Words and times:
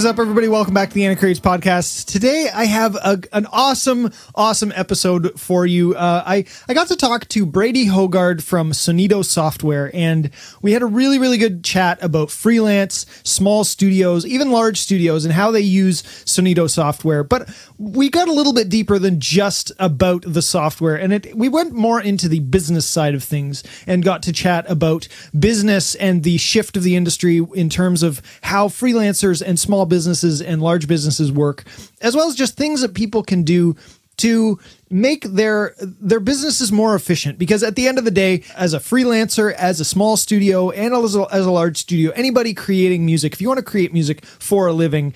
is 0.00 0.06
up, 0.06 0.18
everybody? 0.18 0.48
Welcome 0.48 0.72
back 0.72 0.88
to 0.88 0.94
the 0.94 1.04
Anna 1.04 1.14
Creates 1.14 1.40
podcast. 1.40 2.06
Today, 2.06 2.48
I 2.54 2.64
have 2.64 2.94
a, 2.94 3.20
an 3.34 3.44
awesome, 3.52 4.10
awesome 4.34 4.72
episode 4.74 5.38
for 5.38 5.66
you. 5.66 5.94
Uh, 5.94 6.24
I 6.24 6.46
I 6.66 6.72
got 6.72 6.88
to 6.88 6.96
talk 6.96 7.28
to 7.28 7.44
Brady 7.44 7.84
Hogard 7.84 8.42
from 8.42 8.70
Sonido 8.70 9.22
Software, 9.22 9.90
and 9.92 10.30
we 10.62 10.72
had 10.72 10.80
a 10.80 10.86
really, 10.86 11.18
really 11.18 11.36
good 11.36 11.62
chat 11.62 12.02
about 12.02 12.30
freelance, 12.30 13.04
small 13.24 13.62
studios, 13.62 14.24
even 14.24 14.50
large 14.50 14.80
studios, 14.80 15.26
and 15.26 15.34
how 15.34 15.50
they 15.50 15.60
use 15.60 16.02
Sonido 16.24 16.70
software. 16.70 17.22
But 17.22 17.50
we 17.76 18.08
got 18.08 18.26
a 18.26 18.32
little 18.32 18.54
bit 18.54 18.70
deeper 18.70 18.98
than 18.98 19.20
just 19.20 19.70
about 19.78 20.24
the 20.26 20.40
software, 20.40 20.96
and 20.96 21.12
it 21.12 21.36
we 21.36 21.50
went 21.50 21.74
more 21.74 22.00
into 22.00 22.26
the 22.26 22.40
business 22.40 22.86
side 22.86 23.14
of 23.14 23.22
things 23.22 23.62
and 23.86 24.02
got 24.02 24.22
to 24.22 24.32
chat 24.32 24.64
about 24.66 25.08
business 25.38 25.94
and 25.96 26.22
the 26.22 26.38
shift 26.38 26.78
of 26.78 26.84
the 26.84 26.96
industry 26.96 27.44
in 27.54 27.68
terms 27.68 28.02
of 28.02 28.22
how 28.44 28.68
freelancers 28.68 29.42
and 29.46 29.60
small 29.60 29.89
businesses 29.90 30.40
and 30.40 30.62
large 30.62 30.88
businesses 30.88 31.30
work, 31.30 31.64
as 32.00 32.16
well 32.16 32.28
as 32.28 32.34
just 32.34 32.56
things 32.56 32.80
that 32.80 32.94
people 32.94 33.22
can 33.22 33.42
do 33.42 33.76
to 34.20 34.58
make 34.90 35.24
their 35.24 35.74
their 35.78 36.20
businesses 36.20 36.70
more 36.70 36.94
efficient. 36.94 37.38
Because 37.38 37.62
at 37.62 37.74
the 37.74 37.88
end 37.88 37.98
of 37.98 38.04
the 38.04 38.10
day 38.10 38.42
as 38.54 38.74
a 38.74 38.78
freelancer 38.78 39.52
as 39.54 39.80
a 39.80 39.84
small 39.84 40.16
studio 40.16 40.70
and 40.70 40.92
as 40.94 41.16
a, 41.16 41.26
as 41.32 41.46
a 41.46 41.50
large 41.50 41.78
studio 41.78 42.10
anybody 42.12 42.52
creating 42.52 43.06
music 43.06 43.32
if 43.32 43.40
you 43.40 43.48
want 43.48 43.58
to 43.58 43.64
create 43.64 43.92
music 43.92 44.24
for 44.24 44.66
a 44.66 44.72
living 44.72 45.14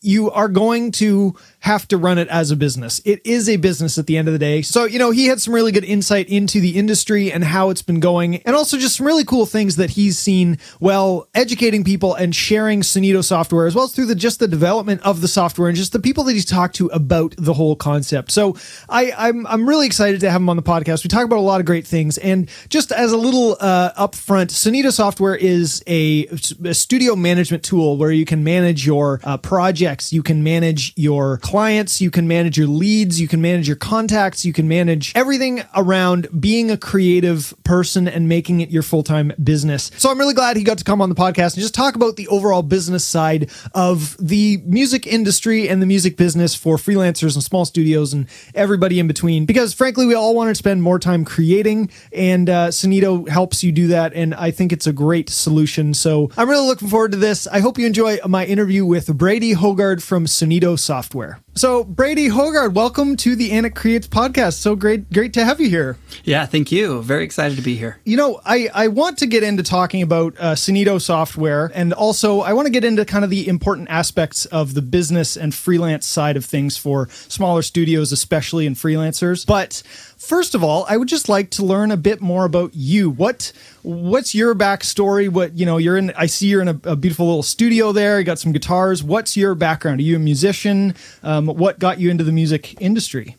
you 0.00 0.30
are 0.30 0.48
going 0.48 0.90
to 0.92 1.34
have 1.66 1.88
to 1.88 1.96
run 1.96 2.16
it 2.16 2.28
as 2.28 2.52
a 2.52 2.56
business. 2.56 3.00
It 3.04 3.20
is 3.26 3.48
a 3.48 3.56
business 3.56 3.98
at 3.98 4.06
the 4.06 4.16
end 4.16 4.28
of 4.28 4.32
the 4.32 4.38
day. 4.38 4.62
So 4.62 4.84
you 4.84 5.00
know 5.00 5.10
he 5.10 5.26
had 5.26 5.40
some 5.40 5.52
really 5.52 5.72
good 5.72 5.84
insight 5.84 6.28
into 6.28 6.60
the 6.60 6.76
industry 6.76 7.32
and 7.32 7.42
how 7.42 7.70
it's 7.70 7.82
been 7.82 7.98
going 7.98 8.36
and 8.36 8.54
also 8.54 8.78
just 8.78 8.96
some 8.96 9.06
really 9.06 9.24
cool 9.24 9.46
things 9.46 9.74
that 9.74 9.90
he's 9.90 10.16
seen 10.16 10.58
while 10.78 11.28
educating 11.34 11.82
people 11.82 12.14
and 12.14 12.34
sharing 12.34 12.82
Sonido 12.82 13.22
software 13.22 13.66
as 13.66 13.74
well 13.74 13.84
as 13.84 13.92
through 13.92 14.06
the 14.06 14.14
just 14.14 14.38
the 14.38 14.46
development 14.46 15.02
of 15.02 15.20
the 15.20 15.26
software 15.26 15.68
and 15.68 15.76
just 15.76 15.92
the 15.92 15.98
people 15.98 16.22
that 16.24 16.34
he's 16.34 16.44
talked 16.44 16.76
to 16.76 16.86
about 16.88 17.34
the 17.36 17.54
whole 17.54 17.74
concept. 17.74 18.30
So 18.30 18.56
I 18.88 19.12
I'm 19.16 19.44
I'm 19.48 19.68
really 19.68 19.86
excited 19.86 20.20
to 20.20 20.30
have 20.30 20.40
him 20.40 20.48
on 20.48 20.56
the 20.56 20.62
podcast. 20.62 21.02
We 21.02 21.08
talk 21.08 21.24
about 21.24 21.38
a 21.38 21.48
lot 21.52 21.58
of 21.58 21.66
great 21.66 21.86
things, 21.86 22.16
and 22.18 22.48
just 22.68 22.92
as 22.92 23.10
a 23.10 23.16
little 23.16 23.56
uh, 23.58 23.92
upfront, 23.94 24.50
Sonido 24.50 24.92
Software 24.92 25.34
is 25.34 25.82
a, 25.88 26.28
a, 26.64 26.74
studio 26.74 27.16
management 27.16 27.64
tool 27.64 27.96
where 27.96 28.12
you 28.12 28.24
can 28.24 28.44
manage 28.44 28.86
your 28.86 29.20
uh, 29.24 29.36
projects, 29.36 30.12
you 30.12 30.22
can 30.22 30.44
manage 30.44 30.92
your 30.96 31.38
clients, 31.38 31.55
you 31.56 32.10
can 32.10 32.28
manage 32.28 32.58
your 32.58 32.66
leads, 32.66 33.18
you 33.18 33.26
can 33.26 33.40
manage 33.40 33.66
your 33.66 33.78
contacts, 33.78 34.44
you 34.44 34.52
can 34.52 34.68
manage 34.68 35.12
everything 35.16 35.62
around 35.74 36.28
being 36.38 36.70
a 36.70 36.76
creative 36.76 37.54
person 37.64 38.06
and 38.06 38.28
making 38.28 38.60
it 38.60 38.68
your 38.68 38.82
full 38.82 39.02
time 39.02 39.32
business. 39.42 39.90
So 39.96 40.10
I'm 40.10 40.18
really 40.18 40.34
glad 40.34 40.58
he 40.58 40.64
got 40.64 40.76
to 40.76 40.84
come 40.84 41.00
on 41.00 41.08
the 41.08 41.14
podcast 41.14 41.54
and 41.54 41.62
just 41.62 41.74
talk 41.74 41.94
about 41.94 42.16
the 42.16 42.28
overall 42.28 42.62
business 42.62 43.06
side 43.06 43.50
of 43.74 44.18
the 44.20 44.58
music 44.66 45.06
industry 45.06 45.66
and 45.66 45.80
the 45.80 45.86
music 45.86 46.18
business 46.18 46.54
for 46.54 46.76
freelancers 46.76 47.34
and 47.34 47.42
small 47.42 47.64
studios 47.64 48.12
and 48.12 48.26
everybody 48.54 49.00
in 49.00 49.06
between. 49.08 49.46
Because 49.46 49.72
frankly 49.72 50.04
we 50.04 50.14
all 50.14 50.34
want 50.34 50.50
to 50.50 50.54
spend 50.54 50.82
more 50.82 50.98
time 50.98 51.24
creating 51.24 51.90
and 52.12 52.50
uh, 52.50 52.68
Sonido 52.68 53.26
helps 53.30 53.64
you 53.64 53.72
do 53.72 53.86
that 53.86 54.12
and 54.12 54.34
I 54.34 54.50
think 54.50 54.74
it's 54.74 54.86
a 54.86 54.92
great 54.92 55.30
solution. 55.30 55.94
So 55.94 56.30
I'm 56.36 56.50
really 56.50 56.66
looking 56.66 56.88
forward 56.88 57.12
to 57.12 57.16
this. 57.16 57.46
I 57.46 57.60
hope 57.60 57.78
you 57.78 57.86
enjoy 57.86 58.18
my 58.26 58.44
interview 58.44 58.84
with 58.84 59.16
Brady 59.16 59.54
Hogard 59.54 60.02
from 60.02 60.26
Sonido 60.26 60.78
Software 60.78 61.35
so 61.54 61.84
Brady 61.84 62.28
Hogard 62.28 62.74
welcome 62.74 63.16
to 63.16 63.34
the 63.34 63.52
Anna 63.52 63.70
Creates 63.70 64.06
podcast. 64.06 64.54
So 64.54 64.76
great 64.76 65.12
great 65.12 65.32
to 65.34 65.44
have 65.44 65.60
you 65.60 65.68
here. 65.68 65.96
Yeah 66.24 66.46
thank 66.46 66.70
you. 66.70 67.02
Very 67.02 67.24
excited 67.24 67.56
to 67.56 67.62
be 67.62 67.76
here. 67.76 67.98
You 68.04 68.16
know 68.16 68.40
I, 68.44 68.68
I 68.74 68.88
want 68.88 69.18
to 69.18 69.26
get 69.26 69.42
into 69.42 69.62
talking 69.62 70.02
about 70.02 70.34
uh, 70.38 70.54
Sonido 70.54 71.00
Software 71.00 71.70
and 71.74 71.92
also 71.92 72.40
I 72.40 72.52
want 72.52 72.66
to 72.66 72.72
get 72.72 72.84
into 72.84 73.04
kind 73.04 73.24
of 73.24 73.30
the 73.30 73.48
important 73.48 73.88
aspects 73.90 74.44
of 74.46 74.74
the 74.74 74.82
business 74.82 75.36
and 75.36 75.54
freelance 75.54 76.06
side 76.06 76.36
of 76.36 76.44
things 76.44 76.76
for 76.76 77.08
smaller 77.08 77.62
studios 77.62 78.12
especially 78.12 78.66
in 78.66 78.74
freelancers. 78.74 79.46
But 79.46 79.82
first 80.26 80.54
of 80.54 80.64
all, 80.64 80.84
I 80.88 80.96
would 80.96 81.08
just 81.08 81.28
like 81.28 81.50
to 81.50 81.64
learn 81.64 81.90
a 81.90 81.96
bit 81.96 82.20
more 82.20 82.44
about 82.44 82.74
you. 82.74 83.08
What 83.08 83.52
what's 83.82 84.34
your 84.34 84.54
backstory? 84.54 85.28
What 85.28 85.56
you 85.56 85.64
know, 85.64 85.78
you're 85.78 85.96
in. 85.96 86.12
I 86.16 86.26
see 86.26 86.48
you're 86.48 86.62
in 86.62 86.68
a, 86.68 86.80
a 86.84 86.96
beautiful 86.96 87.26
little 87.26 87.42
studio 87.42 87.92
there. 87.92 88.18
You 88.18 88.24
got 88.24 88.38
some 88.38 88.52
guitars. 88.52 89.02
What's 89.02 89.36
your 89.36 89.54
background? 89.54 90.00
Are 90.00 90.02
you 90.02 90.16
a 90.16 90.18
musician? 90.18 90.94
Um, 91.22 91.46
what 91.46 91.78
got 91.78 92.00
you 92.00 92.10
into 92.10 92.24
the 92.24 92.32
music 92.32 92.80
industry? 92.80 93.36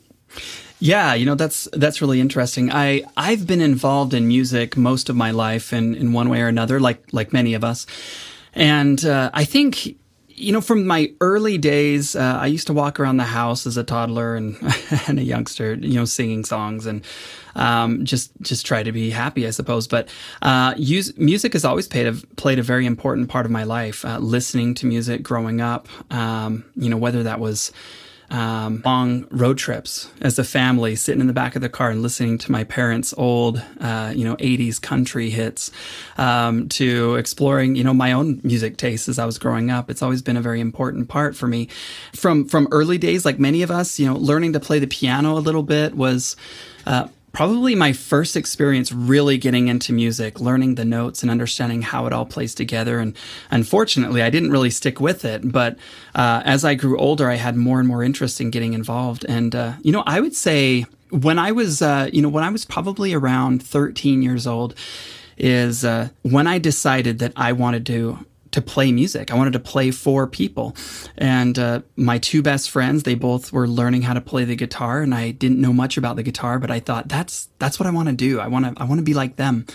Yeah, 0.80 1.14
you 1.14 1.26
know 1.26 1.36
that's 1.36 1.68
that's 1.74 2.02
really 2.02 2.22
interesting. 2.22 2.72
I 2.72 3.04
I've 3.18 3.46
been 3.46 3.62
involved 3.62 4.14
in 4.14 4.28
music 4.28 4.78
most 4.78 5.10
of 5.10 5.16
my 5.16 5.32
life 5.32 5.74
in 5.74 5.96
in 5.96 6.14
one 6.14 6.30
way 6.30 6.42
or 6.42 6.48
another, 6.48 6.80
like 6.80 7.04
like 7.12 7.34
many 7.34 7.54
of 7.54 7.64
us, 7.64 7.86
and 8.54 9.04
uh, 9.04 9.30
I 9.34 9.44
think 9.44 9.98
you 10.38 10.52
know, 10.52 10.62
from 10.62 10.86
my 10.86 11.12
early 11.20 11.58
days, 11.58 12.16
uh, 12.16 12.38
I 12.40 12.46
used 12.46 12.68
to 12.68 12.74
walk 12.74 13.00
around 13.00 13.18
the 13.18 13.24
house 13.24 13.66
as 13.66 13.76
a 13.76 13.84
toddler 13.84 14.36
and, 14.36 14.56
and 15.08 15.20
a 15.20 15.24
youngster, 15.24 15.74
you 15.74 15.96
know, 15.96 16.06
singing 16.06 16.46
songs 16.46 16.86
and 16.86 17.04
um, 17.56 18.06
just 18.06 18.32
just 18.42 18.66
try 18.66 18.84
to 18.84 18.92
be 18.92 19.10
happy, 19.10 19.48
I 19.48 19.50
suppose. 19.50 19.88
But 19.88 20.10
uh, 20.44 20.76
use, 20.78 21.18
music 21.18 21.54
has 21.54 21.66
always 21.66 21.88
played 21.88 22.06
a, 22.06 22.14
played 22.36 22.60
a 22.60 22.64
very 22.64 22.86
important 22.86 23.30
part 23.30 23.48
of 23.48 23.52
my 23.52 23.64
life. 23.64 24.06
Uh, 24.06 24.20
listening 24.20 24.76
to 24.76 24.86
music 24.86 25.24
growing 25.24 25.60
up, 25.60 25.90
um, 26.14 26.64
you 26.76 26.90
know, 26.90 26.98
whether 26.98 27.24
that 27.24 27.40
was 27.40 27.72
um, 28.30 28.82
long 28.84 29.26
road 29.32 29.58
trips 29.58 30.10
as 30.22 30.38
a 30.38 30.44
family, 30.44 30.96
sitting 30.96 31.22
in 31.22 31.28
the 31.28 31.34
back 31.34 31.56
of 31.56 31.62
the 31.62 31.70
car 31.70 31.90
and 31.90 32.02
listening 32.02 32.38
to 32.40 32.52
my 32.52 32.64
parents' 32.64 33.14
old, 33.18 33.64
uh, 33.80 34.12
you 34.16 34.26
know, 34.26 34.36
80s 34.38 34.82
country 34.82 35.30
hits, 35.30 35.72
um, 36.18 36.68
to 36.70 37.16
exploring, 37.16 37.76
you 37.76 37.84
know, 37.84 37.94
my 37.94 38.12
own 38.12 38.42
music 38.44 38.78
tastes 38.78 39.08
as 39.08 39.18
I 39.18 39.26
was 39.26 39.38
growing 39.38 39.72
up. 39.72 39.90
It's 39.90 40.02
always 40.02 40.22
been 40.22 40.38
a 40.38 40.42
very 40.42 40.60
important 40.60 41.08
part 41.08 41.36
for 41.36 41.48
me. 41.48 41.70
From 42.14 42.46
from 42.46 42.68
early 42.72 42.98
days, 42.98 43.26
like 43.26 43.40
many 43.40 43.62
of 43.62 43.72
us, 43.72 44.00
you 44.00 44.06
know, 44.06 44.16
learning 44.16 44.54
to 44.54 44.60
play 44.60 44.80
the 44.80 44.88
piano 44.88 45.38
a 45.38 45.40
little 45.40 45.64
bit 45.64 45.96
was. 45.96 46.36
Uh, 46.86 47.08
probably 47.38 47.76
my 47.76 47.94
first 47.94 48.36
experience 48.36 48.92
really 48.92 49.38
getting 49.38 49.68
into 49.68 49.94
music, 49.94 50.42
learning 50.42 50.74
the 50.74 50.84
notes 50.84 51.22
and 51.22 51.30
understanding 51.30 51.84
how 51.84 52.08
it 52.08 52.12
all 52.12 52.26
plays 52.26 52.56
together. 52.56 52.98
And 52.98 53.16
unfortunately, 53.52 54.24
I 54.24 54.32
didn't 54.32 54.50
really 54.50 54.72
stick 54.72 55.00
with 55.00 55.24
it. 55.24 55.52
But 55.52 55.78
uh, 56.16 56.42
as 56.46 56.66
I 56.66 56.74
grew 56.74 56.98
older, 56.98 57.30
I 57.30 57.36
had 57.36 57.56
more 57.56 57.78
and 57.78 57.88
more 57.88 58.02
interest 58.02 58.42
in 58.42 58.50
getting 58.50 58.74
involved. 58.74 59.24
And, 59.30 59.54
uh, 59.54 59.74
you 59.84 59.92
know, 59.92 60.02
I 60.08 60.20
would 60.20 60.36
say 60.36 60.88
when 61.12 61.38
I 61.38 61.52
was, 61.52 61.80
uh, 61.80 62.10
you 62.12 62.24
know, 62.24 62.30
when 62.30 62.44
I 62.44 62.50
was 62.50 62.66
probably 62.66 63.14
around 63.14 63.62
13 63.62 64.24
years 64.24 64.48
old, 64.48 64.74
is 65.38 65.86
uh, 65.86 66.10
when 66.24 66.48
I 66.48 66.58
decided 66.58 67.20
that 67.20 67.34
I 67.36 67.52
wanted 67.52 67.86
to 67.86 68.26
to 68.52 68.62
play 68.62 68.92
music. 68.92 69.32
I 69.32 69.36
wanted 69.36 69.54
to 69.54 69.60
play 69.60 69.92
for 69.92 70.28
people. 70.28 70.76
And 71.18 71.58
uh, 71.58 71.82
my 71.96 72.18
two 72.18 72.42
best 72.42 72.70
friends, 72.70 73.04
they 73.04 73.16
both 73.16 73.52
were 73.52 73.68
learning 73.68 74.04
how 74.04 74.14
to 74.14 74.22
play 74.22 74.46
the 74.46 74.56
guitar, 74.56 75.02
and 75.02 75.14
I 75.14 75.32
didn't 75.32 75.62
know 75.62 75.74
much 75.74 75.98
about 75.98 76.16
the 76.16 76.24
guitar, 76.24 76.60
but 76.60 76.72
I 76.72 76.80
thought 76.80 77.08
that's 77.08 77.50
that's 77.60 77.80
what 77.80 77.88
I 77.88 77.92
want 77.92 78.10
to 78.10 78.16
do. 78.16 78.40
I 78.40 78.48
want 78.48 78.66
to 78.66 78.82
I 78.82 78.86
want 78.86 79.00
to 79.00 79.04
be 79.04 79.14
like 79.14 79.36
them. 79.36 79.66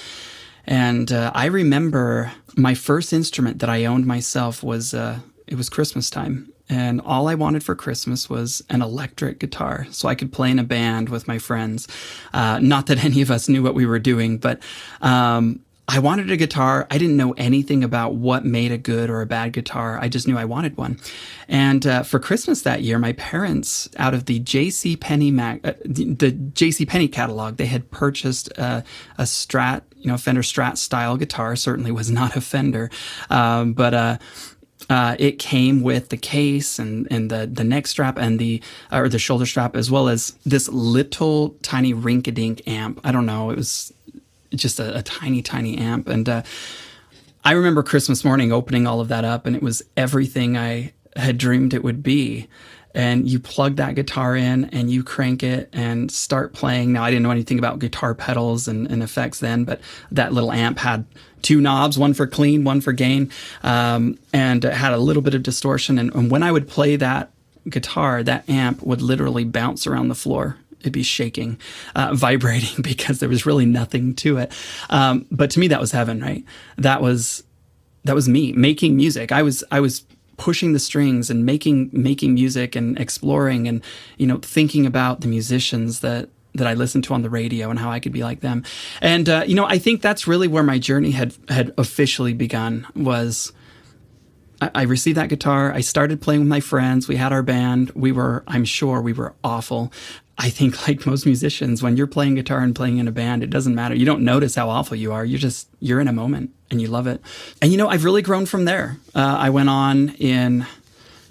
And 0.65 1.11
uh, 1.11 1.33
I 1.35 1.47
remember 1.47 2.33
my 2.57 2.75
first 2.75 3.13
instrument 3.13 3.59
that 3.61 3.69
I 3.69 3.85
owned 3.85 4.07
myself 4.07 4.63
was 4.63 4.95
uh, 4.95 5.19
it 5.47 5.57
was 5.57 5.69
Christmas 5.69 6.11
time. 6.11 6.53
And 6.69 7.01
all 7.03 7.29
I 7.29 7.35
wanted 7.35 7.63
for 7.63 7.75
Christmas 7.75 8.31
was 8.31 8.63
an 8.71 8.81
electric 8.81 9.41
guitar 9.41 9.87
so 9.91 10.09
I 10.09 10.15
could 10.15 10.33
play 10.33 10.51
in 10.51 10.59
a 10.59 10.65
band 10.65 11.11
with 11.11 11.29
my 11.29 11.39
friends. 11.39 11.87
Uh, 12.33 12.61
not 12.61 12.87
that 12.87 13.05
any 13.05 13.21
of 13.21 13.31
us 13.31 13.49
knew 13.49 13.63
what 13.63 13.75
we 13.75 13.85
were 13.85 13.99
doing, 13.99 14.39
but 14.39 14.61
um, 15.01 15.61
I 15.89 15.99
wanted 15.99 16.31
a 16.31 16.37
guitar. 16.37 16.87
I 16.91 16.99
didn't 16.99 17.17
know 17.17 17.33
anything 17.33 17.83
about 17.83 18.15
what 18.15 18.45
made 18.45 18.71
a 18.71 18.79
good 18.79 19.11
or 19.11 19.21
a 19.21 19.27
bad 19.27 19.53
guitar. 19.53 19.99
I 20.01 20.09
just 20.09 20.29
knew 20.29 20.39
I 20.39 20.45
wanted 20.45 20.77
one. 20.77 20.99
And 21.49 21.87
uh, 21.87 22.03
for 22.05 22.19
Christmas 22.21 22.63
that 22.63 22.83
year, 22.83 22.99
my 22.99 23.13
parents, 23.15 23.89
out 23.97 24.15
of 24.15 24.27
the 24.27 24.39
J.C. 24.39 24.97
Penney 24.97 25.31
Mac, 25.31 25.61
uh, 25.67 25.75
the, 25.85 26.31
J.C. 26.31 26.87
Penney 26.87 27.09
catalog, 27.09 27.57
they 27.57 27.67
had 27.67 27.91
purchased 27.91 28.49
uh, 28.57 28.83
a 29.19 29.25
Strat, 29.25 29.83
you 29.97 30.07
know, 30.07 30.17
Fender 30.17 30.43
Strat 30.43 30.79
style 30.79 31.17
guitar. 31.17 31.57
Certainly 31.57 31.91
was 31.91 32.11
not 32.11 32.37
a 32.37 32.41
Fender, 32.41 32.91
um, 33.29 33.73
but. 33.73 33.95
Uh, 33.95 34.19
uh, 34.91 35.15
it 35.19 35.39
came 35.39 35.81
with 35.81 36.09
the 36.09 36.17
case 36.17 36.79
and, 36.79 37.07
and 37.11 37.31
the, 37.31 37.47
the 37.47 37.63
neck 37.63 37.87
strap 37.87 38.19
and 38.19 38.39
the 38.39 38.61
or 38.91 39.09
the 39.09 39.19
shoulder 39.19 39.47
strap 39.47 39.77
as 39.77 39.91
well 39.91 40.09
as 40.09 40.33
this 40.45 40.69
little 40.69 41.51
tiny 41.63 41.95
rink-a-dink 41.95 42.67
amp. 42.67 43.01
I 43.05 43.13
don't 43.13 43.25
know. 43.25 43.51
It 43.51 43.57
was 43.57 43.93
just 44.55 44.81
a, 44.81 44.99
a 44.99 45.03
tiny, 45.03 45.43
tiny 45.43 45.79
amp. 45.79 46.09
And 46.09 46.29
uh, 46.29 46.43
I 47.45 47.53
remember 47.53 47.83
Christmas 47.83 48.25
morning 48.25 48.53
opening 48.53 48.87
all 48.87 49.01
of 49.01 49.09
that 49.09 49.25
up, 49.25 49.47
and 49.47 49.57
it 49.57 49.63
was 49.63 49.83
everything 49.97 50.57
I 50.57 50.93
had 51.17 51.39
dreamed 51.39 51.75
it 51.75 51.83
would 51.83 52.03
be. 52.03 52.49
And 52.95 53.29
you 53.29 53.39
plug 53.39 53.77
that 53.77 53.95
guitar 53.95 54.37
in 54.37 54.67
and 54.67 54.91
you 54.91 55.03
crank 55.03 55.43
it 55.43 55.71
and 55.73 56.11
start 56.11 56.53
playing. 56.53 56.93
Now, 56.93 57.05
I 57.05 57.11
didn't 57.11 57.23
know 57.23 57.31
anything 57.31 57.59
about 57.59 57.79
guitar 57.79 58.15
pedals 58.15 58.69
and, 58.69 58.87
and 58.91 59.03
effects 59.03 59.41
then, 59.41 59.65
but 59.65 59.81
that 60.11 60.35
little 60.35 60.53
amp 60.53 60.79
had 60.79 61.07
two 61.41 61.61
knobs, 61.61 61.99
one 61.99 62.13
for 62.13 62.27
clean, 62.27 62.65
one 62.65 62.83
for 62.83 62.93
gain, 62.93 63.31
um, 63.63 64.19
and 64.35 64.65
it 64.65 64.75
had 64.75 64.93
a 64.93 64.99
little 64.99 65.23
bit 65.23 65.35
of 65.35 65.43
distortion. 65.43 65.99
And, 65.99 66.15
and 66.15 66.31
when 66.31 66.43
I 66.43 66.53
would 66.53 66.69
play 66.69 66.97
that 66.97 67.31
guitar, 67.67 68.23
that 68.23 68.49
amp 68.49 68.83
would 68.83 69.01
literally 69.01 69.45
bounce 69.45 69.87
around 69.87 70.09
the 70.09 70.15
floor 70.15 70.59
it'd 70.83 70.93
be 70.93 71.03
shaking, 71.03 71.59
uh, 71.95 72.15
vibrating 72.15 72.83
because 72.83 73.21
there 73.21 73.29
was 73.29 73.47
really 73.47 73.67
nothing 73.67 74.15
to 74.17 74.39
it. 74.39 74.53
Um, 74.91 75.27
but 75.31 75.51
to 75.53 75.61
me, 75.61 75.69
that 75.69 75.81
was 75.81 75.93
heaven, 75.93 76.21
right? 76.21 76.45
That 76.77 77.01
was 77.03 77.45
that 78.05 78.15
was 78.15 78.29
me 78.29 78.53
making 78.53 78.97
music. 78.97 79.33
I 79.33 79.43
was 79.43 79.65
I 79.71 79.81
was 79.81 80.05
pushing 80.37 80.73
the 80.73 80.79
strings 80.79 81.31
and 81.31 81.47
making 81.47 81.91
making 81.93 82.35
music 82.35 82.75
and 82.75 82.99
exploring 82.99 83.69
and 83.69 83.83
you 84.17 84.27
know 84.27 84.39
thinking 84.39 84.87
about 84.87 85.21
the 85.21 85.29
musicians 85.29 86.01
that 86.01 86.29
that 86.55 86.67
I 86.67 86.75
listened 86.75 87.05
to 87.05 87.15
on 87.15 87.23
the 87.23 87.31
radio 87.31 87.71
and 87.71 87.79
how 87.79 87.91
I 87.91 87.99
could 87.99 88.13
be 88.13 88.23
like 88.23 88.41
them. 88.41 88.65
And 89.01 89.29
uh, 89.29 89.45
you 89.47 89.55
know, 89.55 89.65
I 89.65 89.79
think 89.79 90.03
that's 90.03 90.27
really 90.27 90.49
where 90.49 90.63
my 90.63 90.79
journey 90.79 91.13
had 91.13 91.35
had 91.49 91.73
officially 91.79 92.35
begun. 92.35 92.87
Was 92.95 93.53
I, 94.63 94.71
I 94.75 94.83
received 94.83 95.17
that 95.17 95.29
guitar. 95.29 95.73
I 95.73 95.81
started 95.81 96.23
playing 96.23 96.43
with 96.43 96.49
my 96.49 96.61
friends. 96.61 97.09
We 97.09 97.17
had 97.17 97.33
our 97.33 97.43
band. 97.43 97.91
We 97.91 98.13
were, 98.13 98.45
I'm 98.47 98.65
sure, 98.65 99.03
we 99.03 99.13
were 99.13 99.35
awful. 99.43 99.93
I 100.43 100.51
think, 100.51 100.89
like 100.89 101.07
most 101.07 101.25
musicians, 101.25 101.85
when 101.85 101.97
you're 101.97 102.09
playing 102.09 102.35
guitar 102.35 102.59
and 102.59 102.75
playing 102.75 102.99
in 102.99 103.07
a 103.07 103.13
band, 103.13 103.45
it 103.45 103.51
doesn't 103.51 103.77
matter. 103.77 103.95
You 103.95 104.05
don't 104.05 104.23
notice 104.23 104.57
how 104.57 104.69
awful 104.69 104.97
you 104.97 105.13
are. 105.13 105.25
You're 105.25 105.39
just 105.39 105.69
you're 105.79 106.01
in 106.01 106.09
a 106.09 106.13
moment 106.13 106.51
and 106.69 106.81
you 106.81 106.89
love 106.89 107.07
it. 107.07 107.21
And 107.63 107.71
you 107.71 107.79
know, 107.79 107.89
I've 107.89 108.03
really 108.03 108.23
grown 108.23 108.47
from 108.47 108.65
there. 108.65 108.99
Uh, 109.15 109.37
I 109.39 109.51
went 109.51 109.69
on 109.69 110.11
in, 110.17 110.67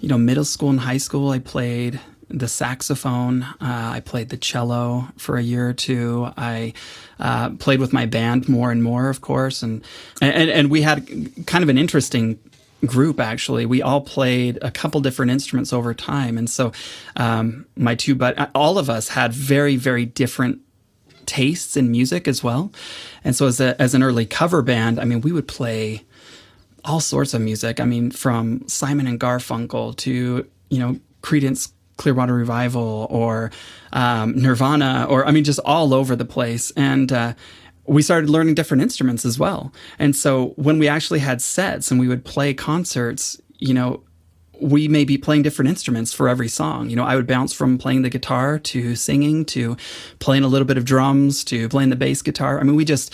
you 0.00 0.08
know, 0.08 0.16
middle 0.16 0.46
school 0.46 0.70
and 0.70 0.80
high 0.80 0.96
school. 0.96 1.30
I 1.30 1.40
played 1.40 2.00
the 2.30 2.48
saxophone. 2.48 3.42
Uh, 3.42 3.56
I 3.60 4.00
played 4.00 4.30
the 4.30 4.38
cello 4.38 5.08
for 5.18 5.36
a 5.36 5.42
year 5.42 5.68
or 5.68 5.74
two. 5.74 6.30
I 6.38 6.72
uh, 7.20 7.50
played 7.50 7.80
with 7.80 7.92
my 7.92 8.06
band 8.06 8.48
more 8.48 8.72
and 8.72 8.82
more, 8.82 9.10
of 9.10 9.20
course, 9.20 9.62
and 9.62 9.84
and 10.22 10.48
and 10.50 10.70
we 10.70 10.80
had 10.80 11.06
kind 11.46 11.62
of 11.62 11.68
an 11.68 11.76
interesting 11.76 12.38
group 12.86 13.20
actually. 13.20 13.66
We 13.66 13.82
all 13.82 14.00
played 14.00 14.58
a 14.62 14.70
couple 14.70 15.00
different 15.00 15.30
instruments 15.30 15.72
over 15.72 15.94
time. 15.94 16.36
And 16.36 16.48
so 16.48 16.72
um, 17.16 17.66
my 17.76 17.94
two 17.94 18.14
but 18.14 18.50
all 18.54 18.78
of 18.78 18.90
us 18.90 19.08
had 19.08 19.32
very 19.32 19.76
very 19.76 20.04
different 20.04 20.60
tastes 21.26 21.76
in 21.76 21.90
music 21.90 22.26
as 22.26 22.42
well. 22.42 22.72
And 23.24 23.36
so 23.36 23.46
as, 23.46 23.60
a, 23.60 23.80
as 23.80 23.94
an 23.94 24.02
early 24.02 24.26
cover 24.26 24.62
band 24.62 24.98
i 24.98 25.04
mean 25.04 25.20
we 25.20 25.32
would 25.32 25.48
play 25.48 26.04
all 26.84 27.00
sorts 27.00 27.32
of 27.34 27.40
music. 27.40 27.80
I 27.80 27.84
mean 27.84 28.10
from 28.10 28.66
simon 28.68 29.06
and 29.06 29.20
garfunkel 29.20 29.96
to 29.98 30.46
you 30.68 30.78
know 30.78 30.98
Creedence 31.22 31.70
Clearwater 31.96 32.34
Revival 32.34 33.06
or 33.10 33.52
um, 33.92 34.34
Nirvana, 34.36 35.06
or 35.08 35.26
I 35.26 35.30
mean, 35.30 35.44
just 35.44 35.60
all 35.64 35.94
over 35.94 36.16
the 36.16 36.24
place. 36.24 36.72
And 36.72 37.12
uh, 37.12 37.34
we 37.86 38.02
started 38.02 38.30
learning 38.30 38.54
different 38.54 38.82
instruments 38.82 39.24
as 39.24 39.38
well. 39.38 39.72
And 39.98 40.14
so 40.14 40.54
when 40.56 40.78
we 40.78 40.88
actually 40.88 41.18
had 41.18 41.42
sets 41.42 41.90
and 41.90 41.98
we 41.98 42.08
would 42.08 42.24
play 42.24 42.54
concerts, 42.54 43.40
you 43.58 43.74
know, 43.74 44.02
we 44.60 44.86
may 44.86 45.04
be 45.04 45.18
playing 45.18 45.42
different 45.42 45.68
instruments 45.68 46.12
for 46.12 46.28
every 46.28 46.48
song. 46.48 46.88
You 46.88 46.94
know, 46.94 47.04
I 47.04 47.16
would 47.16 47.26
bounce 47.26 47.52
from 47.52 47.78
playing 47.78 48.02
the 48.02 48.10
guitar 48.10 48.60
to 48.60 48.94
singing 48.94 49.44
to 49.46 49.76
playing 50.20 50.44
a 50.44 50.48
little 50.48 50.66
bit 50.66 50.78
of 50.78 50.84
drums 50.84 51.42
to 51.44 51.68
playing 51.68 51.90
the 51.90 51.96
bass 51.96 52.22
guitar. 52.22 52.60
I 52.60 52.62
mean, 52.62 52.76
we 52.76 52.84
just 52.84 53.12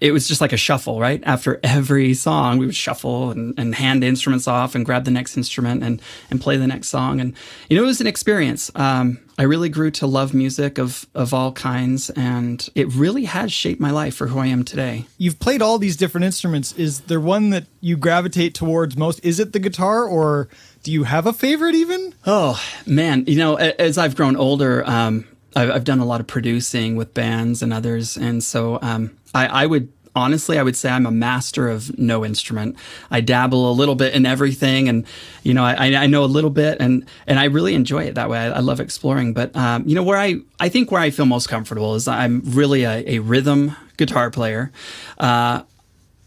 it 0.00 0.12
was 0.12 0.26
just 0.26 0.40
like 0.40 0.52
a 0.52 0.56
shuffle, 0.56 0.98
right? 0.98 1.22
After 1.24 1.60
every 1.62 2.14
song, 2.14 2.58
we 2.58 2.66
would 2.66 2.74
shuffle 2.74 3.30
and, 3.30 3.58
and, 3.58 3.74
hand 3.74 4.02
instruments 4.02 4.48
off 4.48 4.74
and 4.74 4.84
grab 4.84 5.04
the 5.04 5.10
next 5.10 5.36
instrument 5.36 5.82
and, 5.82 6.00
and 6.30 6.40
play 6.40 6.56
the 6.56 6.66
next 6.66 6.88
song. 6.88 7.20
And, 7.20 7.34
you 7.68 7.76
know, 7.76 7.82
it 7.82 7.86
was 7.86 8.00
an 8.00 8.06
experience. 8.06 8.70
Um, 8.74 9.18
I 9.40 9.44
really 9.44 9.70
grew 9.70 9.90
to 9.92 10.06
love 10.06 10.34
music 10.34 10.76
of, 10.76 11.06
of 11.14 11.32
all 11.32 11.52
kinds, 11.52 12.10
and 12.10 12.68
it 12.74 12.92
really 12.92 13.24
has 13.24 13.50
shaped 13.50 13.80
my 13.80 13.90
life 13.90 14.14
for 14.14 14.26
who 14.26 14.38
I 14.38 14.48
am 14.48 14.64
today. 14.64 15.06
You've 15.16 15.38
played 15.38 15.62
all 15.62 15.78
these 15.78 15.96
different 15.96 16.26
instruments. 16.26 16.74
Is 16.74 17.00
there 17.00 17.20
one 17.20 17.48
that 17.48 17.64
you 17.80 17.96
gravitate 17.96 18.52
towards 18.52 18.98
most? 18.98 19.18
Is 19.24 19.40
it 19.40 19.54
the 19.54 19.58
guitar, 19.58 20.04
or 20.04 20.50
do 20.82 20.92
you 20.92 21.04
have 21.04 21.26
a 21.26 21.32
favorite 21.32 21.74
even? 21.74 22.12
Oh, 22.26 22.62
man. 22.84 23.24
You 23.26 23.36
know, 23.36 23.54
as 23.54 23.96
I've 23.96 24.14
grown 24.14 24.36
older, 24.36 24.86
um, 24.86 25.26
I've, 25.56 25.70
I've, 25.70 25.84
done 25.84 26.00
a 26.00 26.04
lot 26.04 26.20
of 26.20 26.26
producing 26.26 26.96
with 26.96 27.14
bands 27.14 27.62
and 27.62 27.72
others. 27.72 28.18
And 28.18 28.44
so, 28.44 28.78
um, 28.82 29.16
I, 29.34 29.46
I 29.46 29.66
would 29.66 29.90
honestly, 30.14 30.58
I 30.58 30.62
would 30.62 30.76
say 30.76 30.90
I'm 30.90 31.06
a 31.06 31.10
master 31.10 31.68
of 31.68 31.96
no 31.98 32.24
instrument. 32.24 32.76
I 33.10 33.20
dabble 33.20 33.70
a 33.70 33.72
little 33.72 33.94
bit 33.94 34.14
in 34.14 34.26
everything, 34.26 34.88
and 34.88 35.06
you 35.42 35.54
know, 35.54 35.64
I, 35.64 35.94
I 35.94 36.06
know 36.06 36.24
a 36.24 36.26
little 36.26 36.50
bit, 36.50 36.78
and 36.80 37.06
and 37.26 37.38
I 37.38 37.44
really 37.44 37.74
enjoy 37.74 38.04
it 38.04 38.14
that 38.14 38.28
way. 38.28 38.38
I, 38.38 38.50
I 38.50 38.58
love 38.60 38.80
exploring. 38.80 39.32
But 39.32 39.54
um, 39.56 39.86
you 39.86 39.94
know, 39.94 40.02
where 40.02 40.18
I 40.18 40.36
I 40.58 40.68
think 40.68 40.90
where 40.90 41.00
I 41.00 41.10
feel 41.10 41.26
most 41.26 41.48
comfortable 41.48 41.94
is 41.94 42.08
I'm 42.08 42.42
really 42.44 42.84
a, 42.84 43.04
a 43.06 43.18
rhythm 43.20 43.76
guitar 43.96 44.30
player. 44.30 44.72
Uh, 45.18 45.62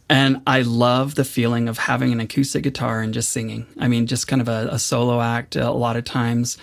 and 0.09 0.41
I 0.45 0.61
love 0.61 1.15
the 1.15 1.23
feeling 1.23 1.67
of 1.67 1.77
having 1.77 2.11
an 2.11 2.19
acoustic 2.19 2.63
guitar 2.63 3.01
and 3.01 3.13
just 3.13 3.29
singing. 3.29 3.65
I 3.79 3.87
mean, 3.87 4.05
just 4.05 4.27
kind 4.27 4.41
of 4.41 4.47
a, 4.47 4.67
a 4.71 4.79
solo 4.79 5.21
act. 5.21 5.55
A 5.55 5.71
lot 5.71 5.95
of 5.95 6.03
times, 6.03 6.57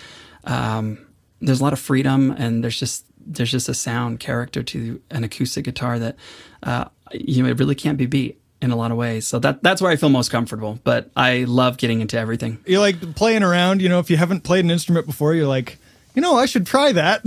um, 0.45 1.05
there's 1.41 1.59
a 1.59 1.63
lot 1.63 1.73
of 1.73 1.79
freedom, 1.79 2.31
and 2.31 2.63
there's 2.63 2.79
just 2.79 3.05
there's 3.25 3.51
just 3.51 3.69
a 3.69 3.73
sound 3.73 4.19
character 4.19 4.63
to 4.63 5.01
an 5.11 5.23
acoustic 5.23 5.65
guitar 5.65 5.99
that 5.99 6.15
uh, 6.63 6.85
you 7.13 7.43
know 7.43 7.49
it 7.49 7.59
really 7.59 7.75
can't 7.75 7.97
be 7.97 8.05
beat 8.05 8.39
in 8.61 8.71
a 8.71 8.75
lot 8.75 8.91
of 8.91 8.97
ways. 8.97 9.27
So 9.27 9.39
that 9.39 9.63
that's 9.63 9.81
where 9.81 9.91
I 9.91 9.95
feel 9.95 10.09
most 10.09 10.29
comfortable. 10.29 10.79
But 10.83 11.09
I 11.15 11.45
love 11.45 11.77
getting 11.77 12.01
into 12.01 12.17
everything. 12.17 12.59
You 12.65 12.79
like 12.79 13.15
playing 13.15 13.43
around. 13.43 13.81
You 13.81 13.89
know, 13.89 13.99
if 13.99 14.09
you 14.09 14.17
haven't 14.17 14.41
played 14.41 14.63
an 14.63 14.71
instrument 14.71 15.07
before, 15.07 15.33
you're 15.33 15.47
like, 15.47 15.77
you 16.13 16.21
know, 16.21 16.35
I 16.35 16.45
should 16.45 16.65
try 16.65 16.91
that. 16.91 17.21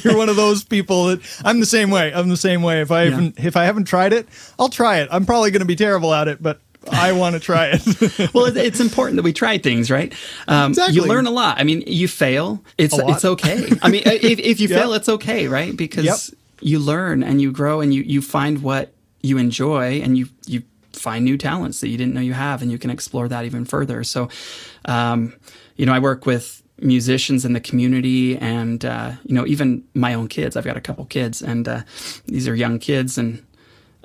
you're 0.04 0.16
one 0.16 0.28
of 0.28 0.36
those 0.36 0.64
people 0.64 1.06
that 1.06 1.42
I'm 1.44 1.60
the 1.60 1.66
same 1.66 1.90
way. 1.90 2.12
I'm 2.14 2.28
the 2.28 2.36
same 2.36 2.62
way. 2.62 2.80
If 2.80 2.90
I 2.90 3.04
yeah. 3.04 3.10
haven't 3.10 3.40
if 3.40 3.56
I 3.56 3.64
haven't 3.64 3.84
tried 3.84 4.12
it, 4.12 4.28
I'll 4.58 4.68
try 4.68 4.98
it. 4.98 5.08
I'm 5.10 5.26
probably 5.26 5.50
going 5.50 5.60
to 5.60 5.66
be 5.66 5.76
terrible 5.76 6.14
at 6.14 6.28
it, 6.28 6.42
but 6.42 6.60
I 6.90 7.12
want 7.12 7.34
to 7.34 7.40
try 7.40 7.72
it. 7.72 8.34
well, 8.34 8.44
it's 8.56 8.80
important 8.80 9.16
that 9.16 9.22
we 9.22 9.32
try 9.32 9.58
things, 9.58 9.90
right? 9.90 10.12
Um, 10.46 10.72
exactly. 10.72 10.96
You 10.96 11.06
learn 11.06 11.26
a 11.26 11.30
lot. 11.30 11.58
I 11.58 11.64
mean, 11.64 11.82
you 11.86 12.08
fail. 12.08 12.62
It's 12.78 12.94
it's 12.96 13.24
okay. 13.24 13.70
I 13.82 13.88
mean, 13.88 14.02
if, 14.06 14.38
if 14.38 14.60
you 14.60 14.68
yep. 14.68 14.80
fail, 14.80 14.92
it's 14.92 15.08
okay, 15.08 15.48
right? 15.48 15.76
Because 15.76 16.04
yep. 16.04 16.38
you 16.60 16.78
learn 16.78 17.22
and 17.22 17.40
you 17.40 17.52
grow 17.52 17.80
and 17.80 17.92
you 17.92 18.02
you 18.02 18.22
find 18.22 18.62
what 18.62 18.93
you 19.24 19.38
enjoy 19.38 20.00
and 20.00 20.16
you 20.18 20.28
you 20.46 20.62
find 20.92 21.24
new 21.24 21.36
talents 21.36 21.80
that 21.80 21.88
you 21.88 21.98
didn't 21.98 22.14
know 22.14 22.20
you 22.20 22.34
have 22.34 22.62
and 22.62 22.70
you 22.70 22.78
can 22.78 22.90
explore 22.90 23.26
that 23.28 23.44
even 23.44 23.64
further. 23.64 24.04
So, 24.04 24.28
um, 24.84 25.34
you 25.76 25.84
know, 25.86 25.92
I 25.92 25.98
work 25.98 26.24
with 26.24 26.62
musicians 26.78 27.44
in 27.44 27.52
the 27.52 27.60
community 27.60 28.36
and 28.38 28.84
uh, 28.84 29.12
you 29.24 29.34
know 29.34 29.46
even 29.46 29.84
my 29.94 30.12
own 30.12 30.26
kids 30.26 30.56
i've 30.56 30.64
got 30.64 30.76
a 30.76 30.80
couple 30.80 31.04
kids 31.04 31.40
and 31.40 31.68
uh, 31.68 31.82
these 32.26 32.48
are 32.48 32.54
young 32.54 32.80
kids 32.80 33.16
and 33.16 33.46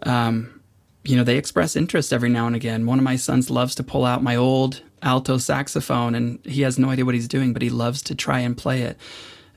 um, 0.03 0.59
you 1.03 1.15
know, 1.15 1.23
they 1.23 1.37
express 1.37 1.75
interest 1.75 2.11
every 2.13 2.29
now 2.29 2.47
and 2.47 2.55
again. 2.55 2.85
One 2.85 2.99
of 2.99 3.03
my 3.03 3.15
sons 3.15 3.49
loves 3.49 3.75
to 3.75 3.83
pull 3.83 4.05
out 4.05 4.23
my 4.23 4.35
old 4.35 4.81
alto 5.01 5.37
saxophone, 5.37 6.13
and 6.13 6.45
he 6.45 6.61
has 6.61 6.77
no 6.77 6.89
idea 6.89 7.05
what 7.05 7.15
he's 7.15 7.27
doing, 7.27 7.53
but 7.53 7.61
he 7.61 7.69
loves 7.69 8.01
to 8.03 8.15
try 8.15 8.39
and 8.39 8.57
play 8.57 8.81
it. 8.81 8.97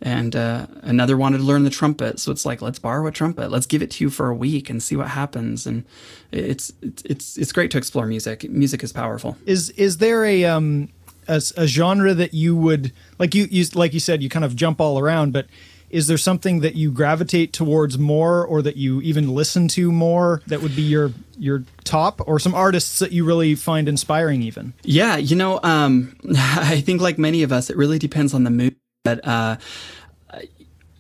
And 0.04 0.34
uh, 0.34 0.66
another 0.82 1.16
wanted 1.16 1.38
to 1.38 1.44
learn 1.44 1.62
the 1.62 1.70
trumpet, 1.70 2.18
so 2.18 2.32
it's 2.32 2.44
like, 2.44 2.60
let's 2.60 2.80
borrow 2.80 3.06
a 3.06 3.12
trumpet. 3.12 3.52
Let's 3.52 3.66
give 3.66 3.82
it 3.82 3.90
to 3.92 4.04
you 4.04 4.10
for 4.10 4.28
a 4.28 4.34
week 4.34 4.68
and 4.68 4.82
see 4.82 4.96
what 4.96 5.08
happens. 5.08 5.64
And 5.64 5.84
it's 6.32 6.72
it's 6.82 7.38
it's 7.38 7.52
great 7.52 7.70
to 7.70 7.78
explore 7.78 8.06
music. 8.06 8.50
Music 8.50 8.82
is 8.82 8.92
powerful. 8.92 9.36
Is 9.46 9.70
is 9.70 9.98
there 9.98 10.24
a 10.24 10.44
um 10.44 10.88
a, 11.28 11.40
a 11.56 11.68
genre 11.68 12.14
that 12.14 12.34
you 12.34 12.56
would 12.56 12.92
like 13.20 13.32
you, 13.36 13.46
you 13.48 13.64
like 13.74 13.94
you 13.94 14.00
said 14.00 14.24
you 14.24 14.28
kind 14.28 14.44
of 14.44 14.56
jump 14.56 14.80
all 14.80 14.98
around, 14.98 15.32
but 15.32 15.46
is 15.92 16.06
there 16.06 16.18
something 16.18 16.60
that 16.60 16.74
you 16.74 16.90
gravitate 16.90 17.52
towards 17.52 17.98
more 17.98 18.44
or 18.44 18.62
that 18.62 18.76
you 18.76 19.00
even 19.02 19.28
listen 19.28 19.68
to 19.68 19.92
more 19.92 20.42
that 20.48 20.62
would 20.62 20.74
be 20.74 20.82
your 20.82 21.12
your 21.38 21.62
top 21.84 22.20
or 22.26 22.38
some 22.38 22.54
artists 22.54 22.98
that 22.98 23.12
you 23.12 23.24
really 23.24 23.54
find 23.54 23.88
inspiring 23.88 24.42
even 24.42 24.72
yeah 24.82 25.16
you 25.16 25.36
know 25.36 25.60
um, 25.62 26.16
i 26.36 26.80
think 26.80 27.00
like 27.00 27.18
many 27.18 27.42
of 27.42 27.52
us 27.52 27.70
it 27.70 27.76
really 27.76 27.98
depends 27.98 28.34
on 28.34 28.44
the 28.44 28.50
mood 28.50 28.74
but 29.02 29.26
uh, 29.26 29.56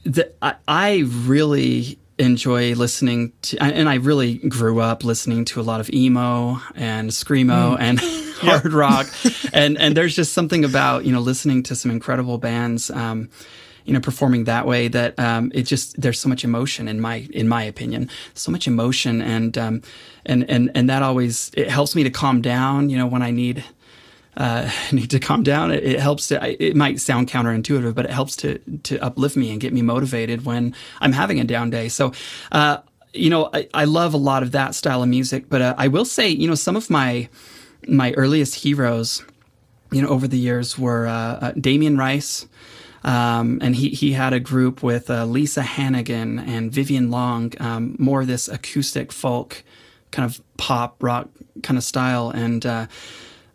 the, 0.04 0.32
I, 0.42 0.54
I 0.66 1.04
really 1.06 1.98
enjoy 2.18 2.74
listening 2.74 3.32
to 3.40 3.60
and 3.60 3.88
i 3.88 3.94
really 3.94 4.34
grew 4.34 4.80
up 4.80 5.02
listening 5.02 5.44
to 5.44 5.60
a 5.60 5.62
lot 5.62 5.80
of 5.80 5.90
emo 5.90 6.60
and 6.76 7.10
screamo 7.10 7.76
mm. 7.76 7.80
and 7.80 7.98
hard 8.42 8.72
rock. 8.72 9.06
And 9.54 9.76
and 9.76 9.94
there's 9.94 10.16
just 10.16 10.32
something 10.32 10.64
about 10.64 11.04
you 11.04 11.12
know 11.12 11.20
listening 11.20 11.62
to 11.64 11.74
some 11.74 11.90
incredible 11.90 12.38
bands 12.38 12.90
um, 12.90 13.28
you 13.84 13.92
know 13.92 14.00
performing 14.00 14.44
that 14.44 14.66
way 14.66 14.88
that 14.88 15.18
um, 15.18 15.52
it 15.54 15.64
just 15.64 16.00
there's 16.00 16.18
so 16.18 16.28
much 16.30 16.42
emotion 16.42 16.88
in 16.88 17.02
my 17.02 17.28
in 17.34 17.48
my 17.48 17.62
opinion. 17.62 18.08
So 18.32 18.50
much 18.50 18.66
emotion 18.66 19.20
and 19.20 19.58
um, 19.58 19.82
and 20.24 20.48
and 20.48 20.70
and 20.74 20.88
that 20.88 21.02
always 21.02 21.50
it 21.54 21.68
helps 21.68 21.94
me 21.94 22.02
to 22.04 22.10
calm 22.10 22.40
down 22.40 22.88
you 22.88 22.96
know 22.96 23.06
when 23.06 23.20
I 23.20 23.30
need 23.30 23.62
uh, 24.36 24.70
need 24.92 25.10
to 25.10 25.18
calm 25.18 25.42
down 25.42 25.70
it, 25.70 25.82
it 25.84 26.00
helps 26.00 26.28
to 26.28 26.62
it 26.62 26.76
might 26.76 27.00
sound 27.00 27.28
counterintuitive 27.28 27.94
but 27.94 28.04
it 28.04 28.10
helps 28.10 28.36
to 28.36 28.58
to 28.82 28.98
uplift 28.98 29.36
me 29.36 29.50
and 29.50 29.60
get 29.60 29.72
me 29.72 29.82
motivated 29.82 30.44
when 30.44 30.74
I'm 31.00 31.12
having 31.12 31.40
a 31.40 31.44
down 31.44 31.70
day 31.70 31.88
so 31.88 32.12
uh, 32.50 32.78
you 33.12 33.30
know 33.30 33.50
I, 33.52 33.68
I 33.74 33.84
love 33.84 34.14
a 34.14 34.18
lot 34.18 34.42
of 34.42 34.52
that 34.52 34.74
style 34.74 35.02
of 35.02 35.08
music 35.08 35.48
but 35.48 35.62
uh, 35.62 35.74
I 35.76 35.88
will 35.88 36.04
say 36.04 36.28
you 36.28 36.48
know 36.48 36.54
some 36.54 36.76
of 36.76 36.90
my 36.90 37.28
my 37.86 38.12
earliest 38.12 38.56
heroes 38.56 39.24
you 39.90 40.00
know 40.02 40.08
over 40.08 40.26
the 40.26 40.38
years 40.38 40.78
were 40.78 41.06
uh, 41.06 41.12
uh, 41.12 41.52
Damien 41.52 41.96
Rice 41.96 42.46
um, 43.04 43.58
and 43.60 43.74
he, 43.74 43.88
he 43.90 44.12
had 44.12 44.32
a 44.32 44.40
group 44.40 44.82
with 44.82 45.10
uh, 45.10 45.24
Lisa 45.24 45.62
Hannigan 45.62 46.38
and 46.38 46.70
Vyvienne 46.70 47.10
Long, 47.10 47.52
um, 47.58 47.96
more 47.98 48.20
of 48.20 48.28
this 48.28 48.48
acoustic 48.48 49.10
folk 49.10 49.64
kind 50.12 50.24
of 50.24 50.40
pop 50.56 51.02
rock 51.02 51.28
kind 51.62 51.76
of 51.76 51.84
style. 51.84 52.30
And 52.30 52.64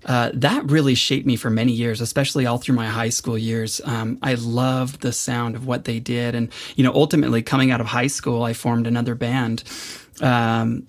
uh, 0.08 0.32
that 0.34 0.64
really 0.72 0.96
shaped 0.96 1.28
me 1.28 1.36
for 1.36 1.50
many 1.50 1.74
years, 1.74 2.00
especially 2.00 2.46
all 2.46 2.58
through 2.58 2.76
my 2.76 2.88
high 2.88 3.10
school 3.10 3.38
years. 3.38 3.82
Um, 3.84 4.18
I 4.22 4.36
loved 4.36 5.02
the 5.02 5.12
sound 5.12 5.56
of 5.56 5.68
what 5.68 5.84
they 5.84 6.00
did. 6.00 6.34
And, 6.34 6.50
you 6.76 6.84
know, 6.84 6.94
ultimately 6.94 7.44
coming 7.44 7.72
out 7.72 7.82
of 7.82 7.88
high 7.88 8.08
school, 8.08 8.44
I 8.44 8.54
formed 8.54 8.88
another 8.88 9.16
band. 9.16 9.64
Um, 10.22 10.88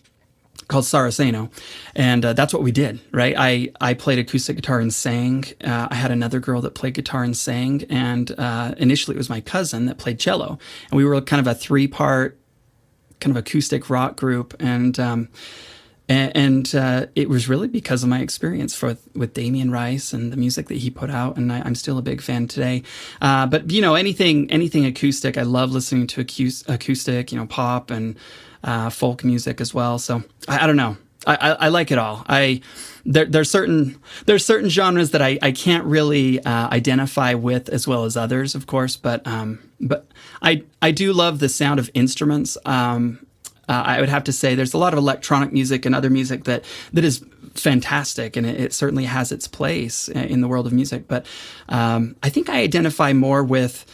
called 0.68 0.84
Saraceno, 0.84 1.50
and 1.96 2.22
uh, 2.26 2.34
that's 2.34 2.52
what 2.52 2.62
we 2.62 2.72
did. 2.72 3.00
Right, 3.10 3.34
I 3.37 3.72
I 3.80 3.94
played 3.94 4.18
acoustic 4.18 4.56
guitar 4.56 4.80
and 4.80 4.92
sang. 4.92 5.44
Uh, 5.64 5.88
I 5.90 5.94
had 5.94 6.10
another 6.10 6.40
girl 6.40 6.60
that 6.60 6.75
played 6.75 6.92
guitar 6.92 7.25
and 7.25 7.34
sang, 7.34 7.84
and 7.88 8.30
uh, 8.38 8.75
initially 8.76 9.14
it 9.14 9.18
was 9.18 9.30
my 9.30 9.40
cousin 9.40 9.87
that 9.87 9.96
played 9.96 10.18
cello, 10.18 10.58
and 10.90 10.98
we 10.98 11.06
were 11.06 11.18
kind 11.22 11.40
of 11.40 11.46
a 11.46 11.54
three 11.54 11.87
part 11.87 12.38
kind 13.18 13.34
of 13.34 13.40
acoustic 13.40 13.88
rock 13.90 14.16
group, 14.16 14.54
and. 14.60 15.00
Um, 15.00 15.28
and, 16.08 16.36
and 16.36 16.74
uh, 16.74 17.06
it 17.14 17.28
was 17.28 17.48
really 17.48 17.68
because 17.68 18.02
of 18.02 18.08
my 18.08 18.20
experience 18.20 18.74
for, 18.74 18.96
with 19.14 19.34
Damien 19.34 19.70
Rice 19.70 20.12
and 20.12 20.32
the 20.32 20.36
music 20.36 20.68
that 20.68 20.78
he 20.78 20.90
put 20.90 21.10
out, 21.10 21.36
and 21.36 21.52
I, 21.52 21.58
am 21.66 21.74
still 21.74 21.98
a 21.98 22.02
big 22.02 22.22
fan 22.22 22.48
today. 22.48 22.82
Uh, 23.20 23.46
but 23.46 23.70
you 23.70 23.82
know, 23.82 23.94
anything 23.94 24.50
anything 24.50 24.86
acoustic, 24.86 25.36
I 25.36 25.42
love 25.42 25.70
listening 25.70 26.06
to 26.08 26.20
acoustic, 26.68 27.32
you 27.32 27.38
know, 27.38 27.46
pop 27.46 27.90
and 27.90 28.16
uh, 28.64 28.90
folk 28.90 29.22
music 29.22 29.60
as 29.60 29.74
well. 29.74 29.98
So 29.98 30.22
I, 30.48 30.64
I 30.64 30.66
don't 30.66 30.76
know. 30.76 30.96
I, 31.26 31.34
I, 31.34 31.50
I, 31.50 31.68
like 31.68 31.90
it 31.90 31.98
all. 31.98 32.24
I 32.28 32.62
there, 33.04 33.26
there's 33.26 33.50
certain 33.50 34.00
there's 34.26 34.46
certain 34.46 34.68
genres 34.70 35.10
that 35.10 35.20
I, 35.20 35.38
I 35.42 35.52
can't 35.52 35.84
really 35.84 36.42
uh, 36.42 36.68
identify 36.68 37.34
with 37.34 37.68
as 37.68 37.86
well 37.86 38.04
as 38.04 38.16
others, 38.16 38.54
of 38.54 38.66
course. 38.66 38.96
But 38.96 39.26
um, 39.26 39.58
but 39.80 40.06
I 40.40 40.62
I 40.80 40.90
do 40.92 41.12
love 41.12 41.38
the 41.40 41.48
sound 41.48 41.80
of 41.80 41.90
instruments. 41.92 42.56
Um, 42.64 43.26
uh, 43.68 43.82
I 43.84 44.00
would 44.00 44.08
have 44.08 44.25
to 44.25 44.32
say 44.32 44.54
there's 44.54 44.75
a 44.75 44.78
lot 44.78 44.92
of 44.92 44.98
electronic 44.98 45.52
music 45.52 45.84
and 45.84 45.94
other 45.94 46.10
music 46.10 46.44
that 46.44 46.64
that 46.92 47.04
is 47.04 47.25
fantastic, 47.54 48.37
and 48.37 48.46
it, 48.46 48.60
it 48.60 48.72
certainly 48.72 49.04
has 49.04 49.32
its 49.32 49.46
place 49.46 50.08
in 50.08 50.40
the 50.40 50.48
world 50.48 50.66
of 50.66 50.72
music. 50.72 51.08
But 51.08 51.26
um, 51.68 52.16
I 52.22 52.30
think 52.30 52.48
I 52.48 52.62
identify 52.62 53.12
more 53.12 53.44
with 53.44 53.84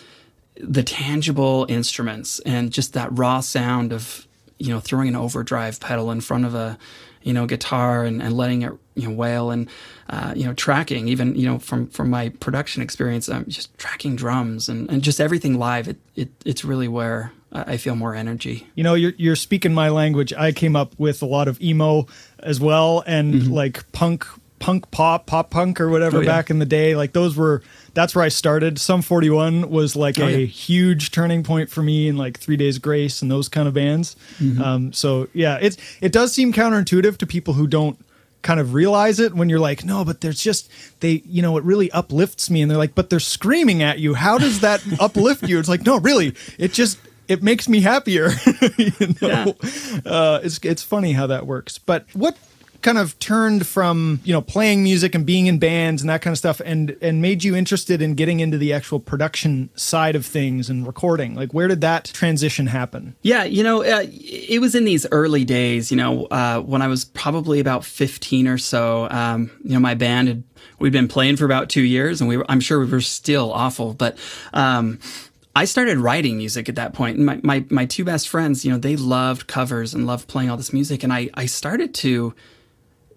the 0.57 0.83
tangible 0.83 1.67
instruments 1.69 2.39
and 2.41 2.73
just 2.73 2.93
that 2.93 3.17
raw 3.17 3.41
sound 3.41 3.93
of 3.93 4.27
you 4.59 4.69
know 4.69 4.81
throwing 4.81 5.09
an 5.09 5.17
overdrive 5.17 5.81
pedal 5.81 6.11
in 6.11 6.21
front 6.21 6.45
of 6.45 6.55
a 6.55 6.79
you 7.23 7.33
know 7.33 7.47
guitar 7.47 8.05
and, 8.05 8.23
and 8.23 8.37
letting 8.37 8.63
it 8.63 8.73
you 8.95 9.09
know 9.09 9.15
wail 9.15 9.51
and 9.51 9.69
uh, 10.11 10.33
you 10.37 10.45
know 10.45 10.55
tracking 10.55 11.09
even 11.09 11.35
you 11.35 11.47
know 11.47 11.59
from 11.59 11.89
from 11.89 12.09
my 12.09 12.29
production 12.29 12.83
experience 12.83 13.29
um, 13.29 13.45
just 13.49 13.77
tracking 13.79 14.15
drums 14.15 14.69
and, 14.69 14.89
and 14.91 15.03
just 15.03 15.21
everything 15.21 15.59
live 15.59 15.89
it, 15.89 15.97
it 16.15 16.31
it's 16.45 16.65
really 16.65 16.87
where 16.87 17.33
I 17.55 17.77
feel 17.77 17.95
more 17.95 18.15
energy. 18.15 18.67
You 18.75 18.83
know, 18.83 18.95
you're 18.95 19.13
you're 19.17 19.37
speaking 19.37 19.73
my 19.73 19.89
language. 19.89 20.33
I 20.33 20.51
came 20.53 20.75
up 20.75 20.99
with 20.99 21.23
a 21.23 21.27
lot 21.27 21.47
of 21.47 21.61
emo 21.61 22.07
as 22.41 22.61
well, 22.61 23.05
and 23.07 23.35
mm-hmm. 23.35 23.53
like 23.53 23.91
punk, 23.93 24.27
punk 24.59 24.91
pop, 24.91 25.27
pop 25.27 25.51
punk, 25.51 25.81
or 25.81 25.89
whatever 25.89 26.19
oh, 26.19 26.21
yeah. 26.23 26.27
back 26.27 26.51
in 26.51 26.59
the 26.59 26.67
day. 26.67 26.97
Like 26.97 27.13
those 27.13 27.37
were. 27.37 27.63
That's 27.95 28.13
where 28.13 28.25
I 28.25 28.29
started. 28.29 28.81
Sum 28.81 29.03
41 29.03 29.71
was 29.71 29.95
like 29.95 30.19
oh, 30.19 30.27
a 30.27 30.31
yeah. 30.31 30.47
huge 30.47 31.13
turning 31.13 31.45
point 31.45 31.71
for 31.71 31.81
me, 31.81 32.09
in 32.09 32.17
like 32.17 32.41
Three 32.41 32.57
Days 32.57 32.79
Grace 32.79 33.23
and 33.23 33.31
those 33.31 33.49
kind 33.49 33.69
of 33.69 33.75
bands. 33.75 34.17
Mm-hmm. 34.39 34.61
Um, 34.61 34.93
so 34.93 35.29
yeah, 35.33 35.59
it's 35.61 35.77
it 36.01 36.11
does 36.11 36.33
seem 36.33 36.53
counterintuitive 36.53 37.19
to 37.19 37.27
people 37.27 37.55
who 37.55 37.69
don't 37.69 37.97
kind 38.43 38.59
of 38.59 38.75
realize 38.75 39.21
it 39.21 39.33
when 39.33 39.49
you're 39.49 39.61
like, 39.61 39.85
no, 39.85 40.05
but 40.05 40.21
there's 40.21 40.41
just 40.41 40.69
they, 41.01 41.23
you 41.25 41.41
know, 41.41 41.57
it 41.57 41.63
really 41.63 41.89
uplifts 41.93 42.51
me, 42.51 42.63
and 42.63 42.71
they're 42.71 42.79
like, 42.79 42.97
but 42.97 43.11
they're 43.11 43.21
screaming 43.21 43.81
at 43.81 44.01
you. 44.01 44.15
How 44.15 44.39
does 44.39 44.59
that 44.61 44.83
uplift 45.01 45.49
you? 45.49 45.61
It's 45.61 45.69
like, 45.69 45.87
no, 45.87 46.01
really, 46.01 46.35
it 46.59 46.73
just 46.73 46.99
it 47.29 47.43
makes 47.43 47.69
me 47.69 47.81
happier. 47.81 48.31
you 48.77 48.93
know, 49.21 49.55
yeah. 49.63 50.01
uh, 50.07 50.41
it's 50.43 50.59
it's 50.63 50.83
funny 50.83 51.13
how 51.13 51.27
that 51.27 51.47
works. 51.47 51.79
But 51.79 52.07
what 52.13 52.37
kind 52.85 52.99
of 52.99 53.19
turned 53.19 53.67
from 53.67 54.21
you 54.25 54.33
know 54.33 54.43
playing 54.43 54.83
music 54.83 55.15
and 55.15 55.25
being 55.25 55.47
in 55.47 55.59
bands 55.59 56.03
and 56.03 56.11
that 56.11 56.21
kind 56.21 56.33
of 56.33 56.39
stuff 56.39 56.61
and 56.67 56.95
and 57.01 57.23
made 57.23 57.43
you 57.43 57.57
interested 57.57 58.03
in 58.03 58.15
getting 58.15 58.41
into 58.41 58.59
the 58.59 58.75
actual 58.75 59.01
production 59.01 59.71
side 59.75 60.15
of 60.15 60.27
things 60.27 60.69
and 60.69 60.87
recording 60.87 61.35
like 61.35 61.55
where 61.55 61.67
did 61.67 61.81
that 61.81 62.05
transition 62.05 62.67
happen 62.67 63.17
yeah 63.23 63.43
you 63.43 63.63
know 63.63 63.83
uh, 63.83 64.05
it 64.05 64.61
was 64.61 64.75
in 64.75 64.85
these 64.85 65.07
early 65.13 65.47
days 65.47 65.91
you 65.91 65.97
know 65.97 66.27
uh, 66.27 66.61
when 66.61 66.83
i 66.83 66.87
was 66.87 67.07
probably 67.07 67.59
about 67.59 67.87
15 67.87 68.47
or 68.47 68.59
so 68.59 69.09
um, 69.11 69.51
you 69.63 69.73
know 69.73 69.81
my 69.81 69.95
band 69.95 70.29
had 70.29 70.43
we'd 70.79 70.93
been 70.93 71.09
playing 71.09 71.37
for 71.37 71.47
about 71.47 71.71
two 71.71 71.83
years 71.83 72.21
and 72.21 72.29
we 72.29 72.37
were 72.37 72.45
i'm 72.51 72.61
sure 72.61 72.81
we 72.81 72.87
were 72.87 73.01
still 73.01 73.51
awful 73.51 73.95
but 73.95 74.19
um, 74.53 74.99
I 75.57 75.65
started 75.67 75.99
writing 75.99 76.37
music 76.37 76.69
at 76.69 76.75
that 76.75 76.95
point. 76.95 77.17
And 77.17 77.27
my, 77.27 77.41
my, 77.43 77.65
my 77.71 77.87
two 77.87 78.05
best 78.05 78.29
friends, 78.29 78.65
you 78.65 78.73
know, 78.73 78.79
they 78.79 78.97
loved 78.97 79.47
covers 79.47 79.95
and 79.95 80.07
loved 80.07 80.29
playing 80.29 80.51
all 80.51 80.57
this 80.57 80.73
music. 80.73 81.05
And 81.05 81.13
I, 81.13 81.31
I 81.35 81.47
started 81.47 81.95
to, 81.95 82.35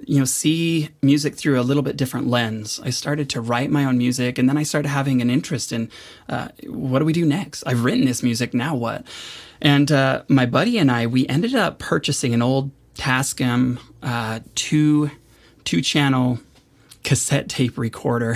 you 0.06 0.20
know, 0.20 0.26
see 0.26 0.90
music 1.02 1.36
through 1.36 1.60
a 1.60 1.64
little 1.64 1.82
bit 1.82 1.98
different 1.98 2.28
lens. 2.28 2.80
I 2.84 2.92
started 2.92 3.30
to 3.32 3.42
write 3.42 3.72
my 3.72 3.86
own 3.86 3.98
music 3.98 4.38
and 4.38 4.48
then 4.48 4.58
I 4.58 4.64
started 4.64 4.90
having 4.90 5.22
an 5.22 5.32
interest 5.32 5.72
in 5.72 5.90
uh, 6.30 6.50
what 6.68 7.00
do 7.00 7.06
we 7.06 7.14
do 7.14 7.26
next? 7.26 7.64
I've 7.66 7.84
written 7.84 8.06
this 8.06 8.22
music, 8.22 8.54
now 8.54 8.76
what? 8.76 9.06
And 9.60 9.92
uh, 9.92 10.24
my 10.28 10.46
buddy 10.46 10.78
and 10.78 10.92
I, 10.92 11.08
we 11.08 11.28
ended 11.28 11.56
up 11.56 11.80
purchasing 11.80 12.36
an 12.36 12.44
old 12.44 12.70
Tascam 12.94 13.80
uh, 14.04 14.42
two, 14.54 15.10
two 15.64 15.82
channel 15.82 16.40
cassette 17.08 17.48
tape 17.48 17.78
recorder. 17.78 18.36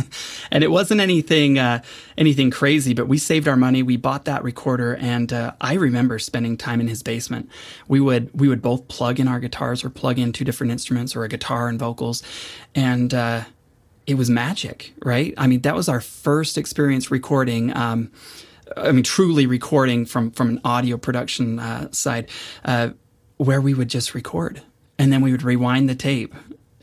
and 0.50 0.64
it 0.64 0.70
wasn't 0.70 1.02
anything 1.02 1.58
uh, 1.58 1.82
anything 2.16 2.50
crazy, 2.50 2.94
but 2.94 3.08
we 3.08 3.18
saved 3.18 3.46
our 3.46 3.56
money. 3.56 3.82
We 3.82 3.98
bought 3.98 4.24
that 4.24 4.42
recorder, 4.42 4.96
and 4.96 5.30
uh, 5.34 5.52
I 5.60 5.74
remember 5.74 6.18
spending 6.18 6.56
time 6.56 6.80
in 6.80 6.88
his 6.88 7.02
basement. 7.02 7.50
We 7.88 8.00
would 8.00 8.30
we 8.32 8.48
would 8.48 8.62
both 8.62 8.88
plug 8.88 9.20
in 9.20 9.28
our 9.28 9.38
guitars 9.38 9.84
or 9.84 9.90
plug 9.90 10.18
in 10.18 10.32
two 10.32 10.46
different 10.46 10.72
instruments 10.72 11.14
or 11.14 11.24
a 11.24 11.28
guitar 11.28 11.68
and 11.68 11.78
vocals, 11.78 12.22
and 12.74 13.12
uh, 13.12 13.44
it 14.06 14.14
was 14.14 14.30
magic, 14.30 14.94
right? 15.04 15.34
I 15.36 15.46
mean, 15.46 15.60
that 15.60 15.74
was 15.74 15.86
our 15.86 16.00
first 16.00 16.56
experience 16.56 17.10
recording. 17.10 17.76
Um, 17.76 18.10
I 18.78 18.92
mean, 18.92 19.04
truly 19.04 19.46
recording 19.46 20.06
from 20.06 20.30
from 20.30 20.48
an 20.48 20.60
audio 20.64 20.96
production 20.96 21.58
uh, 21.58 21.92
side, 21.92 22.30
uh, 22.64 22.90
where 23.36 23.60
we 23.60 23.74
would 23.74 23.90
just 23.90 24.14
record 24.14 24.62
and 24.98 25.12
then 25.12 25.20
we 25.20 25.32
would 25.32 25.42
rewind 25.42 25.88
the 25.88 25.94
tape 25.94 26.34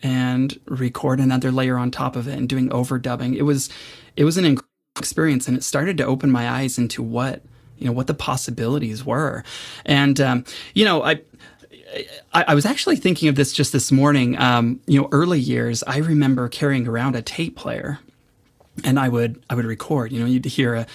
and 0.03 0.59
record 0.65 1.19
another 1.19 1.51
layer 1.51 1.77
on 1.77 1.89
top 1.89 2.15
of 2.15 2.27
it 2.27 2.37
and 2.37 2.47
doing 2.47 2.69
overdubbing. 2.69 3.35
It 3.35 3.43
was 3.43 3.69
it 4.15 4.25
was 4.25 4.37
an 4.37 4.59
experience 4.99 5.47
and 5.47 5.57
it 5.57 5.63
started 5.63 5.97
to 5.97 6.05
open 6.05 6.29
my 6.29 6.49
eyes 6.49 6.77
into 6.77 7.01
what 7.01 7.41
you 7.77 7.87
know 7.87 7.93
what 7.93 8.07
the 8.07 8.13
possibilities 8.13 9.05
were. 9.05 9.43
And 9.85 10.19
um, 10.21 10.45
you 10.73 10.85
know, 10.85 11.03
I, 11.03 11.21
I, 12.33 12.43
I 12.49 12.55
was 12.55 12.65
actually 12.65 12.97
thinking 12.97 13.29
of 13.29 13.35
this 13.35 13.53
just 13.53 13.71
this 13.71 13.91
morning. 13.91 14.37
Um, 14.37 14.81
you 14.85 15.01
know, 15.01 15.09
early 15.11 15.39
years, 15.39 15.83
I 15.83 15.97
remember 15.97 16.47
carrying 16.49 16.87
around 16.87 17.15
a 17.15 17.21
tape 17.21 17.55
player, 17.55 17.99
and 18.83 18.99
I 18.99 19.09
would 19.09 19.43
I 19.49 19.55
would 19.55 19.65
record. 19.65 20.11
You 20.11 20.19
know, 20.19 20.25
you'd 20.25 20.45
hear 20.45 20.75
a 20.75 20.87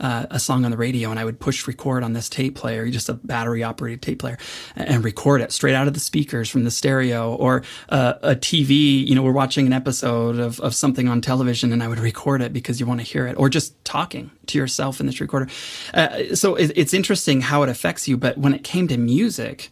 uh, 0.00 0.26
a 0.30 0.38
song 0.38 0.64
on 0.64 0.70
the 0.70 0.76
radio 0.76 1.10
and 1.10 1.18
I 1.18 1.24
would 1.24 1.40
push 1.40 1.66
record 1.66 2.02
on 2.02 2.12
this 2.12 2.28
tape 2.28 2.54
player, 2.54 2.88
just 2.88 3.08
a 3.08 3.14
battery 3.14 3.62
operated 3.62 4.02
tape 4.02 4.18
player, 4.18 4.38
and 4.76 5.04
record 5.04 5.40
it 5.40 5.52
straight 5.52 5.74
out 5.74 5.86
of 5.86 5.94
the 5.94 6.00
speakers 6.00 6.48
from 6.48 6.64
the 6.64 6.70
stereo 6.70 7.34
or 7.34 7.62
uh, 7.88 8.14
a 8.22 8.34
TV. 8.34 9.06
You 9.06 9.14
know, 9.14 9.22
we're 9.22 9.32
watching 9.32 9.66
an 9.66 9.72
episode 9.72 10.38
of, 10.38 10.60
of 10.60 10.74
something 10.74 11.08
on 11.08 11.20
television 11.20 11.72
and 11.72 11.82
I 11.82 11.88
would 11.88 11.98
record 11.98 12.42
it 12.42 12.52
because 12.52 12.80
you 12.80 12.86
want 12.86 13.00
to 13.00 13.06
hear 13.06 13.26
it, 13.26 13.36
or 13.38 13.48
just 13.48 13.82
talking 13.84 14.30
to 14.46 14.58
yourself 14.58 15.00
in 15.00 15.06
this 15.06 15.20
recorder. 15.20 15.48
Uh, 15.92 16.34
so 16.34 16.54
it, 16.54 16.72
it's 16.76 16.94
interesting 16.94 17.40
how 17.40 17.62
it 17.62 17.68
affects 17.68 18.08
you. 18.08 18.16
But 18.16 18.38
when 18.38 18.54
it 18.54 18.64
came 18.64 18.88
to 18.88 18.96
music, 18.96 19.70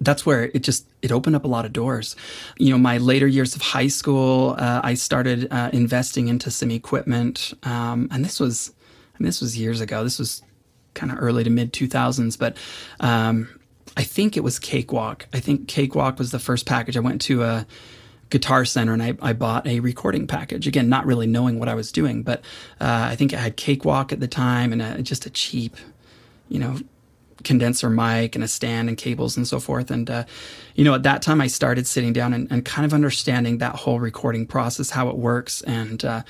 that's 0.00 0.26
where 0.26 0.44
it 0.44 0.60
just 0.60 0.86
it 1.02 1.12
opened 1.12 1.36
up 1.36 1.44
a 1.44 1.48
lot 1.48 1.64
of 1.64 1.72
doors 1.72 2.16
you 2.58 2.70
know 2.70 2.78
my 2.78 2.98
later 2.98 3.26
years 3.26 3.54
of 3.54 3.62
high 3.62 3.86
school 3.86 4.54
uh, 4.58 4.80
i 4.82 4.94
started 4.94 5.48
uh, 5.50 5.70
investing 5.72 6.28
into 6.28 6.50
some 6.50 6.70
equipment 6.70 7.54
um, 7.62 8.08
and 8.10 8.24
this 8.24 8.40
was 8.40 8.72
this 9.24 9.40
was 9.40 9.58
years 9.58 9.80
ago. 9.80 10.04
This 10.04 10.18
was 10.18 10.42
kind 10.94 11.12
of 11.12 11.18
early 11.20 11.44
to 11.44 11.50
mid 11.50 11.72
2000s, 11.72 12.38
but 12.38 12.56
um, 13.00 13.48
I 13.96 14.02
think 14.02 14.36
it 14.36 14.40
was 14.42 14.58
Cakewalk. 14.58 15.26
I 15.32 15.40
think 15.40 15.68
Cakewalk 15.68 16.18
was 16.18 16.30
the 16.30 16.38
first 16.38 16.66
package. 16.66 16.96
I 16.96 17.00
went 17.00 17.20
to 17.22 17.42
a 17.42 17.66
guitar 18.30 18.64
center 18.64 18.92
and 18.92 19.02
I, 19.02 19.14
I 19.22 19.32
bought 19.32 19.66
a 19.66 19.80
recording 19.80 20.26
package. 20.26 20.66
Again, 20.66 20.88
not 20.88 21.06
really 21.06 21.26
knowing 21.26 21.58
what 21.58 21.68
I 21.68 21.74
was 21.74 21.92
doing, 21.92 22.22
but 22.22 22.40
uh, 22.80 23.08
I 23.10 23.16
think 23.16 23.32
I 23.32 23.38
had 23.38 23.56
Cakewalk 23.56 24.12
at 24.12 24.20
the 24.20 24.28
time 24.28 24.72
and 24.72 24.82
a, 24.82 25.02
just 25.02 25.26
a 25.26 25.30
cheap, 25.30 25.76
you 26.48 26.58
know, 26.58 26.78
condenser 27.44 27.88
mic 27.88 28.34
and 28.34 28.42
a 28.42 28.48
stand 28.48 28.88
and 28.88 28.98
cables 28.98 29.36
and 29.36 29.46
so 29.46 29.60
forth. 29.60 29.90
And, 29.90 30.10
uh, 30.10 30.24
you 30.74 30.84
know, 30.84 30.94
at 30.94 31.04
that 31.04 31.22
time 31.22 31.40
I 31.40 31.46
started 31.46 31.86
sitting 31.86 32.12
down 32.12 32.32
and, 32.32 32.50
and, 32.50 32.64
kind 32.64 32.84
of 32.84 32.92
understanding 32.92 33.58
that 33.58 33.76
whole 33.76 34.00
recording 34.00 34.46
process, 34.46 34.90
how 34.90 35.08
it 35.08 35.16
works. 35.16 35.62
And, 35.62 36.04
uh, 36.04 36.22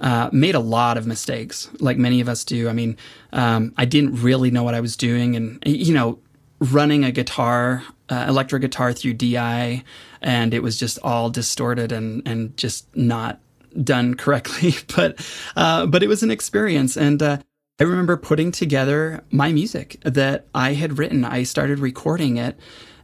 uh, 0.00 0.30
made 0.32 0.54
a 0.54 0.60
lot 0.60 0.96
of 0.96 1.06
mistakes, 1.06 1.68
like 1.78 1.98
many 1.98 2.20
of 2.20 2.28
us 2.28 2.44
do. 2.44 2.68
I 2.68 2.72
mean, 2.72 2.96
um, 3.32 3.74
I 3.76 3.84
didn't 3.84 4.20
really 4.22 4.50
know 4.50 4.62
what 4.62 4.74
I 4.74 4.80
was 4.80 4.96
doing, 4.96 5.36
and 5.36 5.62
you 5.66 5.94
know, 5.94 6.18
running 6.58 7.04
a 7.04 7.12
guitar, 7.12 7.82
uh, 8.08 8.26
electric 8.28 8.62
guitar 8.62 8.92
through 8.92 9.14
DI, 9.14 9.84
and 10.22 10.54
it 10.54 10.62
was 10.62 10.78
just 10.78 10.98
all 11.02 11.30
distorted 11.30 11.92
and 11.92 12.26
and 12.26 12.56
just 12.56 12.94
not 12.96 13.40
done 13.82 14.14
correctly. 14.16 14.74
but 14.96 15.20
uh, 15.56 15.86
but 15.86 16.02
it 16.02 16.08
was 16.08 16.22
an 16.22 16.30
experience, 16.30 16.96
and 16.96 17.22
uh, 17.22 17.38
I 17.78 17.84
remember 17.84 18.16
putting 18.16 18.52
together 18.52 19.22
my 19.30 19.52
music 19.52 19.98
that 20.02 20.46
I 20.54 20.74
had 20.74 20.98
written. 20.98 21.24
I 21.24 21.42
started 21.42 21.78
recording 21.78 22.38
it, 22.38 22.58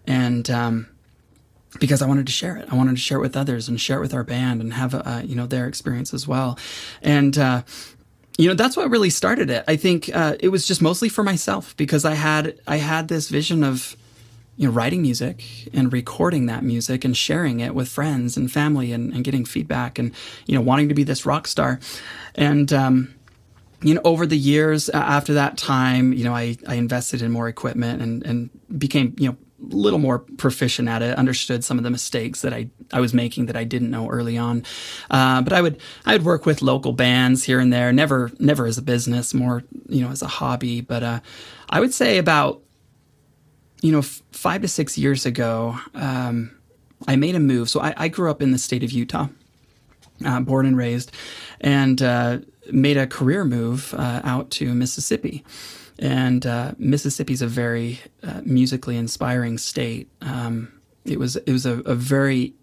and 0.06 0.48
um, 0.50 0.88
because 1.80 2.02
I 2.02 2.06
wanted 2.06 2.26
to 2.26 2.32
share 2.32 2.56
it. 2.56 2.68
I 2.70 2.74
wanted 2.74 2.96
to 2.96 3.00
share 3.00 3.18
it 3.18 3.22
with 3.22 3.36
others 3.36 3.68
and 3.68 3.80
share 3.80 3.98
it 3.98 4.00
with 4.00 4.14
our 4.14 4.24
band 4.24 4.60
and 4.60 4.74
have 4.74 4.94
uh, 4.94 5.22
you 5.24 5.34
know 5.34 5.46
their 5.46 5.66
experience 5.66 6.12
as 6.14 6.26
well. 6.26 6.58
And 7.02 7.36
uh, 7.38 7.62
you 8.38 8.48
know 8.48 8.54
that's 8.54 8.76
what 8.76 8.90
really 8.90 9.10
started 9.10 9.50
it. 9.50 9.64
I 9.68 9.76
think 9.76 10.10
uh, 10.14 10.36
it 10.40 10.48
was 10.48 10.66
just 10.66 10.82
mostly 10.82 11.08
for 11.08 11.22
myself 11.22 11.76
because 11.76 12.04
I 12.04 12.14
had 12.14 12.58
I 12.66 12.76
had 12.76 13.08
this 13.08 13.28
vision 13.28 13.64
of 13.64 13.96
you 14.56 14.66
know, 14.66 14.72
writing 14.72 15.02
music 15.02 15.44
and 15.74 15.92
recording 15.92 16.46
that 16.46 16.62
music 16.62 17.04
and 17.04 17.16
sharing 17.16 17.60
it 17.60 17.74
with 17.74 17.88
friends 17.88 18.36
and 18.36 18.50
family 18.50 18.90
and, 18.90 19.12
and 19.12 19.22
getting 19.22 19.44
feedback 19.44 19.98
and, 19.98 20.14
you 20.46 20.54
know, 20.54 20.62
wanting 20.62 20.88
to 20.88 20.94
be 20.94 21.04
this 21.04 21.26
rock 21.26 21.46
star. 21.46 21.78
And, 22.34 22.72
um, 22.72 23.14
you 23.82 23.94
know, 23.94 24.00
over 24.04 24.26
the 24.26 24.38
years 24.38 24.88
after 24.88 25.34
that 25.34 25.58
time, 25.58 26.14
you 26.14 26.24
know, 26.24 26.34
I, 26.34 26.56
I 26.66 26.76
invested 26.76 27.20
in 27.20 27.30
more 27.30 27.48
equipment 27.48 28.00
and, 28.00 28.24
and 28.24 28.50
became, 28.78 29.14
you 29.18 29.28
know, 29.28 29.36
little 29.58 29.98
more 29.98 30.18
proficient 30.18 30.88
at 30.88 31.02
it, 31.02 31.16
understood 31.16 31.64
some 31.64 31.78
of 31.78 31.84
the 31.84 31.90
mistakes 31.90 32.42
that 32.42 32.52
I, 32.52 32.68
I 32.92 33.00
was 33.00 33.14
making 33.14 33.46
that 33.46 33.56
I 33.56 33.64
didn't 33.64 33.90
know 33.90 34.08
early 34.08 34.36
on. 34.36 34.64
Uh, 35.10 35.42
but 35.42 35.52
I 35.52 35.62
would, 35.62 35.80
I 36.04 36.12
would 36.12 36.24
work 36.24 36.46
with 36.46 36.62
local 36.62 36.92
bands 36.92 37.44
here 37.44 37.58
and 37.58 37.72
there, 37.72 37.92
never, 37.92 38.30
never 38.38 38.66
as 38.66 38.78
a 38.78 38.82
business, 38.82 39.32
more, 39.32 39.64
you 39.88 40.02
know, 40.02 40.10
as 40.10 40.22
a 40.22 40.26
hobby. 40.26 40.80
But, 40.80 41.02
uh, 41.02 41.20
I 41.70 41.80
would 41.80 41.94
say 41.94 42.18
about, 42.18 42.62
you 43.80 43.92
know, 43.92 44.00
f- 44.00 44.22
five 44.32 44.62
to 44.62 44.68
six 44.68 44.98
years 44.98 45.26
ago, 45.26 45.78
um, 45.94 46.56
I 47.08 47.16
made 47.16 47.34
a 47.34 47.40
move. 47.40 47.70
So 47.70 47.80
I, 47.80 47.94
I, 47.96 48.08
grew 48.08 48.30
up 48.30 48.40
in 48.40 48.50
the 48.52 48.58
state 48.58 48.82
of 48.82 48.90
Utah, 48.90 49.28
uh, 50.24 50.40
born 50.40 50.66
and 50.66 50.76
raised, 50.76 51.12
and, 51.60 52.00
uh, 52.02 52.38
made 52.70 52.96
a 52.96 53.06
career 53.06 53.44
move, 53.44 53.94
uh, 53.94 54.20
out 54.24 54.50
to 54.50 54.74
Mississippi 54.74 55.44
and 55.98 56.46
uh, 56.46 56.72
Mississippi 56.78 57.32
is 57.32 57.42
a 57.42 57.46
very 57.46 58.00
uh, 58.22 58.40
musically 58.44 58.96
inspiring 58.96 59.58
state. 59.58 60.10
Um, 60.20 60.72
it 61.04 61.18
was 61.18 61.36
it 61.36 61.52
was 61.52 61.66
a, 61.66 61.80
a, 61.80 61.94
very 61.94 62.54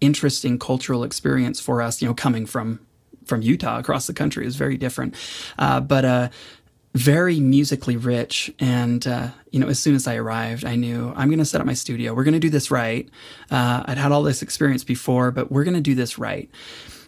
interesting 0.00 0.58
cultural 0.58 1.04
experience 1.04 1.60
for 1.60 1.82
us. 1.82 2.02
You 2.02 2.08
know, 2.08 2.14
coming 2.14 2.46
from 2.46 2.80
from 3.24 3.42
Utah 3.42 3.78
across 3.78 4.06
the 4.06 4.14
country 4.14 4.46
is 4.46 4.56
very 4.56 4.76
different, 4.76 5.14
uh, 5.58 5.80
but 5.80 6.04
uh, 6.04 6.28
very 6.94 7.40
musically 7.40 7.96
rich. 7.96 8.52
And 8.58 9.06
uh, 9.06 9.28
you 9.50 9.60
know, 9.60 9.68
as 9.68 9.78
soon 9.78 9.94
as 9.94 10.06
I 10.06 10.16
arrived, 10.16 10.64
I 10.64 10.76
knew 10.76 11.12
I'm 11.16 11.28
going 11.28 11.38
to 11.38 11.44
set 11.44 11.60
up 11.60 11.66
my 11.66 11.74
studio. 11.74 12.14
We're 12.14 12.24
going 12.24 12.34
to 12.34 12.40
do 12.40 12.50
this 12.50 12.70
right. 12.70 13.08
Uh, 13.50 13.84
I'd 13.86 13.98
had 13.98 14.12
all 14.12 14.22
this 14.22 14.42
experience 14.42 14.84
before, 14.84 15.30
but 15.30 15.52
we're 15.52 15.64
going 15.64 15.74
to 15.74 15.80
do 15.80 15.94
this 15.94 16.18
right. 16.18 16.50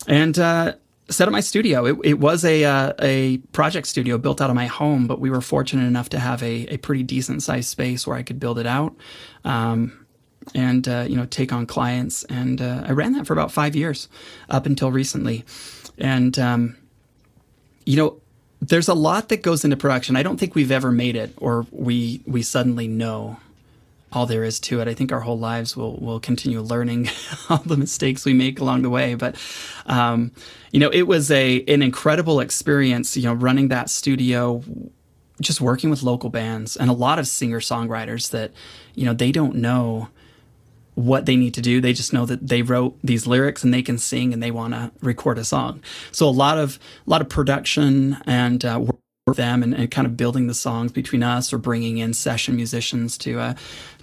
And 0.07 0.39
set 1.09 1.29
up 1.29 1.33
my 1.33 1.41
studio. 1.41 1.87
It, 1.87 1.97
it 2.05 2.15
was 2.19 2.45
a 2.45 2.65
uh, 2.65 2.93
a 3.01 3.39
project 3.53 3.87
studio 3.87 4.19
built 4.19 4.41
out 4.41 4.51
of 4.51 4.57
my 4.57 4.67
home, 4.67 5.07
but 5.07 5.21
we 5.21 5.31
were 5.31 5.41
fortunate 5.41 5.87
enough 5.87 6.09
to 6.11 6.19
have 6.19 6.43
a, 6.43 6.67
a 6.75 6.77
pretty 6.79 7.03
decent 7.03 7.43
sized 7.43 7.69
space 7.69 8.07
where 8.07 8.17
I 8.17 8.23
could 8.23 8.41
build 8.41 8.59
it 8.59 8.67
out, 8.67 8.95
um, 9.45 10.07
and 10.55 10.87
uh, 10.89 11.07
you 11.09 11.17
know 11.17 11.27
take 11.27 11.53
on 11.53 11.67
clients. 11.67 12.25
And 12.25 12.61
uh, 12.61 12.85
I 12.87 12.93
ran 12.93 13.13
that 13.13 13.27
for 13.27 13.33
about 13.33 13.53
five 13.53 13.77
years, 13.77 14.09
up 14.49 14.67
until 14.67 14.91
recently. 14.91 15.45
And 15.99 16.39
um, 16.39 16.77
you 17.85 17.97
know, 17.97 18.21
there's 18.61 18.89
a 18.89 18.95
lot 18.95 19.29
that 19.29 19.43
goes 19.43 19.65
into 19.65 19.77
production. 19.77 20.17
I 20.17 20.23
don't 20.23 20.39
think 20.39 20.55
we've 20.55 20.73
ever 20.73 20.91
made 20.91 21.17
it, 21.17 21.33
or 21.37 21.67
we 21.71 22.21
we 22.27 22.43
suddenly 22.43 22.89
know 22.89 23.39
all 24.13 24.27
there 24.27 24.45
is 24.45 24.61
to 24.61 24.81
it. 24.81 24.89
I 24.89 24.95
think 24.95 25.13
our 25.13 25.21
whole 25.21 25.39
lives 25.39 25.77
will 25.77 25.97
will 25.99 26.21
continue 26.21 26.61
learning 26.61 27.09
all 27.49 27.59
the 27.59 27.77
mistakes 27.77 28.25
we 28.25 28.33
make 28.33 28.61
along 28.61 28.83
the 28.83 28.91
way. 28.91 29.15
But 29.15 29.37
um, 29.87 30.33
you 30.73 30.81
know, 30.81 30.91
it 30.91 31.03
was 31.03 31.31
a 31.31 31.65
an 31.65 31.83
incredible 31.83 32.41
experience. 32.41 33.17
You 33.17 33.25
know, 33.25 33.35
running 33.35 33.69
that 33.69 33.91
studio, 33.91 34.63
just 35.41 35.61
working 35.61 35.91
with 35.91 36.03
local 36.03 36.31
bands 36.31 36.77
and 36.77 36.89
a 36.89 36.95
lot 36.95 37.19
of 37.19 37.27
singer 37.27 37.61
songwriters 37.61 38.31
that 38.31 38.53
you 38.95 39.05
know 39.05 39.13
they 39.13 39.33
don't 39.33 39.57
know 39.57 40.09
what 40.95 41.27
they 41.27 41.37
need 41.37 41.53
to 41.55 41.61
do. 41.61 41.81
They 41.81 41.93
just 41.93 42.13
know 42.13 42.25
that 42.27 42.49
they 42.49 42.63
wrote 42.63 42.99
these 43.05 43.27
lyrics 43.27 43.63
and 43.63 43.73
they 43.73 43.83
can 43.83 43.99
sing 43.99 44.33
and 44.33 44.43
they 44.43 44.51
want 44.51 44.73
to 44.73 44.91
record 45.03 45.37
a 45.37 45.45
song. 45.45 45.83
So 46.11 46.27
a 46.27 46.31
lot 46.31 46.59
of 46.59 46.79
a 47.07 47.11
lot 47.11 47.21
of 47.21 47.29
production 47.29 48.17
and 48.27 48.65
uh, 48.65 48.87
them 49.35 49.65
and, 49.65 49.75
and, 49.75 49.91
kind 49.91 50.07
of 50.07 50.17
building 50.17 50.47
the 50.47 50.55
songs 50.55 50.93
between 50.93 51.21
us 51.21 51.53
or 51.53 51.59
bringing 51.59 51.99
in 51.99 52.15
session 52.15 52.55
musicians 52.55 53.19
to 53.19 53.41
uh, 53.41 53.55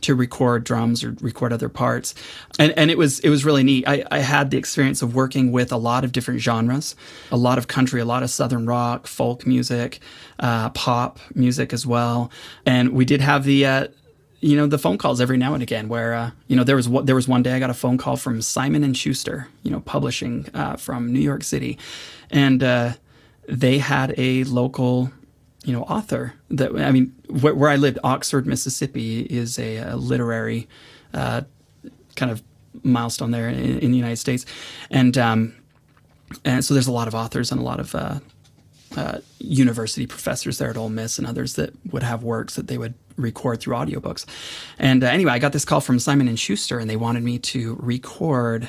to 0.01 0.15
record 0.15 0.65
drums 0.65 1.01
or 1.01 1.15
record 1.21 1.53
other 1.53 1.69
parts. 1.69 2.13
And 2.59 2.73
and 2.73 2.91
it 2.91 2.97
was 2.97 3.21
it 3.21 3.29
was 3.29 3.45
really 3.45 3.63
neat. 3.63 3.87
I, 3.87 4.03
I 4.11 4.19
had 4.19 4.51
the 4.51 4.57
experience 4.57 5.01
of 5.01 5.15
working 5.15 5.53
with 5.53 5.71
a 5.71 5.77
lot 5.77 6.03
of 6.03 6.11
different 6.11 6.41
genres 6.41 6.97
a 7.31 7.37
lot 7.37 7.57
of 7.57 7.69
country 7.69 8.01
a 8.01 8.05
lot 8.05 8.21
of 8.21 8.29
southern 8.29 8.65
rock 8.65 9.07
folk 9.07 9.47
music 9.47 10.01
uh, 10.39 10.71
pop 10.71 11.19
music 11.33 11.71
as 11.71 11.87
well. 11.87 12.29
And 12.65 12.89
we 12.89 13.05
did 13.05 13.21
have 13.21 13.45
the 13.45 13.65
uh, 13.65 13.87
you 14.41 14.57
know 14.57 14.67
the 14.67 14.77
phone 14.77 14.97
calls 14.97 15.21
every 15.21 15.37
now 15.37 15.53
and 15.53 15.63
again 15.63 15.87
where 15.87 16.13
uh, 16.13 16.31
you 16.47 16.57
know 16.57 16.65
there 16.65 16.75
was 16.75 16.89
there 17.05 17.15
was 17.15 17.29
one 17.29 17.43
day 17.43 17.53
I 17.53 17.59
got 17.59 17.69
a 17.69 17.73
phone 17.73 17.97
call 17.97 18.17
from 18.17 18.41
Simon 18.41 18.83
and 18.83 18.97
Schuster 18.97 19.47
you 19.63 19.71
know 19.71 19.79
publishing 19.79 20.49
uh, 20.53 20.75
from 20.75 21.13
New 21.13 21.21
York 21.21 21.45
City. 21.45 21.77
And 22.29 22.61
uh, 22.61 22.93
they 23.47 23.77
had 23.77 24.13
a 24.17 24.43
local 24.45 25.11
you 25.63 25.73
know 25.73 25.83
author 25.83 26.33
that 26.49 26.75
I 26.75 26.91
mean 26.91 27.15
where, 27.27 27.55
where 27.55 27.69
I 27.69 27.75
lived 27.75 27.99
Oxford 28.03 28.45
Mississippi 28.45 29.21
is 29.21 29.57
a, 29.57 29.77
a 29.77 29.95
literary 29.95 30.67
uh, 31.13 31.41
kind 32.15 32.31
of 32.31 32.43
milestone 32.83 33.31
there 33.31 33.49
in, 33.49 33.79
in, 33.79 33.91
the 33.91 33.97
United 33.97 34.17
States. 34.17 34.45
And 34.89 35.17
um, 35.17 35.55
and 36.43 36.63
so 36.65 36.73
there's 36.73 36.87
a 36.87 36.91
lot 36.91 37.07
of 37.07 37.15
authors 37.15 37.51
and 37.51 37.61
a 37.61 37.63
lot 37.63 37.79
of 37.79 37.95
uh, 37.95 38.19
uh, 38.95 39.19
university 39.39 40.07
professors 40.07 40.57
there 40.57 40.69
at 40.69 40.77
Ole 40.77 40.89
Miss 40.89 41.17
and 41.17 41.27
others 41.27 41.53
that 41.53 41.73
would 41.91 42.03
have 42.03 42.23
works 42.23 42.55
that 42.55 42.67
they 42.67 42.77
would 42.77 42.95
record 43.15 43.59
through 43.59 43.75
audiobooks. 43.75 44.25
And 44.79 45.03
uh, 45.03 45.07
anyway 45.07 45.31
I 45.33 45.39
got 45.39 45.53
this 45.53 45.65
call 45.65 45.81
from 45.81 45.99
Simon 45.99 46.27
and 46.27 46.39
Schuster 46.39 46.79
and 46.79 46.89
they 46.89 46.95
wanted 46.95 47.23
me 47.23 47.37
to 47.39 47.77
record 47.79 48.67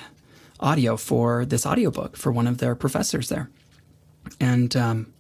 audio 0.61 0.97
for 0.97 1.45
this 1.45 1.67
audiobook 1.67 2.17
for 2.17 2.31
one 2.31 2.47
of 2.47 2.59
their 2.59 2.75
professors 2.75 3.29
there 3.29 3.51
and 4.41 4.75
um, 4.77 5.13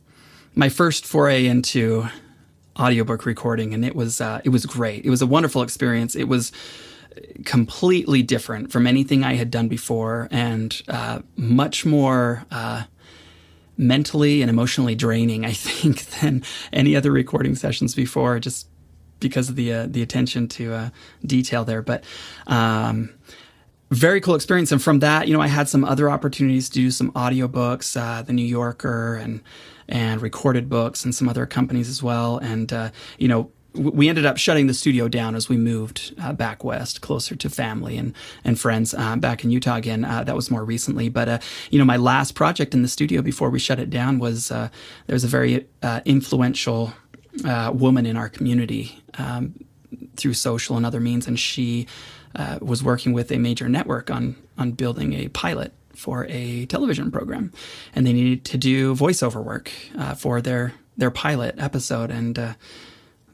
my 0.54 0.68
first 0.68 1.04
foray 1.04 1.46
into 1.46 2.06
audiobook 2.78 3.26
recording, 3.26 3.74
and 3.74 3.84
it 3.84 3.94
was 3.94 4.20
uh, 4.20 4.40
it 4.44 4.50
was 4.50 4.66
great. 4.66 5.04
It 5.04 5.10
was 5.10 5.22
a 5.22 5.26
wonderful 5.26 5.62
experience. 5.62 6.14
It 6.14 6.24
was 6.24 6.52
completely 7.44 8.22
different 8.22 8.72
from 8.72 8.86
anything 8.86 9.24
I 9.24 9.34
had 9.34 9.50
done 9.50 9.68
before, 9.68 10.28
and 10.30 10.80
uh, 10.88 11.20
much 11.36 11.84
more. 11.84 12.44
Uh, 12.50 12.84
mentally 13.76 14.40
and 14.40 14.48
emotionally 14.48 14.94
draining, 14.94 15.44
I 15.44 15.52
think, 15.52 16.04
than 16.20 16.44
any 16.72 16.94
other 16.94 17.10
recording 17.10 17.56
sessions 17.56 17.92
before, 17.92 18.38
just 18.38 18.68
because 19.18 19.48
of 19.48 19.56
the 19.56 19.72
uh, 19.72 19.86
the 19.88 20.02
attention 20.02 20.48
to 20.48 20.72
uh, 20.72 20.90
detail 21.26 21.64
there. 21.64 21.82
But 21.82 22.04
um, 22.46 23.10
very 23.90 24.20
cool 24.20 24.34
experience. 24.34 24.72
And 24.72 24.82
from 24.82 25.00
that, 25.00 25.28
you 25.28 25.34
know, 25.34 25.40
I 25.40 25.46
had 25.46 25.68
some 25.68 25.84
other 25.84 26.10
opportunities 26.10 26.68
to 26.70 26.74
do 26.74 26.90
some 26.90 27.12
audiobooks, 27.12 27.96
uh, 28.00 28.22
The 28.22 28.32
New 28.32 28.46
Yorker 28.46 29.16
and 29.16 29.40
and 29.86 30.22
recorded 30.22 30.68
books 30.70 31.04
and 31.04 31.14
some 31.14 31.28
other 31.28 31.44
companies 31.44 31.90
as 31.90 32.02
well. 32.02 32.38
And 32.38 32.72
uh, 32.72 32.90
you 33.18 33.28
know, 33.28 33.50
we 33.74 34.08
ended 34.08 34.24
up 34.24 34.36
shutting 34.36 34.66
the 34.66 34.74
studio 34.74 35.08
down 35.08 35.34
as 35.34 35.48
we 35.48 35.56
moved 35.56 36.14
uh, 36.22 36.32
back 36.32 36.62
west, 36.62 37.00
closer 37.00 37.34
to 37.36 37.50
family 37.50 37.96
and 37.96 38.14
and 38.44 38.58
friends 38.58 38.94
uh, 38.94 39.16
back 39.16 39.44
in 39.44 39.50
Utah 39.50 39.76
again. 39.76 40.04
Uh, 40.04 40.24
that 40.24 40.36
was 40.36 40.50
more 40.50 40.64
recently, 40.64 41.08
but 41.08 41.28
uh, 41.28 41.38
you 41.70 41.78
know, 41.78 41.84
my 41.84 41.96
last 41.96 42.34
project 42.34 42.74
in 42.74 42.82
the 42.82 42.88
studio 42.88 43.20
before 43.20 43.50
we 43.50 43.58
shut 43.58 43.78
it 43.78 43.90
down 43.90 44.18
was 44.18 44.50
uh, 44.50 44.68
there 45.06 45.14
was 45.14 45.24
a 45.24 45.28
very 45.28 45.66
uh, 45.82 46.00
influential 46.04 46.92
woman 47.72 48.06
in 48.06 48.16
our 48.16 48.28
community 48.28 49.02
um, 49.18 49.54
through 50.16 50.34
social 50.34 50.76
and 50.76 50.86
other 50.86 51.00
means, 51.00 51.26
and 51.26 51.38
she 51.38 51.86
was 52.60 52.82
working 52.82 53.12
with 53.12 53.30
a 53.30 53.38
major 53.38 53.68
network 53.68 54.10
on 54.10 54.36
on 54.58 54.72
building 54.72 55.12
a 55.14 55.28
pilot 55.28 55.72
for 55.94 56.26
a 56.28 56.66
television 56.66 57.10
program, 57.10 57.52
and 57.94 58.06
they 58.06 58.12
needed 58.12 58.44
to 58.44 58.58
do 58.58 58.94
voiceover 58.94 59.42
work 59.42 59.70
uh, 59.98 60.14
for 60.14 60.40
their 60.40 60.74
their 60.96 61.10
pilot 61.10 61.54
episode. 61.58 62.10
And 62.10 62.38
uh, 62.38 62.54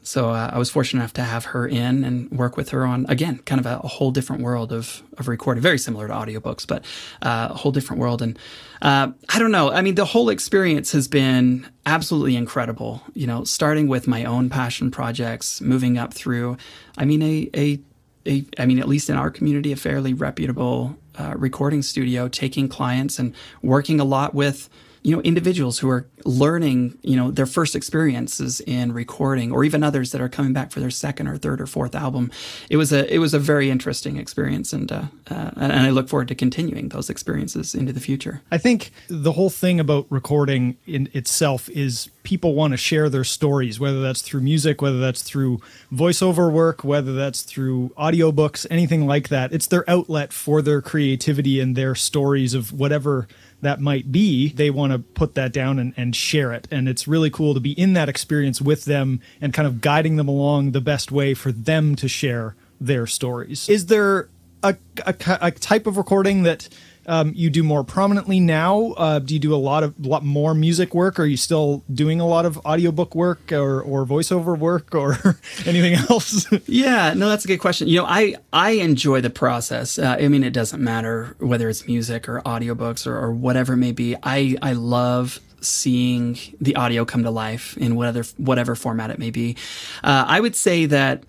so 0.03 0.31
uh, 0.31 0.49
I 0.53 0.57
was 0.57 0.69
fortunate 0.69 1.01
enough 1.01 1.13
to 1.13 1.23
have 1.23 1.45
her 1.45 1.67
in 1.67 2.03
and 2.03 2.31
work 2.31 2.57
with 2.57 2.69
her 2.69 2.85
on 2.85 3.05
again, 3.07 3.39
kind 3.39 3.59
of 3.59 3.65
a, 3.65 3.81
a 3.83 3.87
whole 3.87 4.11
different 4.11 4.41
world 4.41 4.71
of 4.71 5.03
of 5.17 5.27
recording, 5.27 5.61
very 5.61 5.77
similar 5.77 6.07
to 6.07 6.13
audiobooks, 6.13 6.65
but 6.65 6.85
uh, 7.21 7.49
a 7.51 7.55
whole 7.55 7.71
different 7.71 7.99
world. 7.99 8.21
And 8.21 8.37
uh, 8.81 9.11
I 9.29 9.39
don't 9.39 9.51
know. 9.51 9.71
I 9.71 9.81
mean, 9.81 9.95
the 9.95 10.05
whole 10.05 10.29
experience 10.29 10.91
has 10.93 11.07
been 11.07 11.67
absolutely 11.85 12.35
incredible. 12.35 13.03
You 13.13 13.27
know, 13.27 13.43
starting 13.43 13.87
with 13.87 14.07
my 14.07 14.25
own 14.25 14.49
passion 14.49 14.91
projects, 14.91 15.61
moving 15.61 15.97
up 15.97 16.13
through. 16.13 16.57
I 16.97 17.05
mean, 17.05 17.21
a 17.21 17.49
a 17.55 17.79
a, 18.25 18.45
I 18.57 18.65
mean, 18.65 18.79
at 18.79 18.87
least 18.87 19.09
in 19.09 19.15
our 19.15 19.29
community, 19.29 19.71
a 19.71 19.75
fairly 19.75 20.13
reputable 20.13 20.97
uh, 21.15 21.33
recording 21.37 21.81
studio, 21.81 22.27
taking 22.27 22.69
clients 22.69 23.19
and 23.19 23.33
working 23.61 23.99
a 23.99 24.03
lot 24.05 24.33
with 24.33 24.69
you 25.03 25.15
know 25.15 25.21
individuals 25.23 25.79
who 25.79 25.89
are 25.89 26.07
learning 26.25 26.97
you 27.01 27.15
know 27.15 27.31
their 27.31 27.45
first 27.45 27.75
experiences 27.75 28.61
in 28.61 28.91
recording 28.91 29.51
or 29.51 29.63
even 29.63 29.83
others 29.83 30.11
that 30.11 30.21
are 30.21 30.29
coming 30.29 30.53
back 30.53 30.71
for 30.71 30.79
their 30.79 30.91
second 30.91 31.27
or 31.27 31.37
third 31.37 31.59
or 31.59 31.65
fourth 31.65 31.95
album. 31.95 32.31
It 32.69 32.77
was 32.77 32.93
a 32.93 33.11
it 33.13 33.17
was 33.17 33.33
a 33.33 33.39
very 33.39 33.69
interesting 33.69 34.17
experience 34.17 34.73
and 34.73 34.91
uh, 34.91 35.05
uh, 35.29 35.51
and 35.55 35.73
I 35.73 35.89
look 35.89 36.07
forward 36.07 36.27
to 36.29 36.35
continuing 36.35 36.89
those 36.89 37.09
experiences 37.09 37.73
into 37.73 37.93
the 37.93 37.99
future. 37.99 38.41
I 38.51 38.57
think 38.57 38.91
the 39.07 39.31
whole 39.31 39.49
thing 39.49 39.79
about 39.79 40.05
recording 40.09 40.77
in 40.85 41.09
itself 41.13 41.69
is 41.69 42.09
people 42.23 42.53
want 42.53 42.71
to 42.71 42.77
share 42.77 43.09
their 43.09 43.23
stories 43.23 43.79
whether 43.79 44.01
that's 44.01 44.21
through 44.21 44.41
music 44.41 44.81
whether 44.81 44.99
that's 44.99 45.23
through 45.23 45.59
voiceover 45.91 46.51
work 46.51 46.83
whether 46.83 47.13
that's 47.13 47.41
through 47.41 47.89
audiobooks 47.97 48.67
anything 48.69 49.07
like 49.07 49.29
that. 49.29 49.51
It's 49.51 49.67
their 49.67 49.89
outlet 49.89 50.31
for 50.31 50.61
their 50.61 50.81
creativity 50.81 51.59
and 51.59 51.75
their 51.75 51.95
stories 51.95 52.53
of 52.53 52.71
whatever 52.71 53.27
that 53.61 53.79
might 53.79 54.11
be, 54.11 54.49
they 54.49 54.69
want 54.69 54.91
to 54.91 54.99
put 54.99 55.35
that 55.35 55.53
down 55.53 55.79
and, 55.79 55.93
and 55.95 56.15
share 56.15 56.51
it. 56.51 56.67
And 56.71 56.89
it's 56.89 57.07
really 57.07 57.29
cool 57.29 57.53
to 57.53 57.59
be 57.59 57.71
in 57.71 57.93
that 57.93 58.09
experience 58.09 58.61
with 58.61 58.85
them 58.85 59.21
and 59.39 59.53
kind 59.53 59.67
of 59.67 59.81
guiding 59.81 60.17
them 60.17 60.27
along 60.27 60.71
the 60.71 60.81
best 60.81 61.11
way 61.11 61.33
for 61.33 61.51
them 61.51 61.95
to 61.97 62.07
share 62.07 62.55
their 62.79 63.05
stories. 63.05 63.69
Is 63.69 63.85
there 63.85 64.29
a, 64.63 64.75
a, 65.05 65.15
a 65.41 65.51
type 65.51 65.87
of 65.87 65.97
recording 65.97 66.43
that 66.43 66.69
um, 67.07 67.33
you 67.35 67.49
do 67.49 67.63
more 67.63 67.83
prominently 67.83 68.39
now? 68.39 68.93
Uh, 68.97 69.19
do 69.19 69.33
you 69.33 69.39
do 69.39 69.53
a 69.53 69.57
lot 69.57 69.83
of 69.83 69.99
lot 70.05 70.23
more 70.23 70.53
music 70.53 70.93
work? 70.93 71.19
Are 71.19 71.25
you 71.25 71.37
still 71.37 71.83
doing 71.91 72.19
a 72.19 72.27
lot 72.27 72.45
of 72.45 72.57
audiobook 72.59 73.15
work 73.15 73.51
or, 73.51 73.81
or 73.81 74.05
voiceover 74.05 74.57
work 74.57 74.93
or 74.93 75.17
anything 75.65 75.93
else? 76.09 76.47
yeah, 76.67 77.13
no, 77.15 77.29
that's 77.29 77.45
a 77.45 77.47
good 77.47 77.59
question. 77.59 77.87
You 77.87 77.99
know, 78.01 78.05
I 78.05 78.35
I 78.53 78.71
enjoy 78.71 79.21
the 79.21 79.29
process. 79.29 79.97
Uh, 79.97 80.17
I 80.19 80.27
mean, 80.27 80.43
it 80.43 80.53
doesn't 80.53 80.81
matter 80.81 81.35
whether 81.39 81.69
it's 81.69 81.87
music 81.87 82.29
or 82.29 82.41
audiobooks 82.41 83.07
or, 83.07 83.17
or 83.17 83.31
whatever 83.31 83.73
it 83.73 83.77
may 83.77 83.91
be. 83.91 84.15
I 84.23 84.55
I 84.61 84.73
love 84.73 85.39
seeing 85.61 86.37
the 86.59 86.75
audio 86.75 87.05
come 87.05 87.23
to 87.23 87.31
life 87.31 87.77
in 87.77 87.95
whatever 87.95 88.27
whatever 88.37 88.75
format 88.75 89.09
it 89.09 89.19
may 89.19 89.31
be. 89.31 89.55
Uh, 90.03 90.25
I 90.27 90.39
would 90.39 90.55
say 90.55 90.85
that 90.87 91.23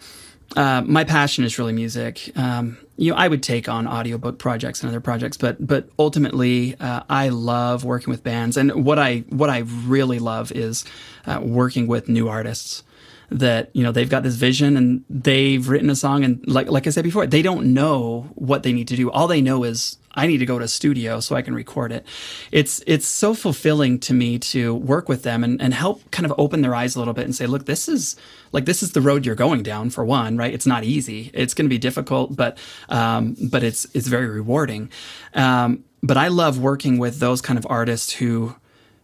uh, 0.56 0.82
my 0.84 1.04
passion 1.04 1.44
is 1.44 1.58
really 1.58 1.72
music. 1.72 2.30
Um, 2.36 2.78
you 2.96 3.10
know, 3.10 3.16
I 3.16 3.28
would 3.28 3.42
take 3.42 3.68
on 3.68 3.86
audiobook 3.86 4.38
projects 4.38 4.82
and 4.82 4.90
other 4.90 5.00
projects, 5.00 5.36
but 5.36 5.64
but 5.66 5.88
ultimately, 5.98 6.76
uh, 6.78 7.02
I 7.08 7.30
love 7.30 7.84
working 7.84 8.10
with 8.10 8.22
bands, 8.22 8.56
and 8.56 8.84
what 8.84 8.98
I 8.98 9.18
what 9.28 9.50
I 9.50 9.58
really 9.58 10.18
love 10.18 10.52
is 10.52 10.84
uh, 11.26 11.40
working 11.42 11.86
with 11.86 12.08
new 12.08 12.28
artists. 12.28 12.84
That 13.30 13.70
you 13.72 13.82
know 13.82 13.92
they've 13.92 14.10
got 14.10 14.24
this 14.24 14.34
vision 14.34 14.76
and 14.76 15.04
they've 15.08 15.66
written 15.66 15.88
a 15.88 15.96
song, 15.96 16.22
and 16.22 16.46
like 16.46 16.70
like 16.70 16.86
I 16.86 16.90
said 16.90 17.02
before, 17.02 17.26
they 17.26 17.40
don't 17.40 17.72
know 17.72 18.30
what 18.34 18.62
they 18.62 18.74
need 18.74 18.88
to 18.88 18.96
do. 18.96 19.10
All 19.10 19.26
they 19.26 19.40
know 19.40 19.64
is 19.64 19.96
I 20.14 20.26
need 20.26 20.38
to 20.38 20.46
go 20.46 20.58
to 20.58 20.64
a 20.64 20.68
studio 20.68 21.20
so 21.20 21.36
I 21.36 21.42
can 21.42 21.54
record 21.54 21.92
it. 21.92 22.06
It's 22.50 22.82
it's 22.86 23.06
so 23.06 23.34
fulfilling 23.34 23.98
to 24.00 24.14
me 24.14 24.38
to 24.38 24.74
work 24.74 25.08
with 25.08 25.22
them 25.22 25.42
and, 25.44 25.60
and 25.60 25.72
help 25.74 26.10
kind 26.10 26.26
of 26.26 26.34
open 26.38 26.60
their 26.62 26.74
eyes 26.74 26.96
a 26.96 26.98
little 26.98 27.14
bit 27.14 27.24
and 27.24 27.34
say, 27.34 27.46
look, 27.46 27.66
this 27.66 27.88
is 27.88 28.16
like 28.52 28.64
this 28.64 28.82
is 28.82 28.92
the 28.92 29.00
road 29.00 29.24
you're 29.24 29.34
going 29.34 29.62
down 29.62 29.90
for 29.90 30.04
one, 30.04 30.36
right? 30.36 30.52
It's 30.52 30.66
not 30.66 30.84
easy. 30.84 31.30
It's 31.34 31.54
going 31.54 31.66
to 31.66 31.70
be 31.70 31.78
difficult, 31.78 32.36
but 32.36 32.58
um, 32.88 33.36
but 33.50 33.62
it's 33.62 33.86
it's 33.94 34.08
very 34.08 34.28
rewarding. 34.28 34.90
Um, 35.34 35.84
but 36.02 36.16
I 36.16 36.28
love 36.28 36.58
working 36.58 36.98
with 36.98 37.20
those 37.20 37.40
kind 37.40 37.58
of 37.58 37.66
artists 37.70 38.12
who, 38.12 38.56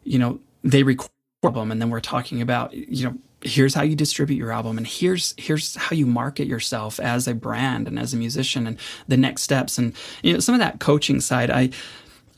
you 0.02 0.18
know, 0.18 0.40
they 0.64 0.82
record 0.82 1.10
them 1.42 1.70
and 1.70 1.80
then 1.80 1.88
we're 1.88 2.00
talking 2.00 2.42
about 2.42 2.74
you 2.74 3.04
know 3.04 3.14
here's 3.42 3.74
how 3.74 3.82
you 3.82 3.94
distribute 3.94 4.36
your 4.36 4.50
album 4.50 4.78
and 4.78 4.86
here's 4.86 5.34
here's 5.36 5.76
how 5.76 5.94
you 5.94 6.06
market 6.06 6.46
yourself 6.46 6.98
as 6.98 7.28
a 7.28 7.34
brand 7.34 7.86
and 7.86 7.98
as 7.98 8.12
a 8.12 8.16
musician 8.16 8.66
and 8.66 8.78
the 9.06 9.16
next 9.16 9.42
steps. 9.42 9.78
And 9.78 9.94
you 10.22 10.32
know 10.32 10.40
some 10.40 10.54
of 10.54 10.60
that 10.60 10.80
coaching 10.80 11.20
side 11.20 11.50
i 11.50 11.70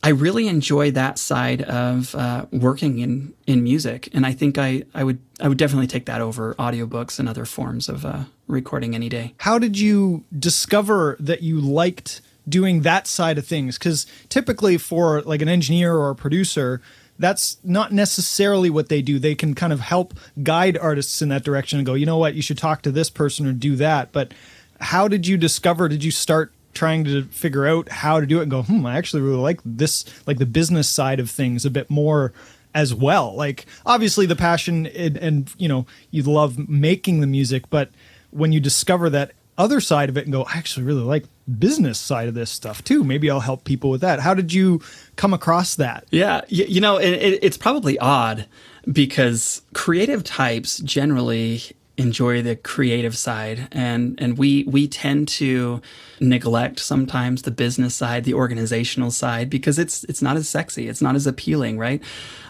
i 0.03 0.11
really 0.11 0.49
enjoy 0.49 0.91
that 0.91 1.19
side 1.19 1.63
of 1.63 2.15
uh, 2.15 2.47
working 2.53 2.99
in 2.99 3.35
in 3.47 3.63
music. 3.63 4.09
And 4.13 4.27
i 4.27 4.33
think 4.33 4.59
i 4.59 4.83
i 4.95 5.03
would 5.03 5.19
i 5.41 5.49
would 5.49 5.59
definitely 5.59 5.87
take 5.87 6.07
that 6.07 6.21
over 6.21 6.55
audiobooks 6.55 7.19
and 7.19 7.29
other 7.29 7.45
forms 7.45 7.89
of 7.89 8.05
uh, 8.05 8.25
recording 8.47 8.95
any 8.95 9.09
day. 9.09 9.35
How 9.39 9.59
did 9.59 9.79
you 9.79 10.25
discover 10.39 11.17
that 11.21 11.43
you 11.43 11.61
liked 11.61 12.21
doing 12.49 12.83
that 12.83 13.07
side 13.07 13.39
of 13.39 13.47
things? 13.47 13.79
Because 13.79 14.07
typically 14.29 14.77
for 14.77 15.23
like 15.23 15.41
an 15.41 15.49
engineer 15.49 15.95
or 15.95 16.11
a 16.11 16.15
producer 16.15 16.83
that's 17.21 17.59
not 17.63 17.93
necessarily 17.93 18.71
what 18.71 18.89
they 18.89 19.03
do. 19.03 19.19
They 19.19 19.35
can 19.35 19.55
kind 19.55 19.73
of 19.73 19.81
help 19.81 20.15
guide 20.43 20.79
artists 20.79 21.21
in 21.21 21.29
that 21.29 21.45
direction 21.45 21.79
and 21.79 21.87
go, 21.87 21.95
you 21.95 22.07
know 22.07 22.17
what, 22.17 22.35
you 22.35 22.43
should 22.43 22.59
talk 22.59 22.83
to 22.83 22.91
this 22.91 23.11
person 23.11 23.47
or 23.47 23.53
do 23.53 23.77
that. 23.77 24.11
But 24.11 24.33
how 24.81 25.07
did 25.07 25.27
you 25.27 25.37
discover? 25.37 25.89
Did 25.89 26.03
you 26.03 26.11
start 26.11 26.53
trying 26.73 27.05
to 27.05 27.25
figure 27.25 27.67
out 27.67 27.91
how 27.91 28.21
to 28.21 28.27
do 28.27 28.39
it 28.39 28.43
and 28.43 28.51
go, 28.51 28.63
hmm, 28.63 28.87
I 28.87 28.97
actually 28.97 29.23
really 29.23 29.37
like 29.37 29.61
this, 29.65 30.05
like 30.27 30.39
the 30.39 30.47
business 30.47 30.89
side 30.89 31.21
of 31.21 31.31
things 31.31 31.67
a 31.67 31.71
bit 31.71 31.91
more 31.91 32.33
as 32.75 32.95
well. 32.95 33.35
Like 33.35 33.67
obviously 33.85 34.27
the 34.27 34.37
passion 34.37 34.87
and, 34.87 35.17
and 35.17 35.55
you 35.59 35.69
know 35.69 35.87
you 36.11 36.23
love 36.23 36.69
making 36.69 37.21
the 37.21 37.27
music, 37.27 37.69
but 37.71 37.91
when 38.31 38.53
you 38.53 38.61
discover 38.61 39.11
that 39.11 39.33
other 39.61 39.81
side 39.81 40.09
of 40.09 40.17
it 40.17 40.25
and 40.25 40.33
go, 40.33 40.45
I 40.45 40.55
actually 40.55 40.87
really 40.87 41.03
like 41.03 41.27
business 41.59 41.99
side 41.99 42.29
of 42.29 42.35
this 42.35 42.51
stuff 42.51 42.83
too. 42.83 43.05
Maybe 43.05 43.31
I'll 43.31 43.41
help 43.41 43.65
people 43.65 43.91
with 43.91 44.01
that. 44.01 44.21
How 44.21 44.35
did 44.35 44.53
you 44.53 44.81
come 45.17 45.35
across 45.35 45.75
that? 45.77 46.07
Yeah, 46.11 46.41
you, 46.49 46.65
you 46.65 46.81
know, 46.81 46.97
it, 46.97 47.39
it's 47.43 47.59
probably 47.59 47.99
odd 47.99 48.47
because 48.91 49.63
creative 49.75 50.25
types 50.25 50.79
generally 50.79 51.61
enjoy 51.97 52.41
the 52.41 52.57
creative 52.57 53.15
side 53.17 53.69
and 53.73 54.19
and 54.19 54.39
we 54.39 54.65
we 54.65 54.89
tend 54.89 55.29
to 55.29 55.83
neglect 56.19 56.79
sometimes 56.79 57.43
the 57.43 57.51
business 57.51 57.95
side 57.95 58.25
the 58.25 58.33
organizational 58.33 59.11
side 59.11 59.51
because 59.51 59.79
it's 59.79 60.05
it's 60.05 60.23
not 60.23 60.35
as 60.35 60.49
sexy 60.49 60.89
it's 60.89 61.03
not 61.03 61.15
as 61.15 61.27
appealing 61.27 61.77
right 61.77 62.03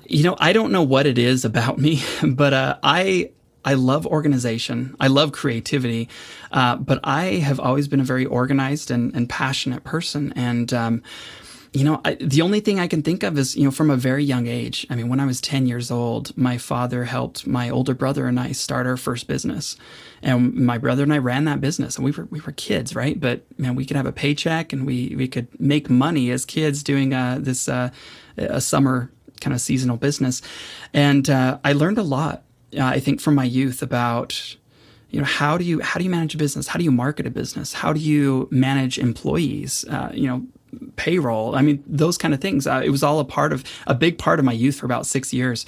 you 0.07 0.23
know 0.23 0.37
i 0.39 0.53
don't 0.53 0.71
know 0.71 0.85
what 0.85 1.05
it 1.05 1.19
is 1.19 1.45
about 1.45 1.79
me 1.87 2.01
but 2.23 2.53
uh, 2.53 2.79
i 2.85 3.29
I 3.65 3.75
love 3.75 4.07
organization. 4.07 4.97
I 5.01 5.09
love 5.09 5.33
creativity, 5.33 6.09
uh, 6.53 6.77
but 6.77 7.01
I 7.05 7.25
have 7.37 7.61
always 7.61 7.89
been 7.89 8.01
a 8.01 8.05
very 8.05 8.25
organized 8.25 8.91
and, 8.91 9.15
and 9.15 9.29
passionate 9.29 9.85
person. 9.85 10.33
And, 10.35 10.73
um, 10.73 11.03
you 11.73 11.85
know, 11.85 12.01
I, 12.05 12.15
the 12.15 12.43
only 12.43 12.61
thing 12.61 12.81
I 12.81 12.89
can 12.89 13.03
think 13.03 13.23
of 13.23 13.39
is, 13.39 13.55
you 13.55 13.65
know, 13.65 13.71
from 13.71 13.91
a 13.91 13.97
very 13.97 14.25
young 14.25 14.49
age. 14.49 14.87
I 14.91 14.97
mean, 14.97 15.09
when 15.09 15.21
I 15.21 15.27
was 15.27 15.41
10 15.41 15.67
years 15.67 15.91
old, 15.91 16.37
my 16.37 16.59
father 16.59 17.05
helped 17.05 17.47
my 17.47 17.71
older 17.71 17.95
brother 17.95 18.27
and 18.27 18.41
I 18.41 18.53
start 18.53 18.87
our 18.87 18.97
first 18.97 19.29
business. 19.29 19.77
And 20.23 20.55
my 20.55 20.79
brother 20.79 21.05
and 21.05 21.13
I 21.13 21.19
ran 21.19 21.45
that 21.45 21.61
business 21.61 21.97
and 21.97 22.05
we 22.05 22.11
were, 22.11 22.25
we 22.25 22.41
were 22.41 22.53
kids, 22.53 22.97
right? 22.97 23.21
But 23.21 23.43
man, 23.59 23.77
we 23.77 23.85
could 23.85 23.97
have 23.97 24.07
a 24.07 24.13
paycheck 24.13 24.73
and 24.73 24.85
we, 24.85 25.15
we 25.17 25.29
could 25.29 25.49
make 25.61 25.89
money 25.89 26.31
as 26.31 26.45
kids 26.45 26.83
doing, 26.83 27.15
uh, 27.15 27.39
this, 27.41 27.69
uh, 27.69 27.91
a 28.37 28.61
summer 28.61 29.13
kind 29.41 29.55
of 29.55 29.61
seasonal 29.61 29.97
business. 29.97 30.43
And, 30.93 31.31
uh, 31.31 31.59
I 31.63 31.73
learned 31.73 31.99
a 31.99 32.03
lot 32.03 32.43
uh, 32.77 32.85
I 32.85 33.01
think 33.01 33.21
from 33.21 33.35
my 33.35 33.45
youth 33.45 33.83
about 33.83 34.57
you 35.11 35.19
know 35.19 35.27
how 35.27 35.59
do 35.59 35.65
you 35.65 35.81
how 35.81 35.99
do 35.99 36.05
you 36.05 36.11
manage 36.11 36.35
a 36.35 36.39
business? 36.39 36.69
How 36.69 36.79
do 36.79 36.85
you 36.85 36.93
market 36.93 37.27
a 37.27 37.31
business? 37.31 37.73
How 37.73 37.93
do 37.93 38.01
you 38.01 38.49
manage 38.51 38.99
employees? 38.99 39.85
Uh, 39.89 40.11
you 40.15 40.27
know 40.29 40.47
payroll? 40.95 41.57
I 41.57 41.63
mean 41.63 41.83
those 41.87 42.17
kind 42.17 42.33
of 42.33 42.41
things. 42.41 42.67
Uh, 42.67 42.81
it 42.85 42.91
was 42.91 43.03
all 43.03 43.19
a 43.19 43.25
part 43.25 43.53
of 43.53 43.65
a 43.89 43.95
big 43.95 44.19
part 44.19 44.39
of 44.39 44.45
my 44.45 44.53
youth 44.53 44.77
for 44.77 44.87
about 44.87 45.05
six 45.05 45.33
years. 45.33 45.67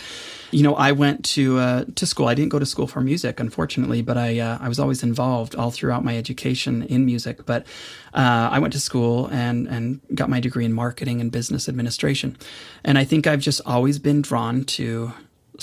You 0.53 0.63
know 0.63 0.75
i 0.77 0.93
went 0.93 1.25
to 1.37 1.59
uh, 1.59 1.85
to 1.97 2.07
school. 2.07 2.29
I 2.29 2.35
didn't 2.35 2.51
go 2.51 2.61
to 2.61 2.67
school 2.67 2.87
for 2.87 3.01
music 3.01 3.41
unfortunately 3.41 4.03
but 4.03 4.17
i 4.17 4.39
uh, 4.39 4.59
i 4.61 4.69
was 4.69 4.79
always 4.79 5.03
involved 5.03 5.57
all 5.57 5.73
throughout 5.73 6.05
my 6.05 6.17
education 6.17 6.83
in 6.85 7.05
music. 7.05 7.45
But 7.45 7.67
uh, 8.15 8.49
i 8.53 8.61
went 8.61 8.73
to 8.75 8.81
school 8.81 9.27
and 9.33 9.67
and 9.67 10.01
got 10.15 10.31
my 10.31 10.39
degree 10.39 10.65
in 10.65 10.73
marketing 10.73 11.21
and 11.21 11.33
business 11.33 11.69
administration. 11.69 12.37
And 12.85 12.97
i 12.97 13.05
think 13.05 13.27
i've 13.27 13.41
just 13.41 13.61
always 13.67 13.99
been 13.99 14.23
drawn 14.23 14.65
to 14.77 15.13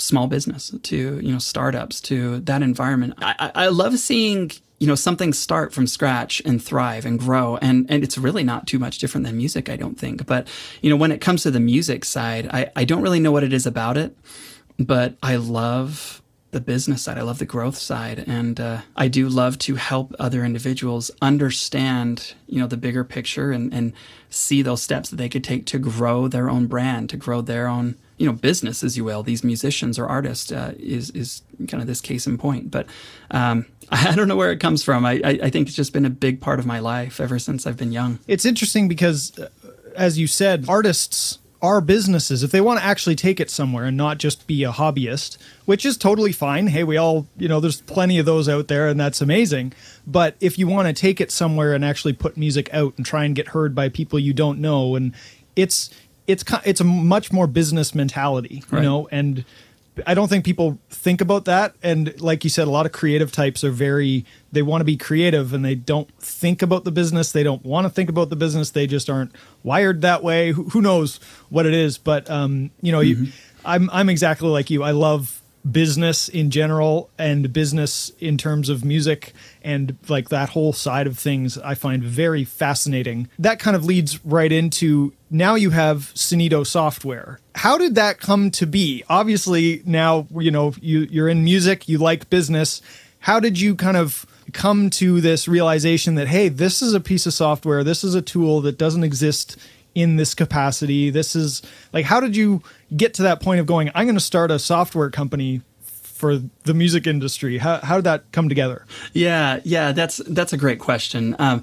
small 0.00 0.26
business 0.26 0.72
to 0.82 1.20
you 1.20 1.32
know 1.32 1.38
startups 1.38 2.00
to 2.02 2.40
that 2.40 2.62
environment. 2.62 3.14
I, 3.18 3.52
I 3.54 3.68
love 3.68 3.98
seeing 3.98 4.50
you 4.78 4.86
know 4.86 4.94
something 4.94 5.32
start 5.32 5.72
from 5.72 5.86
scratch 5.86 6.42
and 6.44 6.62
thrive 6.62 7.04
and 7.04 7.18
grow. 7.18 7.56
And 7.58 7.86
and 7.90 8.02
it's 8.02 8.18
really 8.18 8.42
not 8.42 8.66
too 8.66 8.78
much 8.78 8.98
different 8.98 9.26
than 9.26 9.36
music 9.36 9.68
i 9.68 9.76
don't 9.76 9.98
think. 9.98 10.26
But 10.26 10.48
you 10.82 10.90
know 10.90 10.96
when 10.96 11.12
it 11.12 11.20
comes 11.20 11.42
to 11.44 11.50
the 11.50 11.60
music 11.60 12.04
side 12.04 12.48
i 12.52 12.70
i 12.74 12.84
don't 12.84 13.02
really 13.02 13.20
know 13.20 13.32
what 13.32 13.44
it 13.44 13.52
is 13.52 13.66
about 13.66 13.96
it 13.96 14.16
but 14.78 15.16
i 15.22 15.36
love 15.36 16.20
the 16.52 16.60
business 16.60 17.02
side. 17.02 17.16
I 17.16 17.22
love 17.22 17.38
the 17.38 17.44
growth 17.44 17.76
side. 17.76 18.24
And 18.26 18.58
uh, 18.58 18.80
i 18.96 19.08
do 19.08 19.28
love 19.28 19.58
to 19.58 19.76
help 19.76 20.14
other 20.18 20.44
individuals 20.44 21.10
understand 21.22 22.34
you 22.46 22.58
know 22.58 22.66
the 22.66 22.76
bigger 22.76 23.04
picture 23.04 23.52
and 23.52 23.72
and 23.72 23.92
see 24.30 24.62
those 24.62 24.82
steps 24.82 25.10
that 25.10 25.16
they 25.16 25.28
could 25.28 25.44
take 25.44 25.66
to 25.66 25.78
grow 25.78 26.28
their 26.28 26.48
own 26.48 26.66
brand 26.66 27.10
to 27.10 27.16
grow 27.16 27.40
their 27.40 27.66
own 27.66 27.96
you 28.20 28.26
know 28.26 28.32
business, 28.32 28.84
as 28.84 28.98
you 28.98 29.04
will. 29.04 29.22
These 29.22 29.42
musicians 29.42 29.98
or 29.98 30.06
artists 30.06 30.52
uh, 30.52 30.74
is 30.78 31.08
is 31.10 31.40
kind 31.66 31.80
of 31.80 31.86
this 31.86 32.02
case 32.02 32.26
in 32.26 32.36
point. 32.36 32.70
But 32.70 32.86
um, 33.30 33.64
I 33.90 34.14
don't 34.14 34.28
know 34.28 34.36
where 34.36 34.52
it 34.52 34.60
comes 34.60 34.84
from. 34.84 35.06
I, 35.06 35.20
I, 35.24 35.30
I 35.44 35.50
think 35.50 35.66
it's 35.66 35.76
just 35.76 35.94
been 35.94 36.04
a 36.04 36.10
big 36.10 36.40
part 36.40 36.58
of 36.58 36.66
my 36.66 36.80
life 36.80 37.18
ever 37.18 37.38
since 37.38 37.66
I've 37.66 37.78
been 37.78 37.92
young. 37.92 38.18
It's 38.28 38.44
interesting 38.44 38.88
because, 38.88 39.36
uh, 39.38 39.48
as 39.96 40.18
you 40.18 40.26
said, 40.26 40.66
artists 40.68 41.38
are 41.62 41.82
businesses 41.82 42.42
if 42.42 42.50
they 42.50 42.60
want 42.60 42.80
to 42.80 42.84
actually 42.84 43.14
take 43.14 43.38
it 43.38 43.50
somewhere 43.50 43.84
and 43.84 43.94
not 43.94 44.16
just 44.16 44.46
be 44.46 44.64
a 44.64 44.72
hobbyist 44.72 45.36
which 45.66 45.84
is 45.84 45.98
totally 45.98 46.32
fine 46.32 46.68
hey 46.68 46.82
we 46.82 46.96
all 46.96 47.26
you 47.36 47.46
know 47.46 47.60
there's 47.60 47.82
plenty 47.82 48.18
of 48.18 48.24
those 48.24 48.48
out 48.48 48.68
there 48.68 48.88
and 48.88 48.98
that's 48.98 49.20
amazing 49.20 49.70
but 50.06 50.34
if 50.40 50.58
you 50.58 50.66
want 50.66 50.88
to 50.88 50.94
take 50.98 51.20
it 51.20 51.30
somewhere 51.30 51.74
and 51.74 51.84
actually 51.84 52.14
put 52.14 52.34
music 52.34 52.72
out 52.72 52.94
and 52.96 53.04
try 53.04 53.26
and 53.26 53.36
get 53.36 53.48
heard 53.48 53.74
by 53.74 53.90
people 53.90 54.18
you 54.18 54.32
don't 54.32 54.58
know 54.58 54.96
and 54.96 55.14
it's 55.54 55.90
it's 56.26 56.44
it's 56.64 56.80
a 56.80 56.84
much 56.84 57.32
more 57.32 57.46
business 57.46 57.94
mentality, 57.94 58.62
you 58.70 58.78
right. 58.78 58.82
know, 58.82 59.08
and 59.10 59.44
I 60.06 60.14
don't 60.14 60.28
think 60.28 60.44
people 60.44 60.78
think 60.88 61.20
about 61.20 61.44
that. 61.46 61.74
And 61.82 62.18
like 62.20 62.44
you 62.44 62.50
said, 62.50 62.68
a 62.68 62.70
lot 62.70 62.86
of 62.86 62.92
creative 62.92 63.32
types 63.32 63.64
are 63.64 63.70
very 63.70 64.24
they 64.52 64.62
want 64.62 64.80
to 64.80 64.84
be 64.84 64.96
creative 64.96 65.52
and 65.52 65.64
they 65.64 65.74
don't 65.74 66.10
think 66.18 66.62
about 66.62 66.84
the 66.84 66.90
business. 66.90 67.32
They 67.32 67.42
don't 67.42 67.64
want 67.64 67.86
to 67.86 67.90
think 67.90 68.08
about 68.08 68.30
the 68.30 68.36
business. 68.36 68.70
They 68.70 68.86
just 68.86 69.10
aren't 69.10 69.34
wired 69.62 70.00
that 70.02 70.22
way. 70.22 70.52
Who, 70.52 70.64
who 70.70 70.80
knows 70.80 71.18
what 71.48 71.66
it 71.66 71.74
is? 71.74 71.98
But 71.98 72.30
um, 72.30 72.70
you 72.80 72.92
know, 72.92 73.00
mm-hmm. 73.00 73.24
you, 73.24 73.32
I'm 73.64 73.90
I'm 73.90 74.08
exactly 74.08 74.48
like 74.48 74.70
you. 74.70 74.82
I 74.82 74.92
love 74.92 75.39
business 75.68 76.28
in 76.28 76.50
general 76.50 77.10
and 77.18 77.52
business 77.52 78.10
in 78.18 78.38
terms 78.38 78.68
of 78.68 78.84
music 78.84 79.32
and 79.62 79.96
like 80.08 80.30
that 80.30 80.50
whole 80.50 80.72
side 80.72 81.06
of 81.06 81.18
things 81.18 81.58
I 81.58 81.74
find 81.74 82.02
very 82.02 82.44
fascinating. 82.44 83.28
That 83.38 83.58
kind 83.58 83.76
of 83.76 83.84
leads 83.84 84.24
right 84.24 84.50
into 84.50 85.12
now 85.30 85.54
you 85.54 85.70
have 85.70 86.12
Sonido 86.14 86.66
software. 86.66 87.40
How 87.54 87.76
did 87.76 87.94
that 87.96 88.20
come 88.20 88.50
to 88.52 88.66
be? 88.66 89.04
Obviously 89.08 89.82
now 89.84 90.26
you 90.34 90.50
know 90.50 90.74
you 90.80 91.00
you're 91.10 91.28
in 91.28 91.44
music, 91.44 91.88
you 91.88 91.98
like 91.98 92.30
business. 92.30 92.80
How 93.20 93.38
did 93.38 93.60
you 93.60 93.74
kind 93.74 93.98
of 93.98 94.24
come 94.52 94.88
to 94.90 95.20
this 95.20 95.46
realization 95.46 96.14
that 96.14 96.28
hey, 96.28 96.48
this 96.48 96.80
is 96.80 96.94
a 96.94 97.00
piece 97.00 97.26
of 97.26 97.34
software, 97.34 97.84
this 97.84 98.02
is 98.02 98.14
a 98.14 98.22
tool 98.22 98.62
that 98.62 98.78
doesn't 98.78 99.04
exist 99.04 99.56
in 99.94 100.16
this 100.16 100.34
capacity. 100.34 101.10
This 101.10 101.36
is 101.36 101.62
like 101.92 102.06
how 102.06 102.20
did 102.20 102.36
you 102.36 102.62
get 102.96 103.14
to 103.14 103.22
that 103.22 103.40
point 103.40 103.60
of 103.60 103.66
going, 103.66 103.90
I'm 103.94 104.06
going 104.06 104.14
to 104.16 104.20
start 104.20 104.50
a 104.50 104.58
software 104.58 105.10
company 105.10 105.62
for 106.20 106.36
the 106.64 106.74
music 106.74 107.06
industry? 107.06 107.58
How, 107.58 107.78
how 107.78 107.96
did 107.96 108.04
that 108.04 108.30
come 108.30 108.48
together? 108.48 108.84
Yeah, 109.12 109.60
yeah, 109.64 109.92
that's 109.92 110.18
that's 110.28 110.52
a 110.52 110.58
great 110.58 110.78
question. 110.78 111.34
Um, 111.38 111.62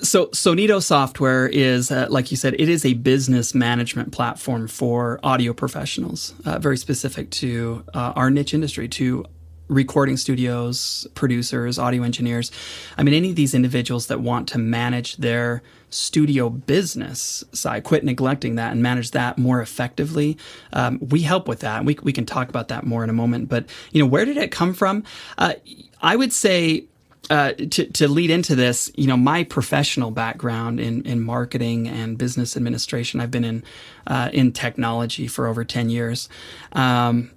so 0.00 0.26
Sonido 0.28 0.80
software 0.80 1.48
is, 1.48 1.90
uh, 1.90 2.06
like 2.08 2.30
you 2.30 2.36
said, 2.36 2.54
it 2.54 2.68
is 2.68 2.84
a 2.84 2.94
business 2.94 3.54
management 3.54 4.12
platform 4.12 4.68
for 4.68 5.18
audio 5.24 5.52
professionals, 5.52 6.34
uh, 6.44 6.60
very 6.60 6.76
specific 6.76 7.30
to 7.30 7.84
uh, 7.94 8.12
our 8.14 8.30
niche 8.30 8.54
industry, 8.54 8.88
to 8.88 9.24
recording 9.68 10.16
studios, 10.16 11.06
producers, 11.14 11.78
audio 11.78 12.02
engineers. 12.02 12.50
I 12.96 13.02
mean, 13.02 13.14
any 13.14 13.30
of 13.30 13.36
these 13.36 13.54
individuals 13.54 14.06
that 14.06 14.20
want 14.20 14.48
to 14.48 14.58
manage 14.58 15.16
their 15.18 15.62
studio 15.90 16.50
business 16.50 17.44
side, 17.52 17.84
quit 17.84 18.04
neglecting 18.04 18.56
that 18.56 18.72
and 18.72 18.82
manage 18.82 19.12
that 19.12 19.38
more 19.38 19.62
effectively. 19.62 20.36
Um, 20.72 20.98
we 21.00 21.22
help 21.22 21.48
with 21.48 21.60
that. 21.60 21.84
We, 21.84 21.98
we 22.02 22.12
can 22.12 22.26
talk 22.26 22.48
about 22.48 22.68
that 22.68 22.84
more 22.84 23.04
in 23.04 23.10
a 23.10 23.14
moment. 23.14 23.48
But, 23.48 23.66
you 23.92 24.02
know, 24.02 24.08
where 24.08 24.24
did 24.24 24.36
it 24.36 24.50
come 24.50 24.74
from? 24.74 25.04
Uh, 25.38 25.54
I 26.02 26.16
would 26.16 26.32
say 26.32 26.84
uh, 27.30 27.52
to, 27.52 27.84
to 27.84 28.08
lead 28.08 28.30
into 28.30 28.54
this, 28.54 28.90
you 28.96 29.06
know, 29.06 29.16
my 29.16 29.44
professional 29.44 30.10
background 30.10 30.80
in, 30.80 31.02
in 31.02 31.20
marketing 31.20 31.88
and 31.88 32.16
business 32.16 32.56
administration, 32.56 33.20
I've 33.20 33.30
been 33.30 33.44
in 33.44 33.64
uh, 34.06 34.30
in 34.32 34.52
technology 34.52 35.26
for 35.26 35.46
over 35.46 35.64
ten 35.64 35.90
years, 35.90 36.28
um, 36.72 37.30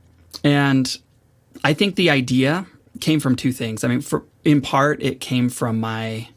and 0.43 0.97
I 1.63 1.73
think 1.73 1.95
the 1.95 2.09
idea 2.09 2.65
came 2.99 3.19
from 3.19 3.35
two 3.35 3.51
things. 3.51 3.83
I 3.83 3.87
mean, 3.87 4.01
for 4.01 4.23
in 4.43 4.61
part, 4.61 5.01
it 5.01 5.19
came 5.19 5.49
from 5.49 5.79
my 5.79 6.29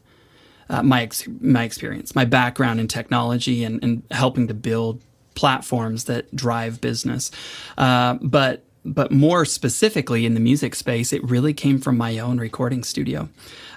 uh, 0.69 0.83
my 0.83 1.03
ex- 1.03 1.27
my 1.41 1.63
experience, 1.63 2.15
my 2.15 2.25
background 2.25 2.79
in 2.79 2.87
technology, 2.87 3.63
and, 3.63 3.83
and 3.83 4.03
helping 4.11 4.47
to 4.47 4.53
build 4.53 5.01
platforms 5.35 6.05
that 6.05 6.33
drive 6.35 6.81
business. 6.81 7.31
Uh, 7.77 8.15
but 8.21 8.63
but 8.83 9.11
more 9.11 9.45
specifically 9.45 10.27
in 10.27 10.35
the 10.35 10.39
music 10.39 10.75
space, 10.75 11.11
it 11.11 11.23
really 11.23 11.53
came 11.53 11.79
from 11.79 11.97
my 11.97 12.19
own 12.19 12.39
recording 12.39 12.83
studio. 12.83 13.27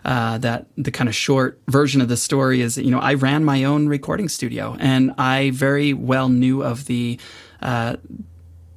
Uh, 0.05 0.39
that 0.39 0.67
the 0.77 0.91
kind 0.91 1.09
of 1.09 1.15
short 1.15 1.61
version 1.69 2.01
of 2.01 2.09
the 2.09 2.17
story 2.17 2.61
is, 2.61 2.79
you 2.79 2.91
know, 2.91 3.01
I 3.01 3.15
ran 3.15 3.45
my 3.45 3.65
own 3.65 3.89
recording 3.89 4.29
studio, 4.29 4.77
and 4.79 5.13
I 5.19 5.51
very 5.51 5.93
well 5.93 6.29
knew 6.29 6.63
of 6.63 6.87
the 6.87 7.19
uh, 7.61 7.97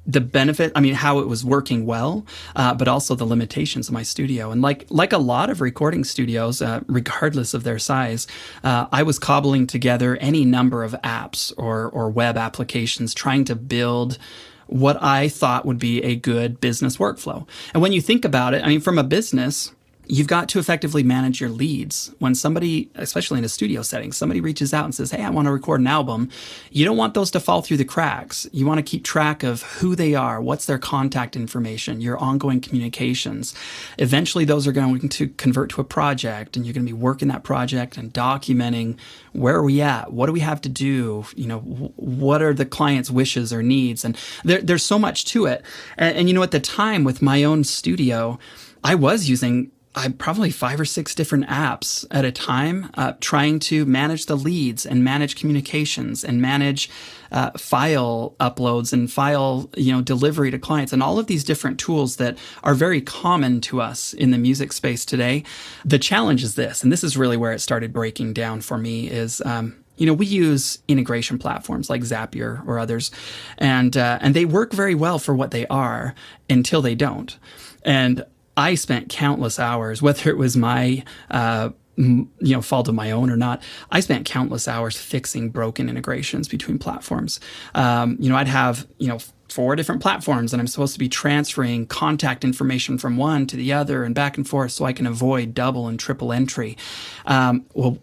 the 0.06 0.20
benefit, 0.20 0.72
I 0.74 0.80
mean, 0.80 0.94
how 0.94 1.20
it 1.20 1.28
was 1.28 1.44
working 1.44 1.86
well, 1.86 2.26
uh, 2.56 2.74
but 2.74 2.88
also 2.88 3.14
the 3.14 3.24
limitations 3.24 3.88
of 3.88 3.94
my 3.94 4.02
studio. 4.02 4.50
And 4.50 4.60
like 4.60 4.86
like 4.90 5.12
a 5.12 5.18
lot 5.18 5.50
of 5.50 5.60
recording 5.60 6.04
studios, 6.04 6.60
uh, 6.60 6.80
regardless 6.86 7.54
of 7.54 7.62
their 7.62 7.78
size, 7.78 8.26
uh, 8.64 8.86
I 8.90 9.02
was 9.02 9.18
cobbling 9.18 9.66
together 9.66 10.16
any 10.16 10.44
number 10.44 10.82
of 10.82 10.92
apps 11.04 11.52
or 11.56 11.88
or 11.88 12.10
web 12.10 12.36
applications, 12.36 13.14
trying 13.14 13.44
to 13.44 13.54
build 13.54 14.18
what 14.66 15.00
I 15.02 15.28
thought 15.28 15.66
would 15.66 15.78
be 15.78 16.02
a 16.02 16.16
good 16.16 16.60
business 16.60 16.96
workflow. 16.96 17.46
And 17.74 17.82
when 17.82 17.92
you 17.92 18.00
think 18.00 18.24
about 18.24 18.54
it, 18.54 18.64
I 18.64 18.68
mean, 18.68 18.80
from 18.80 18.98
a 18.98 19.04
business 19.04 19.72
you've 20.06 20.26
got 20.26 20.48
to 20.50 20.58
effectively 20.58 21.02
manage 21.02 21.40
your 21.40 21.50
leads. 21.50 22.12
When 22.18 22.34
somebody, 22.34 22.90
especially 22.96 23.38
in 23.38 23.44
a 23.44 23.48
studio 23.48 23.82
setting, 23.82 24.12
somebody 24.12 24.40
reaches 24.40 24.74
out 24.74 24.84
and 24.84 24.94
says, 24.94 25.10
Hey, 25.10 25.22
I 25.22 25.30
want 25.30 25.46
to 25.46 25.52
record 25.52 25.80
an 25.80 25.86
album, 25.86 26.28
you 26.70 26.84
don't 26.84 26.96
want 26.96 27.14
those 27.14 27.30
to 27.32 27.40
fall 27.40 27.62
through 27.62 27.76
the 27.76 27.84
cracks. 27.84 28.46
You 28.52 28.66
want 28.66 28.78
to 28.78 28.82
keep 28.82 29.04
track 29.04 29.42
of 29.42 29.62
who 29.62 29.94
they 29.94 30.14
are, 30.14 30.40
what's 30.40 30.66
their 30.66 30.78
contact 30.78 31.36
information, 31.36 32.00
your 32.00 32.18
ongoing 32.18 32.60
communications. 32.60 33.54
Eventually, 33.98 34.44
those 34.44 34.66
are 34.66 34.72
going 34.72 35.08
to 35.08 35.28
convert 35.28 35.70
to 35.70 35.80
a 35.80 35.84
project, 35.84 36.56
and 36.56 36.66
you're 36.66 36.74
going 36.74 36.86
to 36.86 36.92
be 36.92 36.98
working 36.98 37.28
that 37.28 37.44
project 37.44 37.96
and 37.96 38.12
documenting 38.12 38.98
where 39.32 39.56
are 39.56 39.62
we 39.62 39.80
at? 39.80 40.12
What 40.12 40.26
do 40.26 40.32
we 40.32 40.40
have 40.40 40.60
to 40.62 40.68
do? 40.68 41.24
You 41.34 41.46
know, 41.46 41.60
what 41.60 42.42
are 42.42 42.52
the 42.52 42.66
client's 42.66 43.10
wishes 43.10 43.52
or 43.52 43.62
needs? 43.62 44.04
And 44.04 44.18
there, 44.44 44.60
there's 44.60 44.84
so 44.84 44.98
much 44.98 45.24
to 45.26 45.46
it. 45.46 45.62
And, 45.96 46.16
and 46.16 46.28
you 46.28 46.34
know, 46.34 46.42
at 46.42 46.50
the 46.50 46.60
time 46.60 47.04
with 47.04 47.22
my 47.22 47.44
own 47.44 47.64
studio, 47.64 48.38
I 48.84 48.94
was 48.94 49.28
using 49.28 49.70
I 49.94 50.08
probably 50.08 50.50
five 50.50 50.80
or 50.80 50.86
six 50.86 51.14
different 51.14 51.48
apps 51.48 52.06
at 52.10 52.24
a 52.24 52.32
time, 52.32 52.90
uh, 52.94 53.12
trying 53.20 53.58
to 53.60 53.84
manage 53.84 54.24
the 54.24 54.36
leads 54.36 54.86
and 54.86 55.04
manage 55.04 55.36
communications 55.36 56.24
and 56.24 56.40
manage 56.40 56.88
uh, 57.30 57.50
file 57.58 58.34
uploads 58.40 58.92
and 58.92 59.12
file 59.12 59.70
you 59.76 59.92
know 59.92 60.00
delivery 60.00 60.50
to 60.50 60.58
clients 60.58 60.92
and 60.92 61.02
all 61.02 61.18
of 61.18 61.26
these 61.26 61.44
different 61.44 61.78
tools 61.78 62.16
that 62.16 62.38
are 62.62 62.74
very 62.74 63.00
common 63.02 63.60
to 63.62 63.80
us 63.82 64.14
in 64.14 64.30
the 64.30 64.38
music 64.38 64.72
space 64.72 65.04
today. 65.04 65.44
The 65.84 65.98
challenge 65.98 66.42
is 66.42 66.54
this, 66.54 66.82
and 66.82 66.90
this 66.90 67.04
is 67.04 67.16
really 67.16 67.36
where 67.36 67.52
it 67.52 67.60
started 67.60 67.92
breaking 67.92 68.32
down 68.32 68.62
for 68.62 68.78
me. 68.78 69.10
Is 69.10 69.42
um, 69.44 69.82
you 69.98 70.06
know, 70.06 70.14
we 70.14 70.26
use 70.26 70.78
integration 70.88 71.38
platforms 71.38 71.90
like 71.90 72.00
Zapier 72.00 72.66
or 72.66 72.78
others, 72.78 73.10
and 73.58 73.94
uh, 73.94 74.18
and 74.22 74.34
they 74.34 74.46
work 74.46 74.72
very 74.72 74.94
well 74.94 75.18
for 75.18 75.34
what 75.34 75.50
they 75.50 75.66
are 75.66 76.14
until 76.48 76.80
they 76.80 76.94
don't. 76.94 77.38
And 77.84 78.24
I 78.56 78.74
spent 78.74 79.08
countless 79.08 79.58
hours, 79.58 80.02
whether 80.02 80.30
it 80.30 80.36
was 80.36 80.56
my 80.56 81.04
uh, 81.30 81.70
you 81.96 82.28
know 82.40 82.62
fault 82.62 82.88
of 82.88 82.94
my 82.94 83.10
own 83.10 83.28
or 83.28 83.36
not 83.36 83.62
i 83.90 84.00
spent 84.00 84.24
countless 84.24 84.66
hours 84.66 84.96
fixing 84.96 85.50
broken 85.50 85.90
integrations 85.90 86.48
between 86.48 86.78
platforms. 86.78 87.38
Um, 87.74 88.16
you 88.18 88.30
know 88.30 88.36
i'd 88.36 88.48
have 88.48 88.86
you 88.98 89.08
know 89.08 89.18
four 89.48 89.76
different 89.76 90.00
platforms 90.00 90.54
and 90.54 90.60
i'm 90.60 90.66
supposed 90.66 90.94
to 90.94 90.98
be 90.98 91.10
transferring 91.10 91.86
contact 91.86 92.44
information 92.44 92.96
from 92.96 93.18
one 93.18 93.46
to 93.46 93.56
the 93.56 93.74
other 93.74 94.04
and 94.04 94.14
back 94.14 94.38
and 94.38 94.48
forth 94.48 94.72
so 94.72 94.86
i 94.86 94.92
can 94.94 95.06
avoid 95.06 95.52
double 95.52 95.86
and 95.86 96.00
triple 96.00 96.32
entry. 96.32 96.78
Um, 97.26 97.66
well 97.74 97.98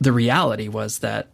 the 0.00 0.12
reality 0.12 0.66
was 0.66 0.98
that 0.98 1.28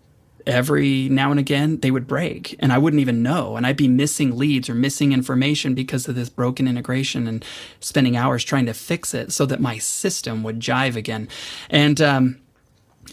every 0.46 1.08
now 1.08 1.30
and 1.30 1.40
again 1.40 1.80
they 1.80 1.90
would 1.90 2.06
break 2.06 2.56
and 2.60 2.72
I 2.72 2.78
wouldn't 2.78 3.00
even 3.00 3.22
know. 3.22 3.56
And 3.56 3.66
I'd 3.66 3.76
be 3.76 3.88
missing 3.88 4.36
leads 4.36 4.68
or 4.68 4.74
missing 4.74 5.12
information 5.12 5.74
because 5.74 6.08
of 6.08 6.14
this 6.14 6.28
broken 6.28 6.68
integration 6.68 7.26
and 7.26 7.44
spending 7.80 8.16
hours 8.16 8.44
trying 8.44 8.66
to 8.66 8.74
fix 8.74 9.14
it 9.14 9.32
so 9.32 9.46
that 9.46 9.60
my 9.60 9.78
system 9.78 10.42
would 10.42 10.60
jive 10.60 10.96
again. 10.96 11.28
And, 11.70 12.00
um, 12.00 12.40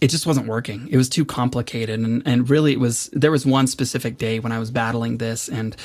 it 0.01 0.09
just 0.09 0.25
wasn't 0.25 0.47
working. 0.47 0.87
It 0.89 0.97
was 0.97 1.07
too 1.07 1.23
complicated. 1.23 1.99
And, 1.99 2.23
and 2.25 2.49
really, 2.49 2.73
it 2.73 2.79
was, 2.79 3.11
there 3.13 3.31
was 3.31 3.45
one 3.45 3.67
specific 3.67 4.17
day 4.17 4.39
when 4.39 4.51
I 4.51 4.57
was 4.57 4.71
battling 4.71 5.19
this 5.19 5.47
and, 5.47 5.75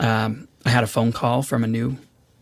um, 0.00 0.48
I 0.66 0.70
had 0.70 0.82
a 0.82 0.88
phone 0.88 1.12
call 1.12 1.42
from 1.42 1.62
a 1.62 1.66
new 1.66 1.96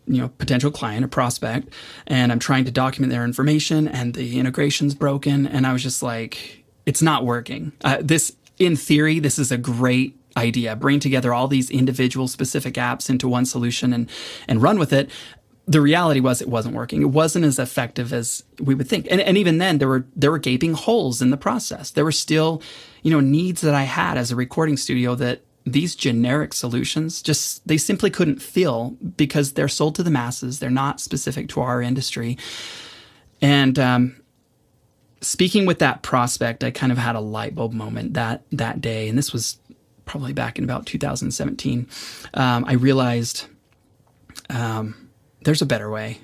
you 0.07 0.21
know 0.21 0.29
potential 0.38 0.71
client 0.71 1.05
a 1.05 1.09
prospect 1.09 1.73
and 2.09 2.33
i'm 2.33 2.38
trying 2.41 2.65
to 2.65 2.73
document 2.73 3.12
their 3.12 3.25
information 3.25 3.87
and 3.87 4.15
the 4.15 4.41
integration's 4.41 4.95
broken 4.95 5.47
and 5.47 5.65
i 5.67 5.73
was 5.73 5.83
just 5.83 6.03
like 6.03 6.65
it's 6.87 7.03
not 7.03 7.25
working 7.25 7.73
uh, 7.85 7.99
this 8.01 8.35
in 8.66 8.77
theory, 8.77 9.18
this 9.18 9.38
is 9.38 9.53
a 9.53 9.59
great 9.59 10.18
idea. 10.37 10.77
Bring 10.77 11.01
together 11.01 11.35
all 11.35 11.48
these 11.48 11.70
individual 11.70 12.29
specific 12.29 12.75
apps 12.75 13.11
into 13.11 13.29
one 13.29 13.44
solution 13.44 13.92
and, 13.92 14.09
and 14.48 14.62
run 14.62 14.79
with 14.79 14.92
it. 14.92 15.11
The 15.66 15.81
reality 15.81 16.20
was 16.20 16.42
it 16.42 16.48
wasn't 16.48 16.75
working. 16.75 17.03
It 17.03 17.11
wasn't 17.11 17.44
as 17.44 17.59
effective 17.59 18.12
as 18.12 18.42
we 18.59 18.75
would 18.75 18.88
think. 18.88 19.07
And, 19.11 19.20
and 19.20 19.38
even 19.38 19.59
then 19.59 19.79
there 19.79 19.88
were 19.88 20.05
there 20.16 20.31
were 20.31 20.38
gaping 20.38 20.75
holes 20.75 21.22
in 21.22 21.31
the 21.31 21.37
process. 21.37 21.90
There 21.90 22.05
were 22.05 22.12
still, 22.12 22.62
you 23.03 23.12
know, 23.12 23.20
needs 23.20 23.61
that 23.61 23.75
I 23.75 23.85
had 23.85 24.16
as 24.16 24.33
a 24.33 24.37
recording 24.37 24.77
studio 24.77 25.14
that 25.16 25.42
these 25.64 25.94
generic 25.94 26.53
solutions 26.53 27.22
just 27.22 27.66
they 27.68 27.79
simply 27.79 28.11
couldn't 28.11 28.42
fill 28.42 28.96
because 29.16 29.53
they're 29.53 29.68
sold 29.68 29.94
to 29.94 30.03
the 30.03 30.11
masses. 30.11 30.59
They're 30.59 30.70
not 30.70 31.01
specific 31.01 31.48
to 31.51 31.61
our 31.61 31.81
industry. 31.81 32.37
And 33.40 33.79
um, 33.79 34.21
speaking 35.22 35.66
with 35.66 35.78
that 35.78 36.02
prospect, 36.02 36.62
I 36.62 36.70
kind 36.70 36.92
of 36.92 36.98
had 36.98 37.16
a 37.16 37.20
light 37.20 37.54
bulb 37.54 37.72
moment 37.72 38.14
that 38.14 38.42
that 38.52 38.80
day, 38.80 39.08
and 39.08 39.16
this 39.16 39.32
was 39.32 39.58
probably 40.04 40.32
back 40.32 40.58
in 40.58 40.64
about 40.64 40.85
2017. 40.87 41.88
Um, 42.35 42.64
I 42.66 42.74
realized 42.74 43.46
um, 44.50 45.11
there's 45.42 45.62
a 45.62 45.66
better 45.66 45.90
way. 45.90 46.20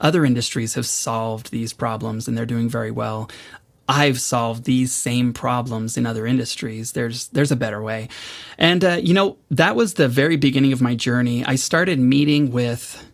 Other 0.00 0.24
industries 0.24 0.74
have 0.74 0.86
solved 0.86 1.50
these 1.50 1.72
problems, 1.72 2.26
and 2.26 2.36
they're 2.36 2.46
doing 2.46 2.68
very 2.68 2.90
well. 2.90 3.30
I've 3.88 4.20
solved 4.20 4.64
these 4.64 4.92
same 4.92 5.32
problems 5.32 5.96
in 5.96 6.06
other 6.06 6.26
industries. 6.26 6.92
There's 6.92 7.28
there's 7.28 7.50
a 7.50 7.56
better 7.56 7.82
way, 7.82 8.08
and 8.56 8.84
uh, 8.84 9.00
you 9.02 9.14
know 9.14 9.36
that 9.50 9.76
was 9.76 9.94
the 9.94 10.08
very 10.08 10.36
beginning 10.36 10.72
of 10.72 10.80
my 10.80 10.94
journey. 10.94 11.44
I 11.44 11.56
started 11.56 11.98
meeting 11.98 12.52
with 12.52 13.09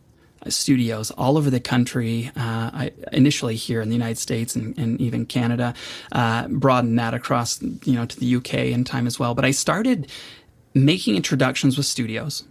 studios 0.50 1.10
all 1.12 1.36
over 1.38 1.50
the 1.50 1.60
country, 1.60 2.30
uh, 2.36 2.90
initially 3.12 3.56
here 3.56 3.80
in 3.80 3.88
the 3.88 3.94
United 3.94 4.18
States 4.18 4.56
and, 4.56 4.76
and 4.78 5.00
even 5.00 5.26
Canada, 5.26 5.74
uh, 6.12 6.48
broadened 6.48 6.98
that 6.98 7.14
across, 7.14 7.60
you 7.62 7.94
know, 7.94 8.06
to 8.06 8.18
the 8.18 8.36
UK 8.36 8.54
in 8.54 8.84
time 8.84 9.06
as 9.06 9.18
well. 9.18 9.34
But 9.34 9.44
I 9.44 9.50
started 9.50 10.10
making 10.74 11.16
introductions 11.16 11.76
with 11.76 11.86
studios. 11.86 12.44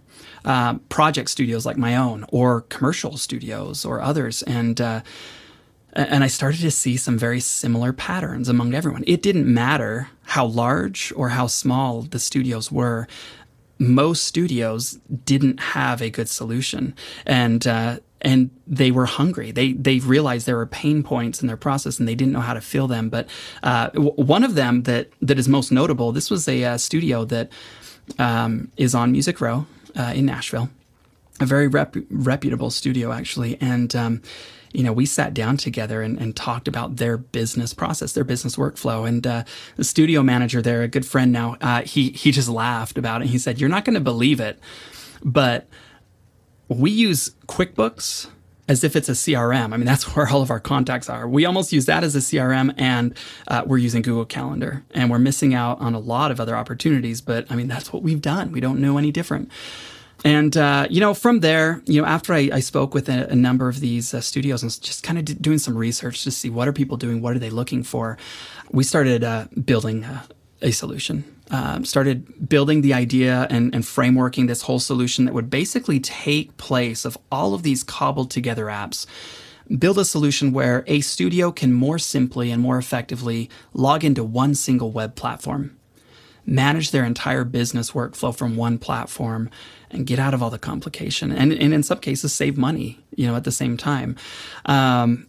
Uh, 0.44 0.74
project 0.88 1.28
studios 1.28 1.66
like 1.66 1.76
my 1.76 1.96
own, 1.96 2.24
or 2.28 2.60
commercial 2.62 3.16
studios, 3.16 3.84
or 3.84 4.00
others, 4.00 4.42
and 4.42 4.80
uh, 4.80 5.00
and 5.96 6.22
I 6.22 6.26
started 6.28 6.60
to 6.60 6.70
see 6.70 6.96
some 6.96 7.18
very 7.18 7.40
similar 7.40 7.92
patterns 7.92 8.48
among 8.48 8.74
everyone. 8.74 9.02
It 9.06 9.22
didn't 9.22 9.52
matter 9.52 10.08
how 10.22 10.46
large 10.46 11.12
or 11.16 11.30
how 11.30 11.46
small 11.46 12.02
the 12.02 12.18
studios 12.18 12.70
were 12.70 13.08
most 13.78 14.24
studios 14.24 14.98
didn't 15.24 15.60
have 15.60 16.00
a 16.00 16.10
good 16.10 16.28
solution, 16.28 16.94
and 17.26 17.66
uh, 17.66 17.98
and 18.22 18.50
they 18.66 18.90
were 18.90 19.06
hungry. 19.06 19.50
They 19.50 19.72
they 19.72 19.98
realized 19.98 20.46
there 20.46 20.56
were 20.56 20.66
pain 20.66 21.02
points 21.02 21.40
in 21.40 21.46
their 21.46 21.56
process, 21.56 21.98
and 21.98 22.08
they 22.08 22.14
didn't 22.14 22.32
know 22.32 22.40
how 22.40 22.54
to 22.54 22.60
fill 22.60 22.88
them. 22.88 23.08
But 23.08 23.28
uh, 23.62 23.88
w- 23.90 24.12
one 24.14 24.44
of 24.44 24.54
them 24.54 24.84
that 24.84 25.10
that 25.20 25.38
is 25.38 25.48
most 25.48 25.70
notable. 25.70 26.12
This 26.12 26.30
was 26.30 26.48
a 26.48 26.64
uh, 26.64 26.78
studio 26.78 27.24
that 27.26 27.50
um, 28.18 28.70
is 28.76 28.94
on 28.94 29.12
Music 29.12 29.40
Row 29.40 29.66
uh, 29.94 30.12
in 30.14 30.26
Nashville, 30.26 30.70
a 31.40 31.46
very 31.46 31.68
rep- 31.68 31.96
reputable 32.10 32.70
studio 32.70 33.12
actually, 33.12 33.58
and. 33.60 33.94
Um, 33.94 34.22
you 34.76 34.82
know, 34.82 34.92
we 34.92 35.06
sat 35.06 35.32
down 35.32 35.56
together 35.56 36.02
and, 36.02 36.18
and, 36.18 36.36
talked 36.36 36.68
about 36.68 36.96
their 36.96 37.16
business 37.16 37.72
process, 37.72 38.12
their 38.12 38.24
business 38.24 38.56
workflow. 38.56 39.08
And 39.08 39.26
uh, 39.26 39.44
the 39.76 39.84
studio 39.84 40.22
manager 40.22 40.60
there, 40.60 40.82
a 40.82 40.88
good 40.88 41.06
friend 41.06 41.32
now, 41.32 41.56
uh, 41.62 41.80
he 41.82 42.10
he 42.10 42.30
just 42.30 42.48
laughed 42.48 42.98
about 42.98 43.22
it. 43.22 43.28
He 43.28 43.38
said, 43.38 43.58
"You're 43.58 43.70
not 43.70 43.86
going 43.86 43.94
to 43.94 44.00
believe 44.00 44.38
it, 44.38 44.60
but 45.24 45.66
we 46.68 46.90
use 46.90 47.30
QuickBooks 47.46 48.28
as 48.68 48.84
if 48.84 48.96
it's 48.96 49.08
a 49.08 49.12
CRM. 49.12 49.72
I 49.72 49.78
mean, 49.78 49.86
that's 49.86 50.04
where 50.14 50.28
all 50.28 50.42
of 50.42 50.50
our 50.50 50.60
contacts 50.60 51.08
are. 51.08 51.26
We 51.26 51.46
almost 51.46 51.72
use 51.72 51.86
that 51.86 52.04
as 52.04 52.14
a 52.14 52.18
CRM, 52.18 52.74
and 52.76 53.16
uh, 53.48 53.62
we're 53.64 53.78
using 53.78 54.02
Google 54.02 54.26
Calendar, 54.26 54.84
and 54.90 55.08
we're 55.10 55.18
missing 55.18 55.54
out 55.54 55.80
on 55.80 55.94
a 55.94 55.98
lot 55.98 56.30
of 56.30 56.38
other 56.38 56.54
opportunities. 56.54 57.22
But 57.22 57.50
I 57.50 57.56
mean, 57.56 57.68
that's 57.68 57.94
what 57.94 58.02
we've 58.02 58.20
done. 58.20 58.52
We 58.52 58.60
don't 58.60 58.80
know 58.80 58.98
any 58.98 59.10
different." 59.10 59.50
And, 60.24 60.56
uh, 60.56 60.86
you 60.90 61.00
know, 61.00 61.14
from 61.14 61.40
there, 61.40 61.82
you 61.86 62.00
know, 62.00 62.06
after 62.06 62.32
I, 62.32 62.50
I 62.52 62.60
spoke 62.60 62.94
with 62.94 63.08
a, 63.08 63.28
a, 63.30 63.36
number 63.36 63.68
of 63.68 63.80
these 63.80 64.14
uh, 64.14 64.20
studios 64.20 64.62
and 64.62 64.80
just 64.82 65.02
kind 65.02 65.18
of 65.18 65.24
d- 65.26 65.34
doing 65.34 65.58
some 65.58 65.76
research 65.76 66.24
to 66.24 66.30
see 66.30 66.50
what 66.50 66.66
are 66.66 66.72
people 66.72 66.96
doing, 66.96 67.20
what 67.20 67.36
are 67.36 67.38
they 67.38 67.50
looking 67.50 67.82
for, 67.82 68.16
we 68.70 68.82
started 68.82 69.22
uh, 69.22 69.46
building 69.64 70.06
a 70.62 70.70
solution. 70.72 71.24
Um, 71.48 71.84
started 71.84 72.48
building 72.48 72.80
the 72.80 72.92
idea 72.92 73.46
and, 73.50 73.72
and 73.72 73.84
frameworking 73.84 74.48
this 74.48 74.62
whole 74.62 74.80
solution 74.80 75.26
that 75.26 75.34
would 75.34 75.48
basically 75.48 76.00
take 76.00 76.56
place 76.56 77.04
of 77.04 77.16
all 77.30 77.54
of 77.54 77.62
these 77.62 77.84
cobbled 77.84 78.32
together 78.32 78.64
apps 78.64 79.06
build 79.78 79.98
a 79.98 80.04
solution 80.04 80.52
where 80.52 80.84
a 80.86 81.00
studio 81.00 81.50
can 81.50 81.72
more 81.72 81.98
simply 81.98 82.50
and 82.50 82.62
more 82.62 82.78
effectively 82.78 83.50
log 83.72 84.04
into 84.04 84.22
one 84.22 84.54
single 84.54 84.90
web 84.90 85.14
platform, 85.14 85.75
manage 86.46 86.90
their 86.90 87.04
entire 87.04 87.44
business 87.44 87.90
workflow 87.90 88.34
from 88.34 88.56
one 88.56 88.78
platform, 88.78 89.50
and 89.90 90.06
get 90.06 90.18
out 90.18 90.34
of 90.34 90.42
all 90.42 90.50
the 90.50 90.58
complication 90.58 91.32
and, 91.32 91.52
and 91.52 91.72
in 91.72 91.82
some 91.82 91.98
cases 91.98 92.32
save 92.32 92.56
money 92.58 92.98
you 93.14 93.26
know 93.26 93.36
at 93.36 93.44
the 93.44 93.52
same 93.52 93.76
time. 93.76 94.16
Um, 94.64 95.26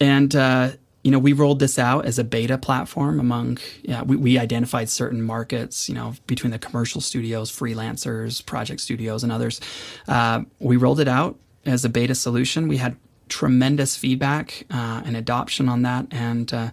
and 0.00 0.34
uh, 0.34 0.72
you 1.02 1.10
know 1.10 1.18
we 1.18 1.32
rolled 1.32 1.58
this 1.58 1.78
out 1.78 2.04
as 2.04 2.18
a 2.18 2.24
beta 2.24 2.58
platform 2.58 3.20
among 3.20 3.58
yeah 3.82 4.02
we, 4.02 4.16
we 4.16 4.38
identified 4.38 4.88
certain 4.88 5.22
markets 5.22 5.88
you 5.88 5.94
know 5.94 6.14
between 6.26 6.50
the 6.50 6.58
commercial 6.58 7.00
studios 7.00 7.50
freelancers 7.50 8.44
project 8.44 8.80
studios 8.80 9.22
and 9.22 9.32
others. 9.32 9.60
Uh, 10.06 10.42
we 10.58 10.76
rolled 10.76 11.00
it 11.00 11.08
out 11.08 11.38
as 11.64 11.84
a 11.84 11.88
beta 11.88 12.14
solution. 12.14 12.68
We 12.68 12.78
had 12.78 12.96
tremendous 13.28 13.96
feedback 13.96 14.64
uh, 14.70 15.02
and 15.04 15.16
adoption 15.16 15.68
on 15.68 15.82
that. 15.82 16.06
And 16.10 16.52
uh, 16.52 16.70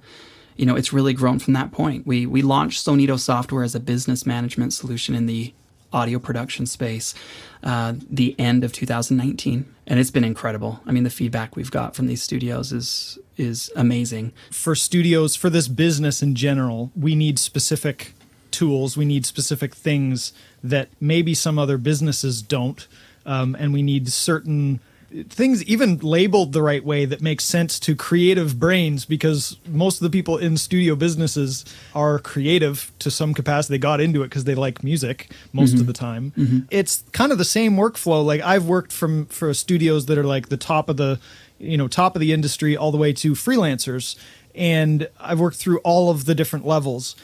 you 0.55 0.65
know 0.65 0.75
it's 0.75 0.93
really 0.93 1.13
grown 1.13 1.39
from 1.39 1.53
that 1.53 1.71
point. 1.71 2.05
We 2.05 2.25
we 2.25 2.41
launched 2.41 2.85
Sonido 2.85 3.19
software 3.19 3.63
as 3.63 3.75
a 3.75 3.79
business 3.79 4.25
management 4.25 4.73
solution 4.73 5.15
in 5.15 5.25
the 5.25 5.53
audio 5.93 6.19
production 6.19 6.65
space 6.65 7.15
uh, 7.63 7.93
the 8.09 8.37
end 8.37 8.63
of 8.63 8.73
2019 8.73 9.65
and 9.87 9.99
it's 9.99 10.11
been 10.11 10.23
incredible. 10.23 10.81
I 10.85 10.91
mean 10.91 11.03
the 11.03 11.09
feedback 11.09 11.55
we've 11.55 11.71
got 11.71 11.95
from 11.95 12.07
these 12.07 12.21
studios 12.21 12.71
is 12.71 13.17
is 13.37 13.71
amazing. 13.75 14.33
For 14.51 14.75
studios 14.75 15.35
for 15.35 15.49
this 15.49 15.67
business 15.67 16.21
in 16.21 16.35
general 16.35 16.91
we 16.95 17.15
need 17.15 17.39
specific 17.39 18.13
tools 18.51 18.95
we 18.95 19.05
need 19.05 19.25
specific 19.25 19.75
things 19.75 20.31
that 20.63 20.89
maybe 21.01 21.33
some 21.33 21.59
other 21.59 21.77
businesses 21.77 22.41
don't 22.41 22.87
um, 23.25 23.55
and 23.59 23.73
we 23.73 23.81
need 23.81 24.07
certain 24.09 24.79
things 25.29 25.63
even 25.63 25.97
labeled 25.99 26.53
the 26.53 26.61
right 26.61 26.83
way 26.83 27.05
that 27.05 27.21
makes 27.21 27.43
sense 27.43 27.79
to 27.79 27.95
creative 27.95 28.59
brains 28.59 29.05
because 29.05 29.57
most 29.67 30.01
of 30.01 30.01
the 30.01 30.09
people 30.09 30.37
in 30.37 30.57
studio 30.57 30.95
businesses 30.95 31.65
are 31.93 32.19
creative 32.19 32.91
to 32.99 33.09
some 33.09 33.33
capacity. 33.33 33.75
They 33.75 33.79
got 33.79 34.01
into 34.01 34.21
it 34.23 34.29
because 34.29 34.43
they 34.43 34.55
like 34.55 34.83
music 34.83 35.31
most 35.53 35.71
mm-hmm. 35.71 35.81
of 35.81 35.87
the 35.87 35.93
time. 35.93 36.33
Mm-hmm. 36.37 36.59
It's 36.69 37.03
kind 37.11 37.31
of 37.31 37.37
the 37.37 37.45
same 37.45 37.75
workflow. 37.75 38.25
Like 38.25 38.41
I've 38.41 38.65
worked 38.65 38.91
from 38.91 39.25
for 39.27 39.53
studios 39.53 40.05
that 40.07 40.17
are 40.17 40.23
like 40.23 40.49
the 40.49 40.57
top 40.57 40.89
of 40.89 40.97
the 40.97 41.19
you 41.59 41.77
know 41.77 41.87
top 41.87 42.15
of 42.15 42.19
the 42.19 42.33
industry 42.33 42.75
all 42.75 42.91
the 42.91 42.97
way 42.97 43.13
to 43.13 43.31
freelancers 43.33 44.17
and 44.53 45.07
I've 45.19 45.39
worked 45.39 45.57
through 45.57 45.79
all 45.79 46.09
of 46.09 46.25
the 46.25 46.35
different 46.35 46.65
levels 46.65 47.15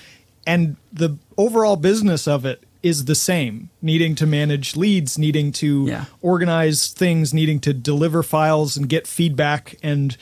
and 0.46 0.78
the 0.92 1.18
overall 1.38 1.76
business 1.76 2.28
of 2.28 2.46
it 2.46 2.64
is 2.84 3.06
the 3.06 3.16
same. 3.16 3.70
Needing 3.82 4.16
to 4.16 4.26
manage 4.26 4.76
leads 4.76 5.18
needing 5.18 5.52
to 5.54 5.86
yeah. 5.88 6.06
organize 6.22 6.88
things 6.88 7.34
needing 7.34 7.60
to 7.62 7.74
deliver 7.74 8.24
files 8.24 8.78
and 8.78 8.88
get 8.88 9.08
feedback 9.08 9.76
and 9.84 10.18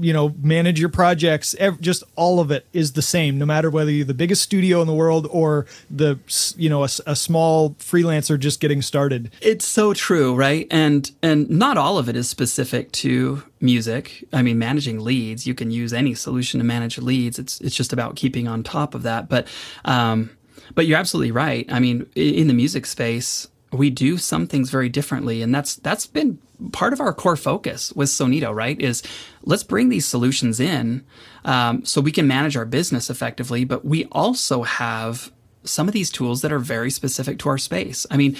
you 0.00 0.12
know 0.12 0.34
manage 0.40 0.80
your 0.80 0.88
projects 0.88 1.54
just 1.80 2.02
all 2.16 2.40
of 2.40 2.50
it 2.50 2.66
is 2.72 2.92
the 2.92 3.02
same 3.02 3.38
no 3.38 3.46
matter 3.46 3.70
whether 3.70 3.90
you're 3.90 4.04
the 4.04 4.14
biggest 4.14 4.42
studio 4.42 4.80
in 4.80 4.86
the 4.86 4.94
world 4.94 5.28
or 5.30 5.66
the 5.90 6.18
you 6.56 6.68
know 6.68 6.82
a, 6.82 6.88
a, 7.06 7.14
small 7.14 7.70
freelancer 7.74 8.38
just 8.38 8.60
getting 8.60 8.82
started. 8.82 9.30
It's 9.40 9.66
so 9.66 9.94
true 9.94 10.34
right? 10.34 10.66
And 10.70 11.10
and 11.22 11.48
not 11.48 11.78
all 11.78 11.98
of 11.98 12.08
it 12.08 12.16
is 12.16 12.28
specific 12.28 12.90
to 12.92 13.42
music. 13.60 14.26
I 14.32 14.42
mean 14.42 14.58
managing 14.58 15.00
leads 15.00 15.46
you 15.46 15.54
can 15.54 15.70
use 15.70 15.92
any 15.92 16.14
solution 16.14 16.58
to 16.58 16.64
manage 16.64 16.98
leads. 16.98 17.38
It's 17.38 17.60
it's 17.60 17.76
just 17.76 17.92
about 17.92 18.16
keeping 18.16 18.48
on 18.48 18.62
top 18.62 18.94
of 18.94 19.02
that. 19.02 19.28
But 19.28 19.46
um 19.84 20.30
but 20.74 20.86
you're 20.86 20.98
absolutely 20.98 21.32
right. 21.32 21.66
I 21.70 21.80
mean, 21.80 22.06
in 22.14 22.46
the 22.46 22.54
music 22.54 22.86
space, 22.86 23.48
we 23.72 23.90
do 23.90 24.18
some 24.18 24.46
things 24.46 24.70
very 24.70 24.88
differently, 24.88 25.42
and 25.42 25.54
that's 25.54 25.76
that's 25.76 26.06
been 26.06 26.38
part 26.72 26.92
of 26.92 27.00
our 27.00 27.12
core 27.12 27.36
focus 27.36 27.92
with 27.92 28.08
Sonido. 28.08 28.54
Right? 28.54 28.80
Is 28.80 29.02
let's 29.42 29.64
bring 29.64 29.88
these 29.88 30.06
solutions 30.06 30.60
in 30.60 31.04
um, 31.44 31.84
so 31.84 32.00
we 32.00 32.12
can 32.12 32.26
manage 32.26 32.56
our 32.56 32.64
business 32.64 33.10
effectively, 33.10 33.64
but 33.64 33.84
we 33.84 34.04
also 34.06 34.62
have 34.62 35.32
some 35.64 35.88
of 35.88 35.94
these 35.94 36.10
tools 36.10 36.42
that 36.42 36.52
are 36.52 36.58
very 36.58 36.90
specific 36.90 37.38
to 37.38 37.48
our 37.48 37.58
space. 37.58 38.06
I 38.10 38.16
mean, 38.16 38.36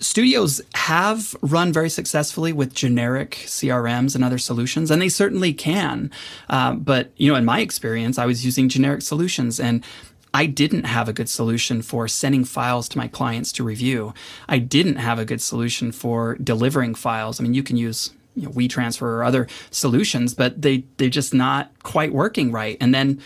studios 0.00 0.60
have 0.74 1.36
run 1.42 1.72
very 1.72 1.90
successfully 1.90 2.52
with 2.52 2.74
generic 2.74 3.32
CRMs 3.46 4.14
and 4.14 4.24
other 4.24 4.38
solutions, 4.38 4.90
and 4.90 5.00
they 5.00 5.08
certainly 5.08 5.52
can. 5.52 6.10
Uh, 6.48 6.74
but 6.74 7.12
you 7.16 7.30
know, 7.30 7.36
in 7.36 7.44
my 7.44 7.60
experience, 7.60 8.18
I 8.18 8.26
was 8.26 8.44
using 8.44 8.68
generic 8.68 9.02
solutions, 9.02 9.60
and 9.60 9.84
I 10.32 10.46
didn't 10.46 10.84
have 10.84 11.08
a 11.08 11.12
good 11.12 11.28
solution 11.28 11.82
for 11.82 12.06
sending 12.06 12.44
files 12.44 12.88
to 12.90 12.98
my 12.98 13.08
clients 13.08 13.52
to 13.52 13.64
review. 13.64 14.14
I 14.48 14.58
didn't 14.58 14.96
have 14.96 15.18
a 15.18 15.24
good 15.24 15.42
solution 15.42 15.92
for 15.92 16.36
delivering 16.36 16.94
files. 16.94 17.40
I 17.40 17.42
mean, 17.42 17.54
you 17.54 17.62
can 17.62 17.76
use 17.76 18.12
you 18.34 18.44
know, 18.44 18.50
WeTransfer 18.50 19.02
or 19.02 19.24
other 19.24 19.48
solutions, 19.70 20.34
but 20.34 20.62
they 20.62 20.84
they're 20.96 21.08
just 21.08 21.34
not 21.34 21.70
quite 21.82 22.12
working 22.12 22.52
right. 22.52 22.76
And 22.80 22.94
then, 22.94 23.20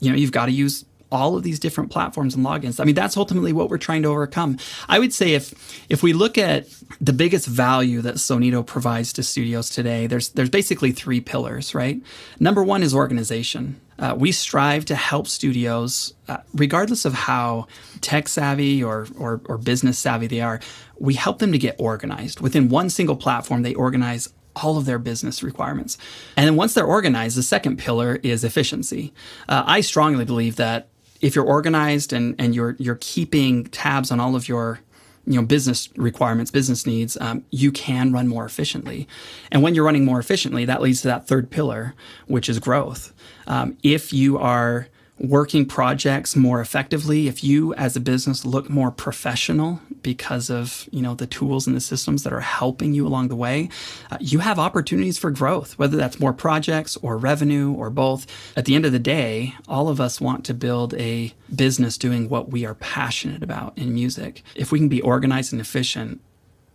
you 0.00 0.10
know, 0.10 0.16
you've 0.16 0.32
got 0.32 0.46
to 0.46 0.52
use 0.52 0.84
all 1.12 1.36
of 1.36 1.42
these 1.42 1.58
different 1.58 1.90
platforms 1.90 2.34
and 2.34 2.44
logins. 2.44 2.80
I 2.80 2.84
mean, 2.84 2.94
that's 2.94 3.16
ultimately 3.16 3.52
what 3.52 3.70
we're 3.70 3.78
trying 3.78 4.02
to 4.02 4.08
overcome. 4.08 4.58
I 4.88 4.98
would 4.98 5.12
say 5.12 5.34
if 5.34 5.54
if 5.88 6.02
we 6.02 6.12
look 6.12 6.38
at 6.38 6.66
the 7.00 7.12
biggest 7.12 7.46
value 7.46 8.00
that 8.02 8.16
Sonido 8.16 8.66
provides 8.66 9.12
to 9.14 9.22
studios 9.22 9.70
today, 9.70 10.06
there's 10.06 10.30
there's 10.30 10.50
basically 10.50 10.92
three 10.92 11.20
pillars, 11.20 11.74
right? 11.74 12.00
Number 12.40 12.62
one 12.62 12.82
is 12.82 12.94
organization. 12.94 13.80
Uh, 13.98 14.14
we 14.16 14.32
strive 14.32 14.84
to 14.84 14.94
help 14.94 15.26
studios, 15.26 16.14
uh, 16.28 16.38
regardless 16.54 17.04
of 17.04 17.14
how 17.14 17.66
tech 18.00 18.28
savvy 18.28 18.82
or, 18.82 19.06
or, 19.18 19.40
or 19.46 19.58
business 19.58 19.98
savvy 19.98 20.26
they 20.26 20.40
are, 20.40 20.60
we 20.98 21.14
help 21.14 21.38
them 21.38 21.52
to 21.52 21.58
get 21.58 21.76
organized. 21.78 22.40
Within 22.40 22.68
one 22.68 22.90
single 22.90 23.16
platform, 23.16 23.62
they 23.62 23.74
organize 23.74 24.28
all 24.54 24.78
of 24.78 24.86
their 24.86 24.98
business 24.98 25.42
requirements. 25.42 25.98
And 26.36 26.46
then 26.46 26.56
once 26.56 26.74
they're 26.74 26.86
organized, 26.86 27.36
the 27.36 27.42
second 27.42 27.78
pillar 27.78 28.18
is 28.22 28.44
efficiency. 28.44 29.12
Uh, 29.48 29.62
I 29.66 29.80
strongly 29.82 30.24
believe 30.24 30.56
that 30.56 30.88
if 31.20 31.34
you're 31.34 31.44
organized 31.44 32.12
and, 32.12 32.34
and 32.38 32.54
you're, 32.54 32.76
you're 32.78 32.98
keeping 33.00 33.64
tabs 33.64 34.10
on 34.10 34.20
all 34.20 34.34
of 34.36 34.48
your 34.48 34.80
you 35.26 35.34
know 35.40 35.46
business 35.46 35.88
requirements 35.96 36.50
business 36.50 36.86
needs 36.86 37.16
um, 37.20 37.44
you 37.50 37.72
can 37.72 38.12
run 38.12 38.28
more 38.28 38.44
efficiently. 38.44 39.08
And 39.50 39.62
when 39.62 39.74
you're 39.74 39.84
running 39.84 40.04
more 40.04 40.18
efficiently 40.18 40.64
that 40.64 40.80
leads 40.82 41.02
to 41.02 41.08
that 41.08 41.26
third 41.26 41.50
pillar 41.50 41.94
which 42.26 42.48
is 42.48 42.58
growth. 42.58 43.12
Um, 43.46 43.76
if 43.82 44.12
you 44.12 44.38
are 44.38 44.88
working 45.18 45.64
projects 45.64 46.36
more 46.36 46.60
effectively. 46.60 47.26
If 47.26 47.42
you 47.42 47.74
as 47.74 47.96
a 47.96 48.00
business 48.00 48.44
look 48.44 48.68
more 48.68 48.90
professional 48.90 49.80
because 50.02 50.50
of 50.50 50.88
you 50.92 51.00
know 51.00 51.14
the 51.14 51.26
tools 51.26 51.66
and 51.66 51.74
the 51.74 51.80
systems 51.80 52.22
that 52.22 52.32
are 52.32 52.40
helping 52.40 52.92
you 52.92 53.06
along 53.06 53.28
the 53.28 53.34
way 53.34 53.68
uh, 54.10 54.18
you 54.20 54.38
have 54.38 54.58
opportunities 54.58 55.18
for 55.18 55.30
growth 55.30 55.76
whether 55.78 55.96
that's 55.96 56.20
more 56.20 56.32
projects 56.32 56.96
or 56.98 57.16
revenue 57.16 57.72
or 57.72 57.90
both. 57.90 58.26
At 58.56 58.66
the 58.66 58.74
end 58.74 58.84
of 58.84 58.92
the 58.92 58.98
day 58.98 59.54
all 59.66 59.88
of 59.88 60.00
us 60.00 60.20
want 60.20 60.44
to 60.44 60.54
build 60.54 60.94
a 60.94 61.32
business 61.54 61.96
doing 61.96 62.28
what 62.28 62.50
we 62.50 62.64
are 62.66 62.74
passionate 62.74 63.42
about 63.42 63.76
in 63.76 63.94
music. 63.94 64.42
If 64.54 64.70
we 64.70 64.78
can 64.78 64.88
be 64.88 65.00
organized 65.00 65.52
and 65.52 65.60
efficient 65.60 66.20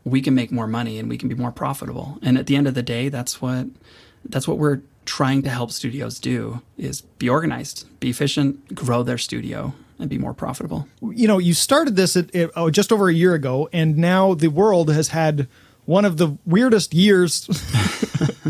we 0.04 0.22
can 0.22 0.34
make 0.34 0.52
more 0.52 0.68
money 0.68 0.98
and 0.98 1.08
we 1.08 1.18
can 1.18 1.30
be 1.30 1.36
more 1.36 1.52
profitable. 1.52 2.18
And 2.24 2.38
at 2.38 2.48
the 2.48 2.56
end 2.56 2.68
of 2.68 2.74
the 2.74 2.84
day 2.84 3.10
that's 3.10 3.42
what 3.42 3.68
that's 4.26 4.48
what 4.48 4.58
we're 4.58 4.82
trying 5.06 5.42
to 5.44 5.50
help 5.50 5.72
studios 5.72 6.20
do 6.20 6.62
is 6.78 7.02
be 7.02 7.28
organized, 7.30 7.88
be 8.00 8.10
efficient, 8.10 8.76
grow 8.76 9.04
their 9.04 9.18
studio, 9.18 9.74
and 10.00 10.10
be 10.10 10.18
more 10.18 10.34
profitable. 10.34 10.88
You 11.02 11.28
know, 11.28 11.38
you 11.38 11.54
started 11.54 11.96
this 11.96 12.16
at, 12.16 12.34
at, 12.36 12.52
oh, 12.56 12.70
just 12.70 12.92
over 12.92 13.10
a 13.10 13.14
year 13.14 13.34
ago, 13.34 13.70
and 13.72 13.98
now 13.98 14.34
the 14.34 14.50
world 14.50 14.90
has 14.90 15.10
had 15.10 15.48
one 15.86 16.06
of 16.06 16.18
the 16.18 16.38
weirdest 16.46 16.94
years 16.94 17.48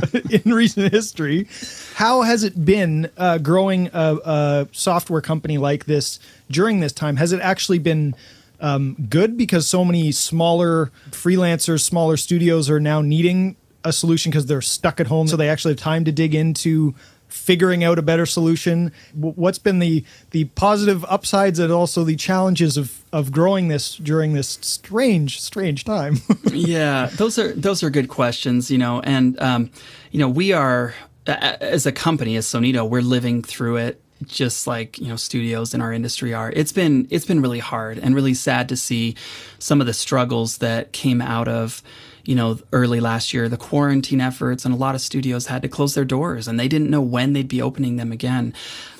in 0.30 0.54
recent 0.54 0.92
history. 0.92 1.48
How 1.96 2.22
has 2.22 2.44
it 2.44 2.66
been 2.66 3.10
uh, 3.18 3.38
growing 3.38 3.90
a, 3.94 4.18
a, 4.24 4.68
software 4.72 5.22
company 5.22 5.58
like 5.58 5.86
this 5.86 6.20
during 6.50 6.80
this 6.80 6.92
time? 6.92 7.18
Has 7.18 7.32
it 7.32 7.42
actually 7.42 7.80
been 7.80 8.16
um, 8.60 8.96
good 9.10 9.38
because 9.38 9.68
so 9.68 9.84
many 9.84 10.12
smaller 10.12 10.92
freelancers, 11.10 11.82
smaller 11.82 12.16
studios 12.16 12.70
are 12.70 12.80
now 12.80 13.02
needing 13.02 13.56
a 13.84 13.94
solution 13.94 14.32
because 14.32 14.46
they're 14.46 14.62
stuck 14.62 15.00
at 15.00 15.08
home, 15.08 15.28
so 15.28 15.36
they 15.36 15.50
actually 15.50 15.74
have 15.74 15.80
time 15.80 16.06
to 16.06 16.12
dig 16.12 16.36
into 16.36 16.94
figuring 17.28 17.84
out 17.84 17.98
a 17.98 18.02
better 18.02 18.26
solution. 18.26 18.92
What's 19.14 19.58
been 19.58 19.80
the 19.80 20.04
the 20.32 20.46
positive 20.46 21.06
upsides 21.06 21.60
and 21.60 21.72
also 21.72 22.04
the 22.04 22.16
challenges 22.16 22.78
of 22.78 23.04
of 23.14 23.32
growing 23.32 23.70
this 23.70 23.96
during 23.96 24.34
this 24.34 24.60
strange 24.62 25.42
strange 25.42 25.84
time? 25.84 26.18
Yeah 26.52 27.06
those 27.16 27.40
are 27.40 27.54
those 27.54 27.82
are 27.82 27.90
good 27.90 28.10
questions 28.10 28.70
you 28.70 28.78
know 28.78 29.00
and 29.02 29.40
um, 29.40 29.72
you 30.12 30.20
know 30.20 30.28
we 30.28 30.52
are 30.52 30.94
as 31.26 31.86
a 31.86 31.92
company 31.92 32.36
as 32.36 32.46
Sonido 32.46 32.88
we're 32.88 33.02
living 33.02 33.42
through 33.42 33.78
it 33.78 34.02
just 34.26 34.68
like 34.68 35.00
you 35.00 35.08
know 35.08 35.16
studios 35.16 35.74
in 35.74 35.82
our 35.82 35.94
industry 35.94 36.34
are. 36.34 36.52
It's 36.52 36.72
been 36.72 37.08
it's 37.10 37.26
been 37.26 37.42
really 37.42 37.60
hard 37.60 37.98
and 37.98 38.14
really 38.16 38.34
sad 38.34 38.70
to 38.70 38.78
see 38.78 39.16
some 39.60 39.82
of 39.82 39.88
the 39.88 39.94
struggles 39.94 40.58
that 40.60 40.92
came 40.92 41.22
out 41.22 41.48
of 41.48 41.82
you 42.26 42.36
know, 42.36 42.60
early 42.72 43.00
last 43.00 43.34
year, 43.34 43.50
the 43.50 43.58
quarantine 43.58 44.22
efforts, 44.22 44.66
and 44.66 44.74
a 44.74 44.78
lot 44.78 44.96
of 44.96 45.02
studios 45.02 45.48
had 45.48 45.62
to 45.62 45.68
close 45.68 45.94
their 45.94 46.06
doors, 46.06 46.48
and 46.48 46.60
they 46.60 46.68
didn't 46.68 46.90
know 46.90 47.02
when 47.02 47.34
they'd 47.34 47.48
be 47.48 47.62
opening 47.62 47.98
them 47.98 48.12
again. 48.12 48.54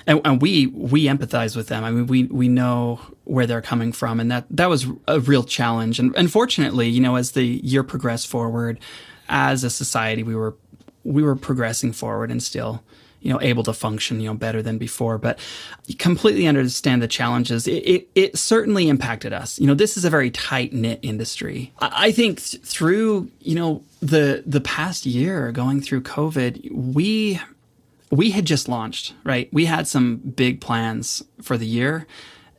And, 0.08 0.22
and, 0.26 0.42
we 0.42 0.68
we 0.68 1.06
empathize 1.06 1.56
with 1.56 1.68
them. 1.68 1.84
I 1.84 1.92
mean, 1.92 2.08
we 2.08 2.24
we 2.24 2.48
know 2.48 3.00
where 3.26 3.46
they're 3.46 3.62
coming 3.62 3.92
from, 3.92 4.20
and 4.20 4.32
that 4.32 4.46
that 4.50 4.70
was 4.70 4.88
a 5.08 5.20
real 5.20 5.44
challenge. 5.44 6.00
And 6.00 6.16
unfortunately, 6.16 6.90
you 6.90 7.00
know, 7.00 7.16
as 7.16 7.32
the 7.32 7.44
year 7.44 7.84
progressed 7.84 8.28
forward, 8.28 8.80
as 9.30 9.64
a 9.64 9.70
society, 9.70 10.24
we 10.24 10.36
were 10.36 10.56
we 11.04 11.24
were 11.24 11.36
progressing 11.36 11.92
forward 11.92 12.32
and 12.32 12.42
still 12.42 12.84
you 13.22 13.32
know 13.32 13.40
able 13.42 13.64
to 13.64 13.74
function 13.74 14.20
you 14.20 14.28
know 14.28 14.34
better 14.34 14.62
than 14.62 14.78
before. 14.78 15.18
But 15.18 15.40
completely 16.00 16.48
understand 16.48 17.02
the 17.02 17.08
challenges. 17.08 17.68
It, 17.68 17.84
it, 17.86 18.10
it 18.16 18.38
certainly 18.38 18.90
impacted 18.90 19.34
us. 19.34 19.60
You 19.60 19.68
know 19.68 19.74
this 19.74 19.98
is 19.98 20.06
a 20.06 20.10
very 20.10 20.32
tight 20.32 20.74
knit 20.74 21.00
industry. 21.02 21.74
I, 21.80 22.08
I 22.08 22.12
think 22.12 22.42
th- 22.42 22.64
through 22.64 23.30
you 23.40 23.56
know 23.56 23.84
the 24.02 24.44
the 24.46 24.62
past 24.62 25.06
year 25.06 25.52
going 25.52 25.82
through 25.82 26.02
covid 26.02 26.72
we 26.72 27.40
we 28.10 28.32
had 28.32 28.46
just 28.46 28.68
launched 28.68 29.14
right? 29.24 29.50
We 29.54 29.66
had 29.66 29.88
some 29.88 30.18
big 30.18 30.62
plans 30.62 31.24
for 31.42 31.58
the 31.58 31.68
year 31.68 32.08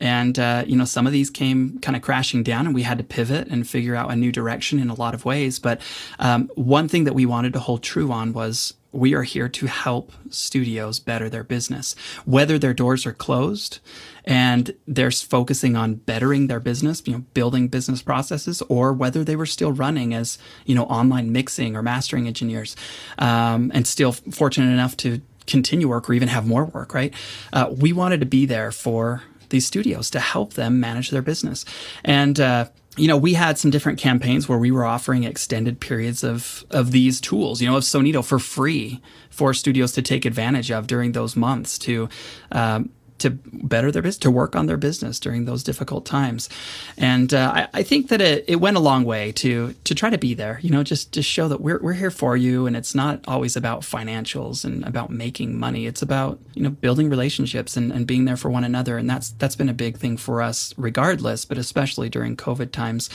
and 0.02 0.38
uh, 0.38 0.64
you 0.66 0.76
know 0.76 0.84
some 0.84 1.06
of 1.06 1.12
these 1.12 1.30
came 1.30 1.78
kind 1.78 1.96
of 1.96 2.02
crashing 2.02 2.42
down 2.42 2.66
and 2.66 2.74
we 2.74 2.82
had 2.82 2.98
to 2.98 3.04
pivot 3.04 3.48
and 3.48 3.68
figure 3.68 3.94
out 3.94 4.10
a 4.10 4.16
new 4.16 4.32
direction 4.32 4.78
in 4.78 4.90
a 4.90 4.94
lot 4.94 5.14
of 5.14 5.24
ways 5.24 5.58
but 5.58 5.80
um, 6.18 6.50
one 6.54 6.88
thing 6.88 7.04
that 7.04 7.14
we 7.14 7.24
wanted 7.24 7.52
to 7.52 7.60
hold 7.60 7.82
true 7.82 8.12
on 8.12 8.32
was 8.32 8.74
we 8.92 9.14
are 9.14 9.22
here 9.22 9.48
to 9.48 9.66
help 9.66 10.12
studios 10.28 11.00
better 11.00 11.28
their 11.28 11.42
business, 11.42 11.94
whether 12.26 12.58
their 12.58 12.74
doors 12.74 13.06
are 13.06 13.12
closed 13.12 13.78
and 14.24 14.74
they're 14.86 15.10
focusing 15.10 15.76
on 15.76 15.94
bettering 15.94 16.46
their 16.46 16.60
business, 16.60 17.02
you 17.06 17.14
know, 17.14 17.24
building 17.32 17.68
business 17.68 18.02
processes, 18.02 18.62
or 18.68 18.92
whether 18.92 19.24
they 19.24 19.34
were 19.34 19.46
still 19.46 19.72
running 19.72 20.14
as, 20.14 20.38
you 20.66 20.74
know, 20.74 20.84
online 20.84 21.32
mixing 21.32 21.74
or 21.74 21.82
mastering 21.82 22.28
engineers, 22.28 22.76
um, 23.18 23.72
and 23.74 23.86
still 23.86 24.12
fortunate 24.12 24.70
enough 24.70 24.96
to 24.98 25.20
continue 25.46 25.88
work 25.88 26.08
or 26.08 26.12
even 26.12 26.28
have 26.28 26.46
more 26.46 26.66
work, 26.66 26.94
right? 26.94 27.12
Uh, 27.52 27.72
we 27.76 27.92
wanted 27.92 28.20
to 28.20 28.26
be 28.26 28.46
there 28.46 28.70
for 28.70 29.22
these 29.52 29.66
studios 29.66 30.10
to 30.10 30.18
help 30.20 30.54
them 30.54 30.80
manage 30.80 31.10
their 31.10 31.22
business. 31.22 31.64
And, 32.04 32.40
uh, 32.40 32.66
you 32.96 33.06
know, 33.06 33.16
we 33.16 33.34
had 33.34 33.56
some 33.56 33.70
different 33.70 33.98
campaigns 33.98 34.48
where 34.48 34.58
we 34.58 34.70
were 34.70 34.84
offering 34.84 35.24
extended 35.24 35.80
periods 35.80 36.24
of 36.24 36.64
of 36.70 36.90
these 36.90 37.20
tools, 37.20 37.62
you 37.62 37.68
know, 37.68 37.76
of 37.76 37.84
Sonido 37.84 38.22
for 38.22 38.38
free 38.38 39.00
for 39.30 39.54
studios 39.54 39.92
to 39.92 40.02
take 40.02 40.26
advantage 40.26 40.70
of 40.70 40.86
during 40.86 41.12
those 41.12 41.36
months 41.36 41.78
to 41.78 42.08
um, 42.50 42.90
to 43.22 43.30
better 43.30 43.90
their 43.90 44.02
business, 44.02 44.18
to 44.18 44.30
work 44.30 44.54
on 44.54 44.66
their 44.66 44.76
business 44.76 45.18
during 45.18 45.44
those 45.44 45.62
difficult 45.62 46.04
times. 46.04 46.48
And 46.96 47.32
uh, 47.32 47.52
I, 47.54 47.68
I, 47.80 47.82
think 47.82 48.08
that 48.08 48.20
it, 48.20 48.44
it 48.46 48.56
went 48.56 48.76
a 48.76 48.80
long 48.80 49.04
way 49.04 49.32
to 49.32 49.74
to 49.84 49.94
try 49.94 50.10
to 50.10 50.18
be 50.18 50.34
there, 50.34 50.58
you 50.62 50.70
know, 50.70 50.82
just 50.82 51.12
to 51.12 51.22
show 51.22 51.48
that 51.48 51.60
we're, 51.60 51.78
we're 51.80 51.92
here 51.94 52.10
for 52.10 52.36
you. 52.36 52.66
And 52.66 52.76
it's 52.76 52.94
not 52.94 53.20
always 53.26 53.56
about 53.56 53.82
financials 53.82 54.64
and 54.64 54.84
about 54.84 55.10
making 55.10 55.58
money. 55.58 55.86
It's 55.86 56.02
about, 56.02 56.38
you 56.54 56.62
know, 56.62 56.70
building 56.70 57.08
relationships 57.08 57.76
and, 57.76 57.92
and 57.92 58.06
being 58.06 58.24
there 58.24 58.36
for 58.36 58.50
one 58.50 58.64
another. 58.64 58.98
And 58.98 59.08
that's 59.08 59.30
that's 59.30 59.56
been 59.56 59.68
a 59.68 59.74
big 59.74 59.96
thing 59.96 60.16
for 60.16 60.42
us 60.42 60.74
regardless, 60.76 61.44
but 61.44 61.58
especially 61.58 62.08
during 62.08 62.36
COVID 62.36 62.72
times. 62.72 63.08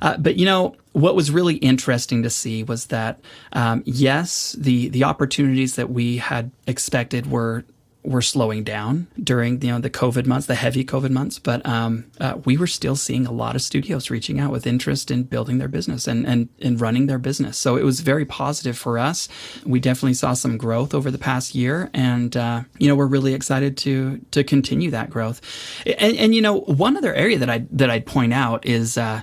Uh, 0.00 0.16
but, 0.16 0.36
you 0.36 0.46
know, 0.46 0.76
what 0.92 1.16
was 1.16 1.30
really 1.30 1.56
interesting 1.56 2.22
to 2.22 2.30
see 2.30 2.62
was 2.62 2.86
that 2.86 3.20
um, 3.52 3.82
yes, 3.84 4.52
the 4.52 4.88
the 4.88 5.04
opportunities 5.04 5.74
that 5.76 5.90
we 5.90 6.18
had 6.18 6.50
expected 6.66 7.30
were 7.30 7.64
were 8.04 8.22
slowing 8.22 8.62
down 8.62 9.06
during 9.22 9.60
you 9.62 9.72
know 9.72 9.78
the 9.78 9.90
COVID 9.90 10.26
months, 10.26 10.46
the 10.46 10.54
heavy 10.54 10.84
COVID 10.84 11.10
months, 11.10 11.38
but 11.38 11.64
um, 11.66 12.04
uh, 12.20 12.38
we 12.44 12.56
were 12.56 12.66
still 12.66 12.96
seeing 12.96 13.26
a 13.26 13.32
lot 13.32 13.56
of 13.56 13.62
studios 13.62 14.10
reaching 14.10 14.38
out 14.38 14.52
with 14.52 14.66
interest 14.66 15.10
in 15.10 15.22
building 15.22 15.58
their 15.58 15.68
business 15.68 16.06
and 16.06 16.26
and 16.26 16.48
in 16.58 16.76
running 16.76 17.06
their 17.06 17.18
business. 17.18 17.56
So 17.56 17.76
it 17.76 17.82
was 17.84 18.00
very 18.00 18.26
positive 18.26 18.76
for 18.76 18.98
us. 18.98 19.28
We 19.64 19.80
definitely 19.80 20.14
saw 20.14 20.34
some 20.34 20.58
growth 20.58 20.94
over 20.94 21.10
the 21.10 21.18
past 21.18 21.54
year, 21.54 21.90
and 21.94 22.36
uh, 22.36 22.62
you 22.78 22.88
know 22.88 22.94
we're 22.94 23.06
really 23.06 23.34
excited 23.34 23.76
to 23.78 24.18
to 24.32 24.44
continue 24.44 24.90
that 24.90 25.10
growth. 25.10 25.40
And, 25.86 26.16
and 26.16 26.34
you 26.34 26.42
know 26.42 26.60
one 26.60 26.96
other 26.96 27.14
area 27.14 27.38
that 27.38 27.48
I 27.48 27.66
that 27.70 27.90
I'd 27.90 28.06
point 28.06 28.32
out 28.32 28.64
is. 28.66 28.98
Uh, 28.98 29.22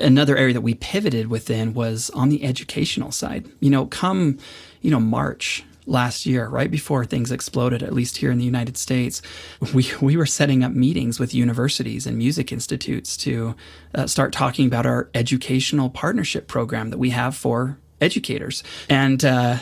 another 0.00 0.38
area 0.38 0.54
that 0.54 0.62
we 0.62 0.72
pivoted 0.72 1.28
within 1.28 1.74
was 1.74 2.08
on 2.14 2.30
the 2.30 2.42
educational 2.44 3.12
side. 3.12 3.46
You 3.60 3.68
know, 3.68 3.84
come, 3.84 4.38
you 4.80 4.90
know, 4.90 4.98
March, 4.98 5.65
last 5.86 6.26
year, 6.26 6.48
right 6.48 6.70
before 6.70 7.04
things 7.04 7.32
exploded, 7.32 7.82
at 7.82 7.92
least 7.92 8.18
here 8.18 8.30
in 8.30 8.38
the 8.38 8.44
United 8.44 8.76
States, 8.76 9.22
we, 9.72 9.88
we 10.00 10.16
were 10.16 10.26
setting 10.26 10.62
up 10.64 10.72
meetings 10.72 11.18
with 11.18 11.34
universities 11.34 12.06
and 12.06 12.18
music 12.18 12.52
institutes 12.52 13.16
to 13.18 13.54
uh, 13.94 14.06
start 14.06 14.32
talking 14.32 14.66
about 14.66 14.86
our 14.86 15.08
educational 15.14 15.88
partnership 15.88 16.48
program 16.48 16.90
that 16.90 16.98
we 16.98 17.10
have 17.10 17.36
for 17.36 17.78
educators. 18.00 18.62
And 18.88 19.24
uh, 19.24 19.58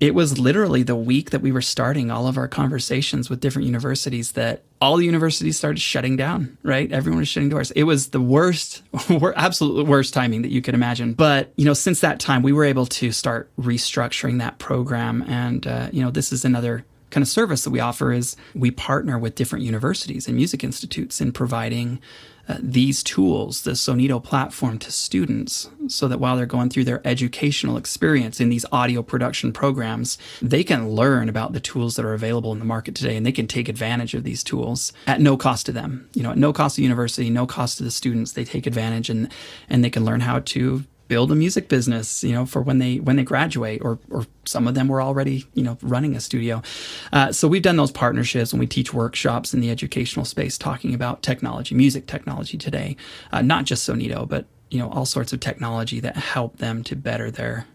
it 0.00 0.14
was 0.14 0.38
literally 0.38 0.82
the 0.82 0.96
week 0.96 1.30
that 1.30 1.42
we 1.42 1.52
were 1.52 1.60
starting 1.60 2.10
all 2.10 2.26
of 2.26 2.38
our 2.38 2.48
conversations 2.48 3.28
with 3.28 3.40
different 3.40 3.66
universities 3.66 4.32
that 4.32 4.62
all 4.80 4.96
the 4.96 5.04
universities 5.04 5.58
started 5.58 5.78
shutting 5.78 6.16
down, 6.16 6.56
right? 6.62 6.90
Everyone 6.90 7.18
was 7.18 7.28
shutting 7.28 7.50
doors. 7.50 7.70
It 7.72 7.82
was 7.82 8.08
the 8.08 8.20
worst, 8.20 8.82
absolute 9.36 9.86
worst 9.86 10.14
timing 10.14 10.40
that 10.40 10.50
you 10.50 10.62
could 10.62 10.74
imagine. 10.74 11.12
But, 11.12 11.52
you 11.56 11.66
know, 11.66 11.74
since 11.74 12.00
that 12.00 12.18
time, 12.18 12.42
we 12.42 12.52
were 12.52 12.64
able 12.64 12.86
to 12.86 13.12
start 13.12 13.50
restructuring 13.60 14.38
that 14.38 14.58
program. 14.58 15.22
And, 15.28 15.66
uh, 15.66 15.90
you 15.92 16.02
know, 16.02 16.10
this 16.10 16.32
is 16.32 16.46
another 16.46 16.86
kind 17.10 17.22
of 17.22 17.28
service 17.28 17.64
that 17.64 17.70
we 17.70 17.80
offer 17.80 18.10
is 18.12 18.36
we 18.54 18.70
partner 18.70 19.18
with 19.18 19.34
different 19.34 19.64
universities 19.66 20.26
and 20.26 20.36
music 20.36 20.64
institutes 20.64 21.20
in 21.20 21.32
providing 21.32 22.00
uh, 22.48 22.56
these 22.60 23.02
tools, 23.02 23.62
the 23.62 23.72
Sonido 23.72 24.22
platform 24.22 24.78
to 24.78 24.90
students, 24.90 25.68
so 25.88 26.08
that 26.08 26.20
while 26.20 26.36
they're 26.36 26.46
going 26.46 26.70
through 26.70 26.84
their 26.84 27.06
educational 27.06 27.76
experience 27.76 28.40
in 28.40 28.48
these 28.48 28.66
audio 28.72 29.02
production 29.02 29.52
programs, 29.52 30.18
they 30.40 30.64
can 30.64 30.90
learn 30.90 31.28
about 31.28 31.52
the 31.52 31.60
tools 31.60 31.96
that 31.96 32.04
are 32.04 32.14
available 32.14 32.52
in 32.52 32.58
the 32.58 32.64
market 32.64 32.94
today 32.94 33.16
and 33.16 33.24
they 33.24 33.32
can 33.32 33.46
take 33.46 33.68
advantage 33.68 34.14
of 34.14 34.24
these 34.24 34.42
tools 34.42 34.92
at 35.06 35.20
no 35.20 35.36
cost 35.36 35.66
to 35.66 35.72
them. 35.72 36.08
You 36.14 36.22
know, 36.22 36.30
at 36.30 36.38
no 36.38 36.52
cost 36.52 36.76
to 36.76 36.82
university, 36.82 37.30
no 37.30 37.46
cost 37.46 37.78
to 37.78 37.84
the 37.84 37.90
students. 37.90 38.32
They 38.32 38.44
take 38.44 38.66
advantage 38.66 39.10
and 39.10 39.30
and 39.68 39.84
they 39.84 39.90
can 39.90 40.04
learn 40.04 40.20
how 40.20 40.40
to 40.40 40.84
build 41.10 41.32
a 41.32 41.34
music 41.34 41.68
business, 41.68 42.22
you 42.22 42.32
know, 42.32 42.46
for 42.46 42.62
when 42.62 42.78
they 42.78 43.00
when 43.00 43.16
they 43.16 43.24
graduate, 43.24 43.82
or 43.82 43.98
or 44.10 44.26
some 44.46 44.68
of 44.68 44.74
them 44.74 44.86
were 44.86 45.02
already, 45.02 45.44
you 45.54 45.62
know, 45.62 45.76
running 45.82 46.14
a 46.14 46.20
studio. 46.20 46.62
Uh, 47.12 47.32
so 47.32 47.48
we've 47.48 47.62
done 47.62 47.76
those 47.76 47.90
partnerships, 47.90 48.52
and 48.52 48.60
we 48.60 48.66
teach 48.66 48.94
workshops 48.94 49.52
in 49.52 49.60
the 49.60 49.70
educational 49.70 50.24
space, 50.24 50.56
talking 50.56 50.94
about 50.94 51.22
technology, 51.22 51.74
music 51.74 52.06
technology 52.06 52.56
today, 52.56 52.96
uh, 53.32 53.42
not 53.42 53.64
just 53.64 53.86
Sonido, 53.86 54.26
but 54.26 54.46
you 54.70 54.78
know, 54.78 54.88
all 54.88 55.04
sorts 55.04 55.32
of 55.32 55.40
technology 55.40 55.98
that 55.98 56.16
help 56.16 56.58
them 56.58 56.84
to 56.84 56.94
better 56.94 57.28
their 57.28 57.66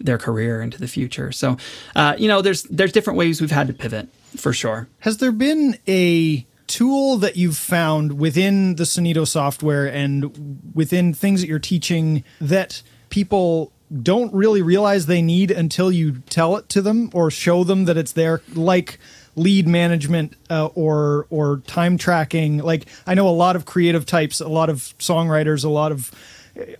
their 0.00 0.18
career 0.18 0.60
into 0.60 0.78
the 0.78 0.88
future. 0.88 1.30
So, 1.30 1.56
uh, 1.94 2.16
you 2.18 2.26
know, 2.26 2.42
there's 2.42 2.64
there's 2.64 2.90
different 2.90 3.16
ways 3.16 3.40
we've 3.40 3.52
had 3.52 3.68
to 3.68 3.72
pivot 3.72 4.08
for 4.36 4.52
sure. 4.52 4.88
Has 4.98 5.18
there 5.18 5.32
been 5.32 5.78
a 5.86 6.44
tool 6.66 7.16
that 7.18 7.36
you've 7.36 7.56
found 7.56 8.18
within 8.18 8.76
the 8.76 8.84
Sonido 8.84 9.26
software 9.26 9.86
and 9.86 10.72
within 10.74 11.14
things 11.14 11.40
that 11.40 11.48
you're 11.48 11.58
teaching 11.58 12.24
that 12.40 12.82
people 13.08 13.72
don't 14.02 14.32
really 14.34 14.62
realize 14.62 15.06
they 15.06 15.22
need 15.22 15.50
until 15.50 15.92
you 15.92 16.22
tell 16.28 16.56
it 16.56 16.68
to 16.70 16.82
them 16.82 17.10
or 17.12 17.30
show 17.30 17.62
them 17.64 17.84
that 17.84 17.96
it's 17.96 18.12
there 18.12 18.42
like 18.54 18.98
lead 19.36 19.68
management 19.68 20.34
uh, 20.50 20.66
or 20.74 21.26
or 21.30 21.58
time 21.66 21.96
tracking. 21.96 22.58
Like 22.58 22.86
i 23.06 23.14
know 23.14 23.28
a 23.28 23.30
lot 23.30 23.54
of 23.54 23.64
creative 23.64 24.06
types 24.06 24.40
a 24.40 24.48
lot 24.48 24.68
of 24.68 24.78
songwriters 24.98 25.64
a 25.64 25.68
lot 25.68 25.92
of 25.92 26.10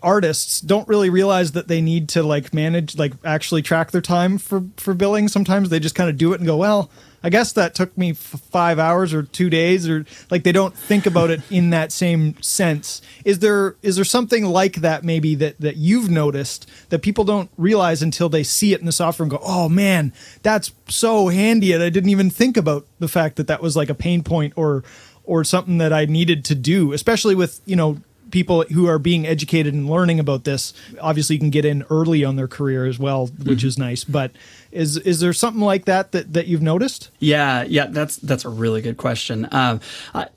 artists 0.02 0.60
don't 0.60 0.88
really 0.88 1.10
realize 1.10 1.52
that 1.52 1.68
they 1.68 1.80
need 1.80 2.08
to 2.10 2.22
like 2.22 2.54
manage 2.54 2.96
like 2.96 3.12
actually 3.24 3.62
track 3.62 3.90
their 3.90 4.00
time 4.00 4.38
for 4.38 4.64
for 4.76 4.94
billing. 4.94 5.28
Sometimes 5.28 5.68
they 5.68 5.80
just 5.80 5.94
kind 5.94 6.10
of 6.10 6.16
do 6.16 6.32
it 6.32 6.40
and 6.40 6.46
go 6.46 6.56
well 6.56 6.90
i 7.26 7.28
guess 7.28 7.52
that 7.52 7.74
took 7.74 7.96
me 7.98 8.10
f- 8.10 8.16
five 8.50 8.78
hours 8.78 9.12
or 9.12 9.24
two 9.24 9.50
days 9.50 9.88
or 9.88 10.06
like 10.30 10.44
they 10.44 10.52
don't 10.52 10.74
think 10.74 11.06
about 11.06 11.28
it 11.28 11.40
in 11.50 11.70
that 11.70 11.90
same 11.90 12.40
sense. 12.40 13.02
Is 13.24 13.40
there 13.40 13.74
is 13.82 13.96
there 13.96 14.04
something 14.04 14.44
like 14.44 14.76
that 14.76 15.02
maybe 15.02 15.34
that 15.34 15.60
that 15.60 15.76
you've 15.76 16.08
noticed 16.08 16.70
that 16.90 17.00
people 17.00 17.24
don't 17.24 17.50
realize 17.56 18.00
until 18.00 18.28
they 18.28 18.44
see 18.44 18.72
it 18.72 18.80
in 18.80 18.86
the 18.86 18.92
software 18.92 19.24
and 19.24 19.30
go 19.30 19.40
oh 19.42 19.68
man 19.68 20.12
that's 20.42 20.72
so 20.88 21.28
handy 21.28 21.72
and 21.72 21.82
i 21.82 21.90
didn't 21.90 22.10
even 22.10 22.30
think 22.30 22.56
about 22.56 22.86
the 23.00 23.08
fact 23.08 23.36
that 23.36 23.48
that 23.48 23.60
was 23.60 23.76
like 23.76 23.90
a 23.90 23.94
pain 23.94 24.22
point 24.22 24.52
or 24.56 24.84
or 25.24 25.42
something 25.42 25.78
that 25.78 25.92
i 25.92 26.04
needed 26.04 26.44
to 26.44 26.54
do 26.54 26.92
especially 26.92 27.34
with 27.34 27.60
you 27.66 27.74
know 27.76 28.00
people 28.36 28.64
who 28.64 28.86
are 28.86 28.98
being 28.98 29.26
educated 29.26 29.72
and 29.72 29.88
learning 29.88 30.20
about 30.20 30.44
this 30.44 30.74
obviously 31.00 31.38
can 31.38 31.48
get 31.48 31.64
in 31.64 31.82
early 31.88 32.22
on 32.22 32.36
their 32.36 32.46
career 32.46 32.84
as 32.84 32.98
well 32.98 33.28
which 33.28 33.60
mm-hmm. 33.60 33.66
is 33.66 33.78
nice. 33.78 34.04
But 34.04 34.32
is 34.70 34.98
is 34.98 35.20
there 35.20 35.32
something 35.32 35.62
like 35.62 35.86
that 35.86 36.12
that, 36.12 36.34
that 36.34 36.46
you've 36.46 36.60
noticed? 36.60 37.10
Yeah 37.18 37.62
yeah 37.62 37.86
that's 37.88 38.16
that's 38.18 38.44
a 38.44 38.50
really 38.50 38.82
good 38.82 38.98
question. 38.98 39.48
Um, 39.52 39.80
I, 40.12 40.28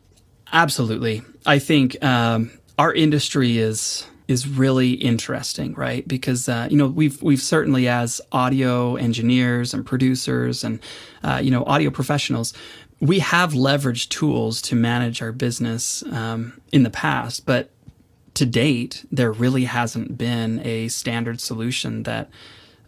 absolutely. 0.53 1.23
I 1.45 1.59
think 1.59 2.01
um, 2.01 2.51
our 2.77 2.93
industry 2.93 3.57
is 3.57 4.07
is 4.29 4.47
really 4.47 4.91
interesting, 4.93 5.73
right? 5.73 6.07
Because 6.07 6.47
uh, 6.47 6.69
you 6.71 6.77
know 6.77 6.87
we've 6.87 7.21
we've 7.21 7.41
certainly 7.41 7.89
as 7.89 8.21
audio 8.31 8.95
engineers 8.95 9.73
and 9.73 9.85
producers 9.85 10.63
and 10.63 10.79
uh, 11.21 11.41
you 11.43 11.51
know 11.51 11.65
audio 11.65 11.89
professionals, 11.89 12.53
we 13.01 13.19
have 13.19 13.51
leveraged 13.51 14.07
tools 14.07 14.61
to 14.61 14.75
manage 14.75 15.21
our 15.21 15.33
business 15.33 16.01
um, 16.13 16.61
in 16.71 16.83
the 16.83 16.89
past, 16.89 17.45
but 17.45 17.71
to 18.39 18.45
date, 18.45 19.05
there 19.11 19.33
really 19.33 19.65
hasn't 19.65 20.17
been 20.17 20.65
a 20.65 20.87
standard 20.87 21.41
solution 21.41 22.03
that 22.03 22.29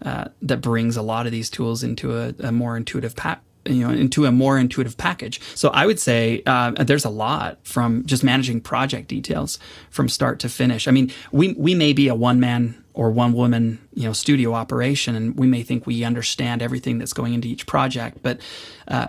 uh, 0.02 0.30
that 0.42 0.62
brings 0.62 0.96
a 0.98 1.02
lot 1.02 1.26
of 1.26 1.32
these 1.34 1.50
tools 1.50 1.84
into 1.84 2.18
a, 2.18 2.34
a 2.40 2.52
more 2.52 2.76
intuitive 2.76 3.16
pack 3.16 3.44
you 3.66 3.86
know 3.86 3.92
into 3.92 4.26
a 4.26 4.32
more 4.32 4.58
intuitive 4.58 4.98
package. 4.98 5.40
So 5.56 5.70
i 5.70 5.86
would 5.86 6.00
say 6.00 6.42
uh, 6.46 6.72
there's 6.72 7.06
a 7.06 7.10
lot 7.10 7.60
from 7.64 8.06
just 8.06 8.24
managing 8.24 8.62
project 8.62 9.10
details 9.10 9.60
from 9.90 10.08
start 10.08 10.40
to 10.40 10.50
finish. 10.50 10.88
I 10.88 10.92
mean 10.92 11.12
we 11.32 11.54
we 11.54 11.76
may 11.76 11.92
be 11.92 12.08
a 12.08 12.16
one 12.16 12.40
man 12.40 12.82
or 12.94 13.12
one 13.12 13.34
woman 13.34 13.80
you 13.94 14.06
know 14.06 14.14
studio 14.14 14.54
operation 14.54 15.16
and 15.16 15.38
we 15.38 15.48
may 15.48 15.64
think 15.64 15.86
we 15.86 16.04
understand 16.06 16.62
everything 16.62 16.98
that's 16.98 17.14
going 17.14 17.34
into 17.34 17.48
each 17.48 17.68
project 17.68 18.18
but 18.24 18.40
uh, 18.88 19.08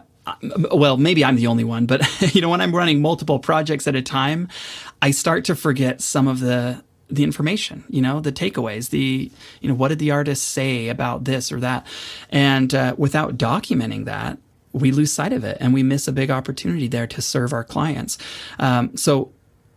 well, 0.73 0.97
maybe 0.97 1.25
I'm 1.25 1.37
the 1.37 1.47
only 1.47 1.65
one, 1.65 1.87
but 1.87 2.03
you 2.35 2.41
know, 2.41 2.49
when 2.49 2.61
I'm 2.61 2.75
running 2.75 3.01
multiple 3.03 3.39
projects 3.39 3.87
at 3.87 3.97
a 3.97 4.03
time, 4.03 4.49
I 5.01 5.11
start 5.11 5.45
to 5.47 5.57
forget 5.57 6.01
some 6.01 6.29
of 6.29 6.41
the 6.41 6.83
the 7.09 7.25
information, 7.25 7.85
you 7.91 8.01
know, 8.01 8.21
the 8.21 8.33
takeaways, 8.33 8.89
the 8.91 9.31
you 9.61 9.69
know, 9.69 9.75
what 9.75 9.89
did 9.89 9.99
the 9.99 10.11
artist 10.11 10.49
say 10.49 10.89
about 10.89 11.25
this 11.25 11.53
or 11.53 11.61
that, 11.61 11.87
and 12.31 12.75
uh, 12.75 12.95
without 12.97 13.37
documenting 13.37 14.05
that, 14.07 14.39
we 14.73 14.91
lose 14.91 15.13
sight 15.13 15.33
of 15.33 15.45
it 15.45 15.59
and 15.61 15.75
we 15.75 15.83
miss 15.83 16.09
a 16.09 16.13
big 16.13 16.31
opportunity 16.31 16.89
there 16.89 17.07
to 17.07 17.21
serve 17.21 17.53
our 17.53 17.65
clients. 17.65 18.17
Um, 18.59 18.97
so 18.97 19.33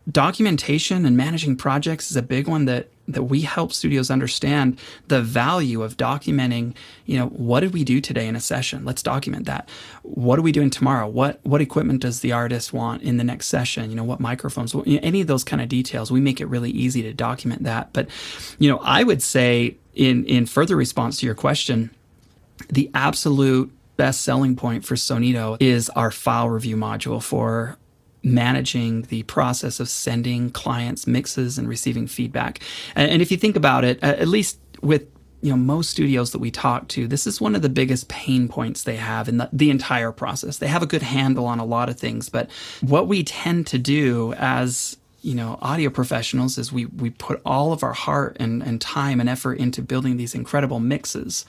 documentation 0.10 1.06
and 1.06 1.18
managing 1.18 1.58
projects 1.58 2.10
is 2.10 2.16
a 2.16 2.22
big 2.22 2.48
one 2.48 2.66
that 2.66 2.90
that 3.08 3.24
we 3.24 3.42
help 3.42 3.72
studios 3.72 4.10
understand 4.10 4.80
the 5.08 5.22
value 5.22 5.84
of 5.84 5.96
documenting 5.98 6.74
you 7.06 7.18
know 7.18 7.28
what 7.28 7.60
did 7.60 7.74
we 7.74 7.84
do 7.84 8.02
today 8.02 8.28
in 8.28 8.36
a 8.36 8.40
session? 8.40 8.84
Let's 8.84 9.04
document 9.04 9.46
that. 9.46 9.70
What 10.02 10.40
are 10.40 10.42
we 10.42 10.52
doing 10.52 10.70
tomorrow? 10.70 11.08
What 11.08 11.40
what 11.44 11.62
equipment 11.62 12.02
does 12.02 12.22
the 12.22 12.32
artist 12.32 12.74
want 12.74 13.04
in 13.04 13.18
the 13.18 13.24
next 13.24 13.48
session? 13.48 13.90
You 13.90 13.96
know 13.96 14.04
what 14.04 14.20
microphones? 14.20 14.76
Any 14.86 15.22
of 15.22 15.28
those 15.28 15.44
kind 15.44 15.62
of 15.62 15.70
details 15.70 16.12
we 16.12 16.22
make 16.22 16.42
it 16.42 16.48
really 16.48 16.72
easy 16.72 17.02
to 17.04 17.14
document 17.14 17.64
that. 17.64 17.94
But 17.94 18.10
you 18.60 18.70
know 18.70 18.80
i 18.80 19.04
would 19.04 19.22
say 19.22 19.78
in 19.94 20.26
in 20.26 20.46
further 20.46 20.76
response 20.76 21.20
to 21.20 21.26
your 21.26 21.36
question 21.36 21.90
the 22.70 22.90
absolute 22.94 23.72
best 23.98 24.22
selling 24.22 24.56
point 24.56 24.86
for 24.86 24.96
Sonido 24.96 25.58
is 25.60 25.90
our 25.92 26.12
file 26.12 26.50
review 26.50 26.76
module 26.76 27.22
for 27.22 27.78
managing 28.26 29.04
the 29.04 29.24
process 29.24 29.80
of 29.80 29.88
sending 29.88 30.50
clients 30.50 31.06
mixes 31.06 31.58
and 31.58 31.70
receiving 31.70 32.08
feedback. 32.08 32.60
And, 32.96 33.10
and 33.10 33.22
if 33.22 33.32
you 33.32 33.38
think 33.38 33.56
about 33.56 33.86
it, 33.86 34.04
at 34.04 34.28
least 34.28 34.60
with 34.82 35.08
you 35.42 35.52
know 35.52 35.58
most 35.58 35.92
studios 35.92 36.32
that 36.32 36.40
we 36.40 36.50
talk 36.50 36.88
to 36.88 37.08
this 37.08 37.28
is 37.28 37.40
one 37.40 37.56
of 37.56 37.62
the 37.62 37.70
biggest 37.70 38.08
pain 38.08 38.48
points 38.48 38.84
they 38.84 38.96
have 38.96 39.30
in 39.30 39.38
the, 39.38 39.50
the 39.54 39.70
entire 39.70 40.12
process 40.12 40.58
they 40.58 40.68
have 40.68 40.82
a 40.82 40.88
good 40.88 41.04
handle 41.04 41.46
on 41.46 41.60
a 41.60 41.66
lot 41.66 41.88
of 41.88 42.00
things 42.00 42.30
but 42.30 42.50
what 42.82 43.08
we 43.08 43.24
tend 43.24 43.68
to 43.68 43.78
do 43.78 44.34
as 44.38 44.98
you 45.22 45.36
know 45.36 45.60
audio 45.62 45.90
professionals 45.90 46.58
is 46.58 46.72
we 46.72 46.86
we 46.86 47.12
put 47.12 47.42
all 47.46 47.74
of 47.74 47.84
our 47.84 47.94
heart 47.94 48.36
and, 48.40 48.64
and 48.64 48.82
time 48.82 49.20
and 49.20 49.30
effort 49.30 49.60
into 49.60 49.84
building 49.84 50.18
these 50.18 50.34
incredible 50.34 50.80
mixes 50.80 51.46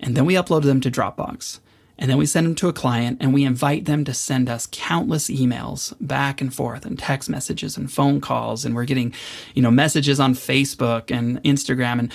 and 0.00 0.14
then 0.14 0.26
we 0.26 0.34
upload 0.34 0.62
them 0.62 0.80
to 0.80 0.90
dropbox 0.90 1.60
and 1.98 2.10
then 2.10 2.18
we 2.18 2.26
send 2.26 2.46
them 2.46 2.54
to 2.56 2.68
a 2.68 2.72
client 2.72 3.18
and 3.20 3.32
we 3.32 3.44
invite 3.44 3.86
them 3.86 4.04
to 4.04 4.12
send 4.12 4.48
us 4.48 4.68
countless 4.70 5.28
emails 5.28 5.94
back 6.00 6.40
and 6.40 6.54
forth 6.54 6.84
and 6.84 6.98
text 6.98 7.28
messages 7.30 7.76
and 7.76 7.90
phone 7.90 8.20
calls. 8.20 8.64
And 8.64 8.74
we're 8.74 8.84
getting, 8.84 9.14
you 9.54 9.62
know, 9.62 9.70
messages 9.70 10.20
on 10.20 10.34
Facebook 10.34 11.10
and 11.10 11.42
Instagram 11.42 11.98
and 11.98 12.12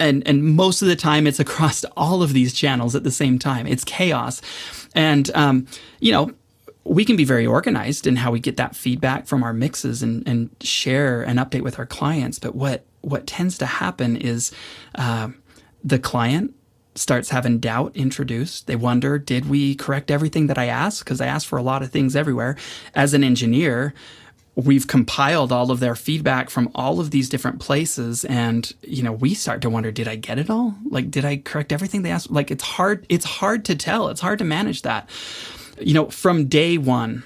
and 0.00 0.26
and 0.26 0.44
most 0.44 0.82
of 0.82 0.88
the 0.88 0.96
time 0.96 1.26
it's 1.26 1.40
across 1.46 1.84
all 1.96 2.22
of 2.22 2.32
these 2.32 2.52
channels 2.52 2.94
at 2.94 3.04
the 3.04 3.10
same 3.10 3.38
time. 3.38 3.66
It's 3.66 3.84
chaos, 3.84 4.42
and 4.94 5.30
um, 5.34 5.66
you 6.00 6.12
know 6.12 6.32
we 6.84 7.04
can 7.04 7.16
be 7.16 7.24
very 7.24 7.46
organized 7.46 8.06
in 8.06 8.16
how 8.16 8.30
we 8.30 8.38
get 8.38 8.58
that 8.58 8.76
feedback 8.76 9.26
from 9.26 9.42
our 9.42 9.52
mixes 9.52 10.02
and 10.02 10.26
and 10.28 10.50
share 10.60 11.22
and 11.22 11.38
update 11.38 11.62
with 11.62 11.78
our 11.78 11.86
clients. 11.86 12.38
But 12.38 12.54
what 12.54 12.84
what 13.00 13.26
tends 13.26 13.56
to 13.58 13.66
happen 13.66 14.16
is 14.16 14.52
uh, 14.96 15.28
the 15.82 15.98
client 15.98 16.54
starts 16.94 17.30
having 17.30 17.58
doubt 17.58 17.96
introduced. 17.96 18.66
They 18.66 18.76
wonder, 18.76 19.18
did 19.18 19.48
we 19.48 19.74
correct 19.74 20.10
everything 20.10 20.46
that 20.46 20.58
I 20.58 20.66
asked? 20.66 21.00
Because 21.00 21.20
I 21.20 21.26
asked 21.26 21.46
for 21.46 21.58
a 21.58 21.62
lot 21.62 21.82
of 21.82 21.90
things 21.90 22.14
everywhere. 22.14 22.56
As 22.94 23.14
an 23.14 23.24
engineer, 23.24 23.94
we've 24.56 24.86
compiled 24.86 25.50
all 25.50 25.70
of 25.70 25.80
their 25.80 25.96
feedback 25.96 26.48
from 26.48 26.70
all 26.74 27.00
of 27.00 27.10
these 27.10 27.28
different 27.28 27.58
places 27.58 28.24
and 28.26 28.72
you 28.82 29.02
know 29.02 29.12
we 29.12 29.34
start 29.34 29.60
to 29.60 29.68
wonder 29.68 29.90
did 29.90 30.06
i 30.06 30.14
get 30.14 30.38
it 30.38 30.48
all 30.48 30.76
like 30.88 31.10
did 31.10 31.24
i 31.24 31.36
correct 31.36 31.72
everything 31.72 32.02
they 32.02 32.10
asked 32.10 32.30
like 32.30 32.50
it's 32.50 32.62
hard 32.62 33.04
it's 33.08 33.24
hard 33.24 33.64
to 33.64 33.74
tell 33.74 34.08
it's 34.08 34.20
hard 34.20 34.38
to 34.38 34.44
manage 34.44 34.82
that 34.82 35.08
you 35.80 35.92
know 35.92 36.08
from 36.08 36.46
day 36.46 36.78
one 36.78 37.24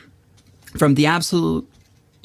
from 0.79 0.95
the 0.95 1.05
absolute 1.05 1.69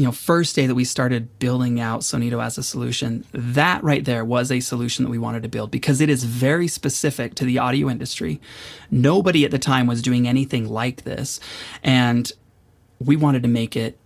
you 0.03 0.09
know, 0.09 0.11
first 0.11 0.53
day 0.57 0.67
that 0.67 0.75
we 0.75 0.83
started 0.83 1.39
building 1.39 1.79
out 1.79 2.01
Sonido 2.01 2.43
as 2.43 2.57
a 2.57 2.63
solution, 2.63 3.23
that 3.31 3.81
right 3.85 4.03
there 4.03 4.25
was 4.25 4.51
a 4.51 4.59
solution 4.59 5.05
that 5.05 5.09
we 5.09 5.17
wanted 5.17 5.43
to 5.43 5.47
build 5.47 5.71
because 5.71 6.01
it 6.01 6.09
is 6.09 6.25
very 6.25 6.67
specific 6.67 7.35
to 7.35 7.45
the 7.45 7.57
audio 7.57 7.89
industry. 7.89 8.41
Nobody 8.91 9.45
at 9.45 9.51
the 9.51 9.59
time 9.59 9.87
was 9.87 10.01
doing 10.01 10.27
anything 10.27 10.67
like 10.67 11.03
this. 11.03 11.39
And 11.83 12.29
we 12.99 13.15
wanted 13.15 13.43
to 13.43 13.47
make 13.47 13.77
it 13.77 13.97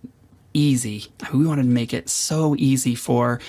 easy. 0.54 1.06
We 1.34 1.44
wanted 1.44 1.64
to 1.64 1.68
make 1.68 1.92
it 1.92 2.08
so 2.08 2.54
easy 2.56 2.94
for 2.94 3.40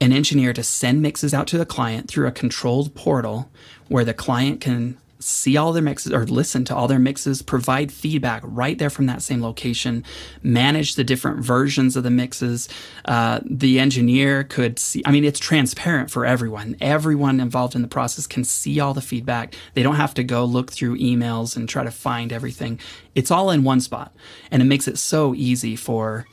an 0.00 0.12
engineer 0.12 0.52
to 0.52 0.62
send 0.62 1.02
mixes 1.02 1.34
out 1.34 1.48
to 1.48 1.58
the 1.58 1.66
client 1.66 2.06
through 2.06 2.28
a 2.28 2.32
controlled 2.32 2.94
portal 2.94 3.50
where 3.88 4.04
the 4.04 4.14
client 4.14 4.60
can 4.60 4.96
see 5.20 5.56
all 5.56 5.72
their 5.72 5.82
mixes 5.82 6.12
or 6.12 6.24
listen 6.26 6.64
to 6.64 6.74
all 6.74 6.88
their 6.88 6.98
mixes, 6.98 7.42
provide 7.42 7.92
feedback 7.92 8.42
right 8.44 8.78
there 8.78 8.90
from 8.90 9.06
that 9.06 9.22
same 9.22 9.42
location, 9.42 10.04
manage 10.42 10.94
the 10.94 11.04
different 11.04 11.44
versions 11.44 11.96
of 11.96 12.02
the 12.02 12.10
mixes. 12.10 12.68
Uh, 13.04 13.40
the 13.44 13.78
engineer 13.78 14.44
could 14.44 14.78
see, 14.78 15.02
I 15.04 15.12
mean, 15.12 15.24
it's 15.24 15.38
transparent 15.38 16.10
for 16.10 16.24
everyone. 16.24 16.76
Everyone 16.80 17.38
involved 17.38 17.74
in 17.74 17.82
the 17.82 17.88
process 17.88 18.26
can 18.26 18.44
see 18.44 18.80
all 18.80 18.94
the 18.94 19.00
feedback. 19.00 19.54
They 19.74 19.82
don't 19.82 19.96
have 19.96 20.14
to 20.14 20.24
go 20.24 20.44
look 20.44 20.72
through 20.72 20.98
emails 20.98 21.56
and 21.56 21.68
try 21.68 21.84
to 21.84 21.90
find 21.90 22.32
everything. 22.32 22.80
It's 23.14 23.30
all 23.30 23.50
in 23.50 23.62
one 23.62 23.80
spot. 23.80 24.14
And 24.50 24.62
it 24.62 24.66
makes 24.66 24.88
it 24.88 24.98
so 24.98 25.34
easy 25.34 25.76
for 25.76 26.26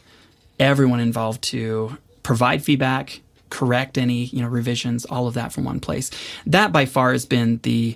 everyone 0.59 0.99
involved 0.99 1.41
to 1.43 1.97
provide 2.23 2.63
feedback, 2.63 3.21
correct 3.49 3.97
any 3.97 4.25
you 4.25 4.41
know 4.41 4.47
revisions 4.47 5.05
all 5.05 5.25
of 5.25 5.33
that 5.33 5.53
from 5.53 5.63
one 5.63 5.79
place 5.79 6.11
that 6.45 6.73
by 6.73 6.85
far 6.85 7.13
has 7.13 7.25
been 7.25 7.61
the 7.63 7.95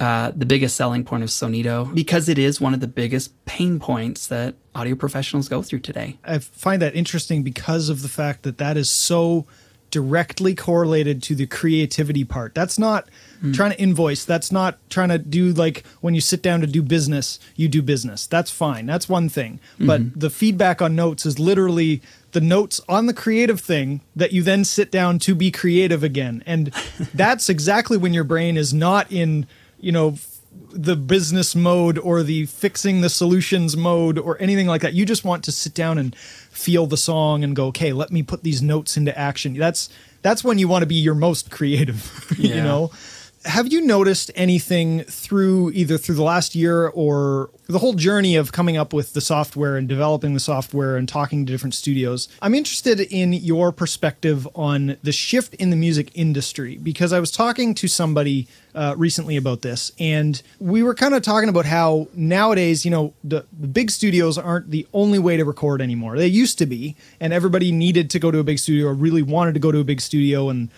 uh, 0.00 0.32
the 0.34 0.46
biggest 0.46 0.76
selling 0.76 1.04
point 1.04 1.22
of 1.22 1.30
Sonido 1.30 1.94
because 1.94 2.28
it 2.28 2.38
is 2.38 2.60
one 2.60 2.74
of 2.74 2.80
the 2.80 2.86
biggest 2.86 3.32
pain 3.46 3.78
points 3.78 4.26
that 4.26 4.54
audio 4.74 4.94
professionals 4.94 5.48
go 5.48 5.62
through 5.62 5.80
today. 5.80 6.18
I 6.24 6.38
find 6.38 6.82
that 6.82 6.94
interesting 6.94 7.42
because 7.42 7.88
of 7.88 8.02
the 8.02 8.08
fact 8.08 8.42
that 8.42 8.58
that 8.58 8.76
is 8.76 8.90
so 8.90 9.46
directly 9.90 10.54
correlated 10.54 11.22
to 11.22 11.34
the 11.34 11.46
creativity 11.46 12.24
part. 12.24 12.54
That's 12.54 12.78
not 12.78 13.08
mm. 13.42 13.54
trying 13.54 13.70
to 13.70 13.80
invoice. 13.80 14.24
That's 14.24 14.52
not 14.52 14.78
trying 14.90 15.08
to 15.08 15.18
do 15.18 15.52
like 15.52 15.84
when 16.00 16.14
you 16.14 16.20
sit 16.20 16.42
down 16.42 16.60
to 16.60 16.66
do 16.66 16.82
business, 16.82 17.38
you 17.54 17.68
do 17.68 17.80
business. 17.80 18.26
That's 18.26 18.50
fine. 18.50 18.84
That's 18.86 19.08
one 19.08 19.28
thing. 19.28 19.60
Mm-hmm. 19.74 19.86
But 19.86 20.20
the 20.20 20.30
feedback 20.30 20.82
on 20.82 20.96
notes 20.96 21.24
is 21.24 21.38
literally 21.38 22.02
the 22.32 22.40
notes 22.40 22.80
on 22.88 23.06
the 23.06 23.14
creative 23.14 23.60
thing 23.60 24.02
that 24.14 24.32
you 24.32 24.42
then 24.42 24.64
sit 24.64 24.90
down 24.90 25.18
to 25.20 25.34
be 25.34 25.50
creative 25.50 26.02
again. 26.02 26.42
And 26.44 26.74
that's 27.14 27.48
exactly 27.48 27.96
when 27.96 28.12
your 28.12 28.24
brain 28.24 28.56
is 28.56 28.74
not 28.74 29.10
in 29.10 29.46
you 29.80 29.92
know 29.92 30.16
the 30.70 30.96
business 30.96 31.54
mode 31.54 31.98
or 31.98 32.22
the 32.22 32.46
fixing 32.46 33.00
the 33.00 33.08
solutions 33.08 33.76
mode 33.76 34.18
or 34.18 34.40
anything 34.40 34.66
like 34.66 34.82
that. 34.82 34.94
You 34.94 35.06
just 35.06 35.24
want 35.24 35.44
to 35.44 35.52
sit 35.52 35.74
down 35.74 35.98
and 35.98 36.14
feel 36.16 36.86
the 36.86 36.96
song 36.96 37.44
and 37.44 37.54
go, 37.54 37.66
okay, 37.66 37.92
let 37.92 38.10
me 38.10 38.22
put 38.22 38.42
these 38.42 38.62
notes 38.62 38.96
into 38.96 39.16
action. 39.18 39.54
That's 39.54 39.88
that's 40.22 40.42
when 40.42 40.58
you 40.58 40.68
want 40.68 40.82
to 40.82 40.86
be 40.86 40.96
your 40.96 41.14
most 41.14 41.50
creative, 41.50 42.34
you 42.38 42.56
know. 42.56 42.90
Have 43.46 43.72
you 43.72 43.80
noticed 43.80 44.32
anything 44.34 45.04
through 45.04 45.70
either 45.70 45.96
through 45.98 46.16
the 46.16 46.24
last 46.24 46.56
year 46.56 46.88
or 46.88 47.50
the 47.68 47.78
whole 47.78 47.92
journey 47.92 48.34
of 48.34 48.50
coming 48.50 48.76
up 48.76 48.92
with 48.92 49.12
the 49.12 49.20
software 49.20 49.76
and 49.76 49.88
developing 49.88 50.34
the 50.34 50.40
software 50.40 50.96
and 50.96 51.08
talking 51.08 51.46
to 51.46 51.52
different 51.52 51.74
studios? 51.74 52.28
I'm 52.42 52.54
interested 52.54 53.00
in 53.00 53.32
your 53.32 53.70
perspective 53.70 54.48
on 54.56 54.96
the 55.04 55.12
shift 55.12 55.54
in 55.54 55.70
the 55.70 55.76
music 55.76 56.10
industry 56.14 56.76
because 56.76 57.12
I 57.12 57.20
was 57.20 57.30
talking 57.30 57.72
to 57.74 57.86
somebody 57.86 58.48
uh, 58.74 58.94
recently 58.98 59.36
about 59.36 59.62
this, 59.62 59.92
and 59.98 60.42
we 60.58 60.82
were 60.82 60.94
kind 60.94 61.14
of 61.14 61.22
talking 61.22 61.48
about 61.48 61.66
how 61.66 62.08
nowadays, 62.14 62.84
you 62.84 62.90
know, 62.90 63.14
the, 63.22 63.46
the 63.58 63.68
big 63.68 63.92
studios 63.92 64.36
aren't 64.38 64.70
the 64.70 64.88
only 64.92 65.20
way 65.20 65.36
to 65.36 65.44
record 65.44 65.80
anymore. 65.80 66.18
They 66.18 66.26
used 66.26 66.58
to 66.58 66.66
be, 66.66 66.96
and 67.20 67.32
everybody 67.32 67.70
needed 67.70 68.10
to 68.10 68.18
go 68.18 68.32
to 68.32 68.40
a 68.40 68.44
big 68.44 68.58
studio 68.58 68.88
or 68.88 68.94
really 68.94 69.22
wanted 69.22 69.54
to 69.54 69.60
go 69.60 69.70
to 69.70 69.78
a 69.78 69.84
big 69.84 70.00
studio 70.00 70.50
and 70.50 70.68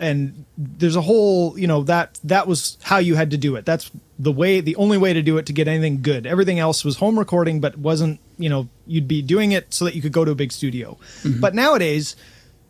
and 0.00 0.44
there's 0.56 0.96
a 0.96 1.00
whole 1.00 1.58
you 1.58 1.66
know 1.66 1.82
that 1.82 2.18
that 2.24 2.46
was 2.46 2.78
how 2.82 2.98
you 2.98 3.14
had 3.14 3.30
to 3.30 3.36
do 3.36 3.56
it. 3.56 3.64
That's 3.64 3.90
the 4.18 4.32
way 4.32 4.60
the 4.60 4.76
only 4.76 4.98
way 4.98 5.12
to 5.12 5.22
do 5.22 5.38
it 5.38 5.46
to 5.46 5.52
get 5.52 5.68
anything 5.68 6.02
good. 6.02 6.26
Everything 6.26 6.58
else 6.58 6.84
was 6.84 6.96
home 6.96 7.18
recording 7.18 7.60
but 7.60 7.76
wasn't 7.78 8.20
you 8.38 8.48
know 8.48 8.68
you'd 8.86 9.08
be 9.08 9.22
doing 9.22 9.52
it 9.52 9.72
so 9.74 9.84
that 9.84 9.94
you 9.94 10.02
could 10.02 10.12
go 10.12 10.24
to 10.24 10.30
a 10.30 10.36
big 10.36 10.52
studio. 10.52 10.98
Mm-hmm. 11.22 11.40
But 11.40 11.54
nowadays 11.54 12.16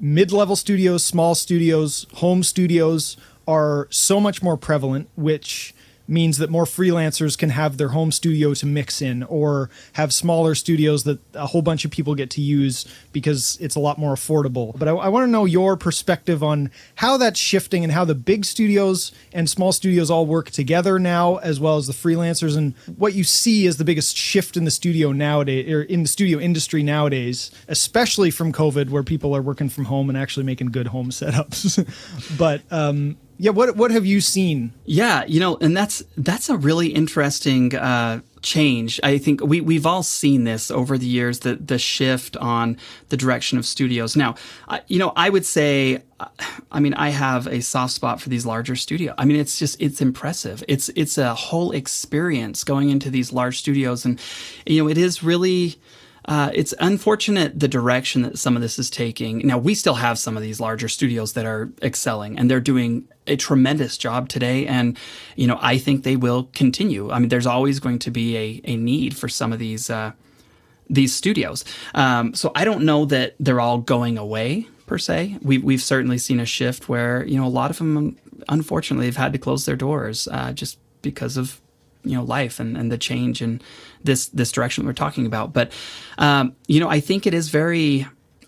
mid-level 0.00 0.54
studios 0.54 1.04
small 1.04 1.34
studios 1.34 2.06
home 2.14 2.42
studios 2.44 3.16
are 3.48 3.88
so 3.90 4.20
much 4.20 4.42
more 4.42 4.56
prevalent 4.56 5.08
which 5.16 5.74
means 6.08 6.38
that 6.38 6.48
more 6.48 6.64
freelancers 6.64 7.36
can 7.36 7.50
have 7.50 7.76
their 7.76 7.88
home 7.88 8.10
studio 8.10 8.54
to 8.54 8.66
mix 8.66 9.02
in 9.02 9.22
or 9.24 9.68
have 9.92 10.12
smaller 10.12 10.54
studios 10.54 11.04
that 11.04 11.20
a 11.34 11.46
whole 11.46 11.62
bunch 11.62 11.84
of 11.84 11.90
people 11.90 12.14
get 12.14 12.30
to 12.30 12.40
use 12.40 12.86
because 13.12 13.58
it's 13.60 13.76
a 13.76 13.80
lot 13.80 13.98
more 13.98 14.14
affordable. 14.14 14.76
But 14.78 14.88
I, 14.88 14.92
I 14.92 15.08
want 15.08 15.26
to 15.26 15.30
know 15.30 15.44
your 15.44 15.76
perspective 15.76 16.42
on 16.42 16.70
how 16.96 17.18
that's 17.18 17.38
shifting 17.38 17.84
and 17.84 17.92
how 17.92 18.04
the 18.04 18.14
big 18.14 18.44
studios 18.44 19.12
and 19.32 19.48
small 19.48 19.72
studios 19.72 20.10
all 20.10 20.26
work 20.26 20.50
together 20.50 20.98
now, 20.98 21.36
as 21.36 21.60
well 21.60 21.76
as 21.76 21.86
the 21.86 21.92
freelancers, 21.92 22.56
and 22.56 22.74
what 22.96 23.14
you 23.14 23.24
see 23.24 23.66
as 23.66 23.76
the 23.76 23.84
biggest 23.84 24.16
shift 24.16 24.56
in 24.56 24.64
the 24.64 24.70
studio 24.70 25.12
nowadays, 25.12 25.70
or 25.70 25.82
in 25.82 26.02
the 26.02 26.08
studio 26.08 26.38
industry 26.38 26.82
nowadays, 26.82 27.50
especially 27.68 28.30
from 28.30 28.52
COVID, 28.52 28.88
where 28.88 29.02
people 29.02 29.36
are 29.36 29.42
working 29.42 29.68
from 29.68 29.84
home 29.84 30.08
and 30.08 30.16
actually 30.16 30.44
making 30.44 30.68
good 30.68 30.86
home 30.86 31.10
setups. 31.10 31.84
but 32.38 32.62
um, 32.70 33.16
yeah, 33.40 33.52
what 33.52 33.76
what 33.76 33.92
have 33.92 34.04
you 34.04 34.20
seen 34.20 34.72
Yeah, 34.84 35.24
you 35.26 35.38
know, 35.38 35.56
and 35.58 35.76
that's 35.76 36.02
that's 36.16 36.48
a 36.48 36.56
really 36.56 36.88
interesting 36.88 37.74
uh, 37.74 38.20
change. 38.42 38.98
I 39.04 39.18
think 39.18 39.40
we 39.40 39.60
we've 39.60 39.86
all 39.86 40.02
seen 40.02 40.42
this 40.42 40.72
over 40.72 40.98
the 40.98 41.06
years 41.06 41.40
the 41.40 41.54
the 41.54 41.78
shift 41.78 42.36
on 42.36 42.76
the 43.10 43.16
direction 43.16 43.56
of 43.56 43.64
studios. 43.64 44.16
Now, 44.16 44.34
I, 44.66 44.82
you 44.88 44.98
know, 44.98 45.12
I 45.14 45.30
would 45.30 45.46
say, 45.46 46.02
I 46.72 46.80
mean, 46.80 46.94
I 46.94 47.10
have 47.10 47.46
a 47.46 47.60
soft 47.60 47.92
spot 47.92 48.20
for 48.20 48.28
these 48.28 48.44
larger 48.44 48.74
studios 48.74 49.14
I 49.16 49.24
mean, 49.24 49.38
it's 49.38 49.56
just 49.56 49.80
it's 49.80 50.00
impressive. 50.00 50.64
It's 50.66 50.88
it's 50.96 51.16
a 51.16 51.32
whole 51.34 51.70
experience 51.70 52.64
going 52.64 52.90
into 52.90 53.08
these 53.08 53.32
large 53.32 53.58
studios, 53.58 54.04
and 54.04 54.20
you 54.66 54.82
know, 54.82 54.88
it 54.88 54.98
is 54.98 55.22
really. 55.22 55.78
Uh, 56.28 56.50
it's 56.52 56.74
unfortunate 56.78 57.58
the 57.58 57.66
direction 57.66 58.20
that 58.20 58.38
some 58.38 58.54
of 58.54 58.60
this 58.60 58.78
is 58.78 58.90
taking. 58.90 59.38
Now, 59.46 59.56
we 59.56 59.74
still 59.74 59.94
have 59.94 60.18
some 60.18 60.36
of 60.36 60.42
these 60.42 60.60
larger 60.60 60.86
studios 60.86 61.32
that 61.32 61.46
are 61.46 61.72
excelling 61.82 62.38
and 62.38 62.50
they're 62.50 62.60
doing 62.60 63.08
a 63.26 63.34
tremendous 63.34 63.96
job 63.96 64.28
today. 64.28 64.66
And, 64.66 64.98
you 65.36 65.46
know, 65.46 65.58
I 65.62 65.78
think 65.78 66.04
they 66.04 66.16
will 66.16 66.50
continue. 66.52 67.10
I 67.10 67.18
mean, 67.18 67.30
there's 67.30 67.46
always 67.46 67.80
going 67.80 67.98
to 68.00 68.10
be 68.10 68.36
a, 68.36 68.60
a 68.64 68.76
need 68.76 69.16
for 69.16 69.26
some 69.26 69.54
of 69.54 69.58
these, 69.58 69.88
uh, 69.88 70.12
these 70.90 71.14
studios. 71.14 71.64
Um, 71.94 72.34
so 72.34 72.52
I 72.54 72.64
don't 72.64 72.84
know 72.84 73.06
that 73.06 73.34
they're 73.40 73.60
all 73.60 73.78
going 73.78 74.18
away 74.18 74.68
per 74.86 74.98
se. 74.98 75.38
We, 75.40 75.56
we've 75.56 75.82
certainly 75.82 76.18
seen 76.18 76.40
a 76.40 76.46
shift 76.46 76.90
where, 76.90 77.24
you 77.24 77.38
know, 77.38 77.46
a 77.46 77.48
lot 77.48 77.70
of 77.70 77.78
them, 77.78 78.18
unfortunately, 78.50 79.06
have 79.06 79.16
had 79.16 79.32
to 79.32 79.38
close 79.38 79.64
their 79.64 79.76
doors 79.76 80.28
uh, 80.30 80.52
just 80.52 80.78
because 81.00 81.38
of 81.38 81.60
you 82.04 82.14
know 82.14 82.22
life 82.22 82.58
and, 82.60 82.76
and 82.76 82.90
the 82.90 82.98
change 82.98 83.42
in 83.42 83.60
this 84.04 84.26
this 84.28 84.52
direction 84.52 84.86
we're 84.86 84.92
talking 84.92 85.26
about. 85.26 85.52
But 85.52 85.72
um, 86.18 86.54
you 86.66 86.80
know 86.80 86.88
i 86.88 87.00
think 87.00 87.26
it 87.26 87.34
is 87.34 87.48
very 87.48 88.06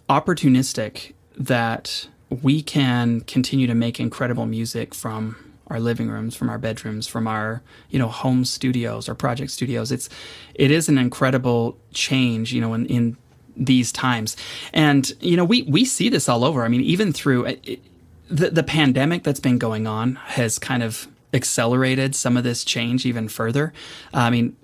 opportunistic 0.09 1.13
that 1.37 2.09
we 2.43 2.63
can 2.63 3.21
continue 3.23 3.67
to 3.67 3.75
make 3.75 3.99
incredible 3.99 4.47
music 4.47 4.95
from 4.95 5.37
our 5.69 5.79
living 5.79 6.09
rooms 6.09 6.35
from 6.35 6.51
our 6.51 6.59
bedrooms 6.59 7.07
from 7.07 7.29
our 7.29 7.63
you 7.91 7.99
know 7.99 8.09
home 8.09 8.45
studios 8.45 9.09
or 9.09 9.15
project 9.15 9.51
studios. 9.53 9.93
It's 9.93 10.09
it 10.55 10.71
is 10.71 10.89
an 10.89 10.99
incredible 10.99 11.79
change 11.93 12.53
you 12.53 12.61
know 12.61 12.75
in, 12.75 12.87
in 12.87 13.17
these 13.57 13.93
times. 13.93 14.37
And 14.73 15.13
you 15.21 15.37
know 15.37 15.45
we 15.45 15.63
we 15.63 15.85
see 15.85 16.09
this 16.09 16.29
all 16.29 16.45
over. 16.45 16.65
I 16.65 16.69
mean 16.69 16.83
even 16.83 17.13
through 17.13 17.47
it, 17.47 17.81
the, 18.29 18.51
the 18.51 18.63
pandemic 18.63 19.23
that's 19.23 19.41
been 19.41 19.59
going 19.59 19.87
on 19.87 20.17
has 20.17 20.59
kind 20.59 20.83
of 20.83 21.09
accelerated 21.33 22.15
some 22.15 22.37
of 22.37 22.45
this 22.45 22.65
change 22.65 23.07
even 23.07 23.29
further. 23.29 23.73
I 24.13 24.31
mean, 24.31 24.57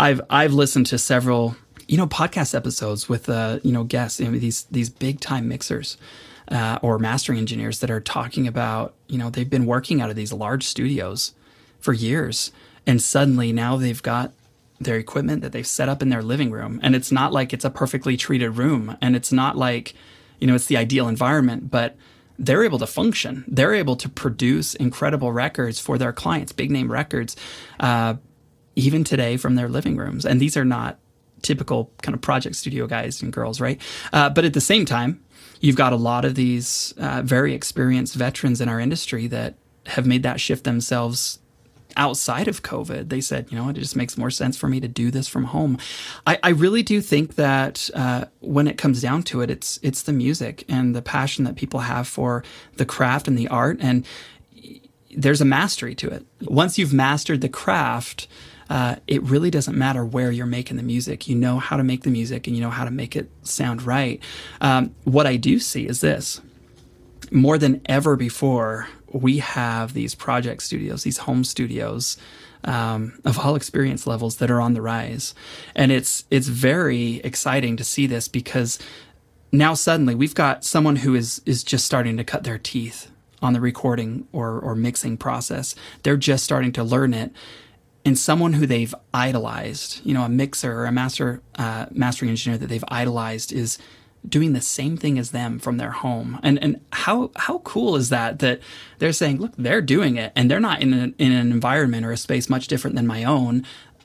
I've 0.00 0.22
I've 0.30 0.54
listened 0.54 0.86
to 0.86 0.98
several 0.98 1.56
you 1.86 1.98
know 1.98 2.06
podcast 2.06 2.54
episodes 2.54 3.06
with 3.06 3.28
uh, 3.28 3.60
you 3.62 3.70
know 3.70 3.84
guests, 3.84 4.18
you 4.18 4.30
know, 4.30 4.38
these 4.38 4.64
these 4.70 4.88
big 4.88 5.20
time 5.20 5.46
mixers 5.46 5.98
uh, 6.48 6.78
or 6.80 6.98
mastering 6.98 7.38
engineers 7.38 7.80
that 7.80 7.90
are 7.90 8.00
talking 8.00 8.46
about 8.46 8.94
you 9.08 9.18
know 9.18 9.28
they've 9.28 9.50
been 9.50 9.66
working 9.66 10.00
out 10.00 10.08
of 10.08 10.16
these 10.16 10.32
large 10.32 10.64
studios 10.64 11.34
for 11.78 11.92
years, 11.92 12.50
and 12.86 13.02
suddenly 13.02 13.52
now 13.52 13.76
they've 13.76 14.02
got 14.02 14.32
their 14.80 14.96
equipment 14.96 15.42
that 15.42 15.52
they've 15.52 15.66
set 15.66 15.90
up 15.90 16.00
in 16.00 16.08
their 16.08 16.22
living 16.22 16.50
room, 16.50 16.80
and 16.82 16.96
it's 16.96 17.12
not 17.12 17.30
like 17.30 17.52
it's 17.52 17.66
a 17.66 17.70
perfectly 17.70 18.16
treated 18.16 18.52
room, 18.52 18.96
and 19.02 19.14
it's 19.14 19.30
not 19.30 19.58
like 19.58 19.92
you 20.38 20.46
know 20.46 20.54
it's 20.54 20.66
the 20.66 20.78
ideal 20.78 21.08
environment, 21.08 21.70
but 21.70 21.94
they're 22.38 22.64
able 22.64 22.78
to 22.78 22.86
function. 22.86 23.44
They're 23.46 23.74
able 23.74 23.96
to 23.96 24.08
produce 24.08 24.74
incredible 24.74 25.30
records 25.30 25.78
for 25.78 25.98
their 25.98 26.14
clients, 26.14 26.52
big 26.52 26.70
name 26.70 26.90
records, 26.90 27.36
uh, 27.78 28.14
even 28.76 29.04
today 29.04 29.36
from 29.36 29.54
their 29.56 29.68
living 29.68 29.96
rooms. 29.96 30.24
And 30.24 30.40
these 30.40 30.56
are 30.56 30.64
not 30.64 30.98
typical 31.42 31.90
kind 32.02 32.14
of 32.14 32.20
project 32.20 32.56
studio 32.56 32.86
guys 32.86 33.22
and 33.22 33.32
girls, 33.32 33.60
right? 33.60 33.80
Uh, 34.12 34.30
but 34.30 34.44
at 34.44 34.52
the 34.52 34.60
same 34.60 34.84
time, 34.84 35.22
you've 35.60 35.76
got 35.76 35.92
a 35.92 35.96
lot 35.96 36.24
of 36.24 36.34
these 36.34 36.94
uh, 36.98 37.22
very 37.24 37.54
experienced 37.54 38.14
veterans 38.14 38.60
in 38.60 38.68
our 38.68 38.80
industry 38.80 39.26
that 39.26 39.54
have 39.86 40.06
made 40.06 40.22
that 40.22 40.40
shift 40.40 40.64
themselves 40.64 41.38
outside 41.96 42.48
of 42.48 42.62
COVID. 42.62 43.08
They 43.08 43.20
said, 43.20 43.50
you 43.50 43.58
know, 43.58 43.68
it 43.68 43.74
just 43.74 43.96
makes 43.96 44.16
more 44.16 44.30
sense 44.30 44.56
for 44.56 44.68
me 44.68 44.80
to 44.80 44.88
do 44.88 45.10
this 45.10 45.28
from 45.28 45.44
home. 45.44 45.78
I, 46.26 46.38
I 46.42 46.48
really 46.50 46.82
do 46.82 47.00
think 47.00 47.34
that 47.34 47.90
uh, 47.94 48.26
when 48.40 48.68
it 48.68 48.78
comes 48.78 49.00
down 49.00 49.22
to 49.24 49.40
it, 49.40 49.50
it's 49.50 49.78
it's 49.82 50.02
the 50.02 50.12
music 50.12 50.64
and 50.68 50.94
the 50.94 51.02
passion 51.02 51.44
that 51.44 51.56
people 51.56 51.80
have 51.80 52.06
for 52.06 52.44
the 52.76 52.84
craft 52.84 53.28
and 53.28 53.38
the 53.38 53.48
art, 53.48 53.78
and 53.80 54.06
there's 55.16 55.40
a 55.40 55.44
mastery 55.44 55.94
to 55.96 56.08
it. 56.08 56.24
Once 56.42 56.78
you've 56.78 56.92
mastered 56.92 57.40
the 57.40 57.48
craft. 57.48 58.28
Uh, 58.70 58.96
it 59.06 59.22
really 59.24 59.50
doesn't 59.50 59.76
matter 59.76 60.04
where 60.04 60.30
you're 60.30 60.46
making 60.46 60.78
the 60.78 60.82
music. 60.82 61.28
You 61.28 61.34
know 61.34 61.58
how 61.58 61.76
to 61.76 61.84
make 61.84 62.04
the 62.04 62.10
music 62.10 62.46
and 62.46 62.56
you 62.56 62.62
know 62.62 62.70
how 62.70 62.84
to 62.84 62.90
make 62.90 63.16
it 63.16 63.28
sound 63.42 63.82
right. 63.82 64.22
Um, 64.60 64.94
what 65.04 65.26
I 65.26 65.36
do 65.36 65.58
see 65.58 65.86
is 65.86 66.00
this 66.00 66.40
more 67.30 67.58
than 67.58 67.80
ever 67.86 68.16
before, 68.16 68.88
we 69.12 69.38
have 69.38 69.92
these 69.92 70.14
project 70.14 70.62
studios, 70.62 71.02
these 71.02 71.18
home 71.18 71.44
studios 71.44 72.16
um, 72.64 73.18
of 73.24 73.38
all 73.38 73.56
experience 73.56 74.06
levels 74.06 74.36
that 74.36 74.50
are 74.50 74.60
on 74.60 74.74
the 74.74 74.82
rise, 74.82 75.34
and 75.74 75.90
it's 75.90 76.24
it's 76.30 76.48
very 76.48 77.16
exciting 77.24 77.76
to 77.76 77.84
see 77.84 78.06
this 78.06 78.28
because 78.28 78.78
now 79.50 79.74
suddenly 79.74 80.14
we've 80.14 80.34
got 80.34 80.64
someone 80.64 80.96
who 80.96 81.14
is 81.14 81.40
is 81.46 81.64
just 81.64 81.86
starting 81.86 82.16
to 82.18 82.24
cut 82.24 82.44
their 82.44 82.58
teeth 82.58 83.10
on 83.40 83.52
the 83.52 83.60
recording 83.60 84.28
or 84.32 84.58
or 84.60 84.74
mixing 84.74 85.16
process. 85.16 85.74
They're 86.02 86.16
just 86.16 86.44
starting 86.44 86.72
to 86.72 86.84
learn 86.84 87.14
it. 87.14 87.32
And 88.04 88.18
someone 88.18 88.54
who 88.54 88.66
they've 88.66 88.94
idolized, 89.12 90.00
you 90.04 90.14
know, 90.14 90.22
a 90.22 90.28
mixer 90.28 90.72
or 90.72 90.86
a 90.86 90.92
master 90.92 91.42
uh, 91.56 91.86
mastering 91.90 92.30
engineer 92.30 92.58
that 92.58 92.68
they've 92.68 92.84
idolized 92.88 93.52
is 93.52 93.78
doing 94.28 94.52
the 94.52 94.60
same 94.60 94.96
thing 94.96 95.18
as 95.18 95.30
them 95.30 95.58
from 95.58 95.76
their 95.76 95.90
home. 95.90 96.38
And 96.42 96.62
and 96.62 96.80
how 96.92 97.30
how 97.36 97.58
cool 97.58 97.96
is 97.96 98.08
that 98.08 98.38
that 98.38 98.60
they're 98.98 99.12
saying, 99.12 99.38
look, 99.38 99.52
they're 99.56 99.82
doing 99.82 100.16
it 100.16 100.32
and 100.34 100.50
they're 100.50 100.60
not 100.60 100.80
in 100.80 100.92
an, 100.92 101.14
in 101.18 101.32
an 101.32 101.50
environment 101.50 102.06
or 102.06 102.12
a 102.12 102.16
space 102.16 102.48
much 102.48 102.68
different 102.68 102.96
than 102.96 103.06
my 103.06 103.24
own 103.24 103.64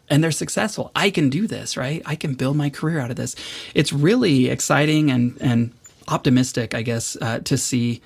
and 0.10 0.24
they're 0.24 0.32
successful. 0.32 0.91
I 0.96 1.10
can 1.10 1.30
do 1.30 1.48
this, 1.48 1.78
right? 1.78 2.02
I 2.06 2.16
can 2.16 2.36
build 2.36 2.56
my 2.56 2.70
career 2.70 3.00
out 3.00 3.10
of 3.10 3.16
this. 3.16 3.36
It's 3.74 3.91
really 3.91 4.50
exciting 4.50 5.12
and 5.12 5.38
and 5.41 5.72
optimistic, 6.08 6.74
I 6.76 6.82
guess, 6.82 7.18
uh, 7.22 7.39
to 7.39 7.58
see 7.58 8.02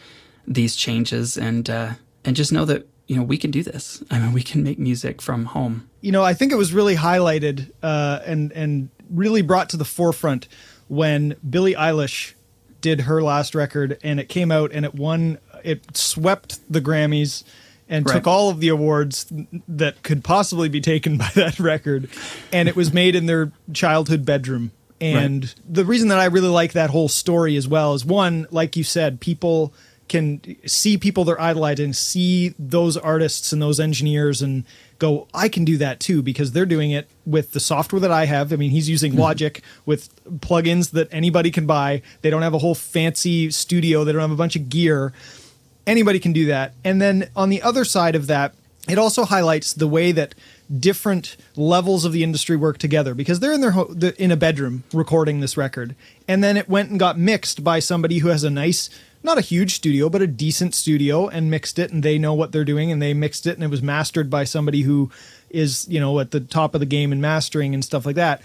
these 0.47 0.75
changes 0.75 1.37
and 1.37 1.69
uh, 1.69 1.91
and 2.25 2.35
just 2.35 2.51
know 2.51 2.65
that 2.65 2.87
you 3.09 3.15
know 3.15 3.23
we 3.23 3.37
can 3.37 3.51
do 3.51 3.63
this. 3.63 4.03
I 4.11 4.19
mean, 4.19 4.31
we 4.33 4.43
can 4.43 4.63
make 4.63 4.77
music 4.79 5.21
from 5.21 5.45
home. 5.45 5.89
you 5.99 6.11
know, 6.13 6.23
I 6.23 6.33
think 6.35 6.51
it 6.53 6.55
was 6.55 6.71
really 6.71 6.95
highlighted 6.95 7.71
uh, 7.83 8.19
and 8.25 8.53
and 8.53 8.89
really 9.09 9.41
brought 9.41 9.67
to 9.69 9.77
the 9.77 9.83
forefront 9.83 10.47
when 10.87 11.35
Billie 11.49 11.73
Eilish 11.73 12.33
did 12.81 13.01
her 13.01 13.21
last 13.21 13.55
record 13.55 13.97
and 14.03 14.19
it 14.19 14.29
came 14.29 14.51
out 14.51 14.71
and 14.71 14.85
it 14.85 14.93
won. 14.93 15.39
It 15.63 15.97
swept 15.97 16.59
the 16.71 16.79
Grammys 16.79 17.43
and 17.89 18.05
Right. 18.05 18.17
took 18.17 18.27
all 18.27 18.51
of 18.51 18.59
the 18.59 18.67
awards 18.69 19.25
that 19.67 20.03
could 20.03 20.23
possibly 20.23 20.69
be 20.69 20.79
taken 20.79 21.17
by 21.23 21.31
that 21.33 21.59
record, 21.59 22.07
and 22.53 22.69
it 22.69 22.75
was 22.75 22.93
made 22.93 23.15
in 23.15 23.25
their 23.25 23.51
childhood 23.73 24.23
bedroom. 24.23 24.71
And 25.01 25.45
right. 25.45 25.55
the 25.67 25.85
reason 25.85 26.09
that 26.09 26.19
I 26.19 26.25
really 26.25 26.49
like 26.49 26.73
that 26.73 26.91
whole 26.91 27.09
story 27.09 27.55
as 27.55 27.67
well 27.67 27.95
is 27.95 28.05
one, 28.05 28.45
like 28.51 28.75
you 28.77 28.83
said, 28.83 29.19
people 29.19 29.73
can 30.09 30.41
see 30.67 30.97
people 30.97 31.23
they're 31.23 31.39
idolizing, 31.39 31.93
see 31.93 32.53
those 32.59 32.97
artists 32.97 33.53
and 33.53 33.61
those 33.61 33.79
engineers 33.79 34.41
and 34.41 34.65
go, 34.97 35.27
I 35.33 35.47
can 35.47 35.63
do 35.63 35.77
that 35.77 35.99
too 35.99 36.21
because 36.21 36.51
they're 36.51 36.65
doing 36.65 36.91
it 36.91 37.07
with 37.25 37.53
the 37.53 37.59
software 37.59 37.99
that 38.01 38.11
I 38.11 38.25
have. 38.25 38.51
I 38.51 38.57
mean, 38.57 38.71
he's 38.71 38.89
using 38.89 39.13
mm-hmm. 39.13 39.21
Logic 39.21 39.61
with 39.85 40.09
plugins 40.39 40.91
that 40.91 41.07
anybody 41.13 41.51
can 41.51 41.65
buy. 41.65 42.01
They 42.21 42.29
don't 42.29 42.41
have 42.41 42.53
a 42.53 42.59
whole 42.59 42.75
fancy 42.75 43.51
studio, 43.51 44.03
they 44.03 44.11
don't 44.11 44.21
have 44.21 44.31
a 44.31 44.35
bunch 44.35 44.55
of 44.55 44.69
gear. 44.69 45.13
Anybody 45.87 46.19
can 46.19 46.33
do 46.33 46.45
that. 46.47 46.73
And 46.83 47.01
then 47.01 47.29
on 47.35 47.49
the 47.49 47.61
other 47.61 47.85
side 47.85 48.15
of 48.15 48.27
that, 48.27 48.53
it 48.87 48.97
also 48.97 49.25
highlights 49.25 49.73
the 49.73 49.87
way 49.87 50.11
that 50.11 50.35
different 50.79 51.37
levels 51.55 52.05
of 52.05 52.11
the 52.11 52.23
industry 52.23 52.55
work 52.55 52.77
together 52.77 53.13
because 53.13 53.39
they're 53.39 53.53
in 53.53 53.61
their 53.61 53.71
ho- 53.71 53.95
in 54.17 54.31
a 54.31 54.37
bedroom 54.37 54.83
recording 54.93 55.39
this 55.39 55.57
record 55.57 55.95
and 56.27 56.43
then 56.43 56.57
it 56.57 56.69
went 56.69 56.91
and 56.91 56.99
got 56.99 57.17
mixed 57.17 57.63
by 57.63 57.79
somebody 57.79 58.19
who 58.19 58.27
has 58.27 58.43
a 58.43 58.49
nice 58.51 58.89
not 59.23 59.37
a 59.37 59.41
huge 59.41 59.75
studio, 59.75 60.09
but 60.09 60.21
a 60.21 60.27
decent 60.27 60.73
studio 60.73 61.27
and 61.27 61.51
mixed 61.51 61.77
it 61.77 61.91
and 61.91 62.03
they 62.03 62.17
know 62.17 62.33
what 62.33 62.51
they're 62.51 62.65
doing 62.65 62.91
and 62.91 63.01
they 63.01 63.13
mixed 63.13 63.45
it 63.45 63.55
and 63.55 63.63
it 63.63 63.69
was 63.69 63.81
mastered 63.81 64.29
by 64.29 64.43
somebody 64.43 64.81
who 64.81 65.11
is, 65.49 65.87
you 65.89 65.99
know, 65.99 66.19
at 66.19 66.31
the 66.31 66.39
top 66.39 66.73
of 66.73 66.79
the 66.79 66.85
game 66.85 67.11
in 67.11 67.19
mastering 67.19 67.73
and 67.73 67.83
stuff 67.83 68.05
like 68.05 68.15
that. 68.15 68.41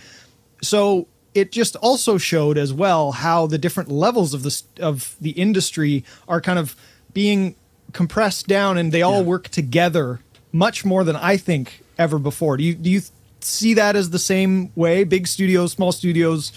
So 0.63 1.07
it 1.35 1.53
just 1.53 1.77
also 1.77 2.19
showed 2.19 2.59
as 2.59 2.73
well 2.73 3.13
how 3.13 3.47
the 3.47 3.59
different 3.59 3.91
levels 3.91 4.35
of 4.35 4.43
the 4.43 4.63
of 4.81 5.17
the 5.21 5.31
industry 5.31 6.05
are 6.27 6.41
kind 6.41 6.59
of 6.59 6.77
being 7.13 7.55
compressed 7.93 8.47
down 8.47 8.79
and 8.79 8.91
they 8.91 9.03
all 9.03 9.21
yeah. 9.21 9.29
work 9.29 9.49
together 9.49 10.21
much 10.53 10.85
more 10.85 11.05
than 11.05 11.17
I 11.17 11.37
think 11.37 11.83
ever 11.99 12.19
before. 12.19 12.57
Do 12.57 12.65
you 12.65 12.75
do 12.75 12.91
you 12.91 13.03
see 13.41 13.75
that 13.75 13.97
as 13.97 14.11
the 14.11 14.19
same 14.19 14.73
way? 14.75 15.05
Big 15.05 15.27
studios, 15.27 15.73
small 15.73 15.93
studios, 15.93 16.53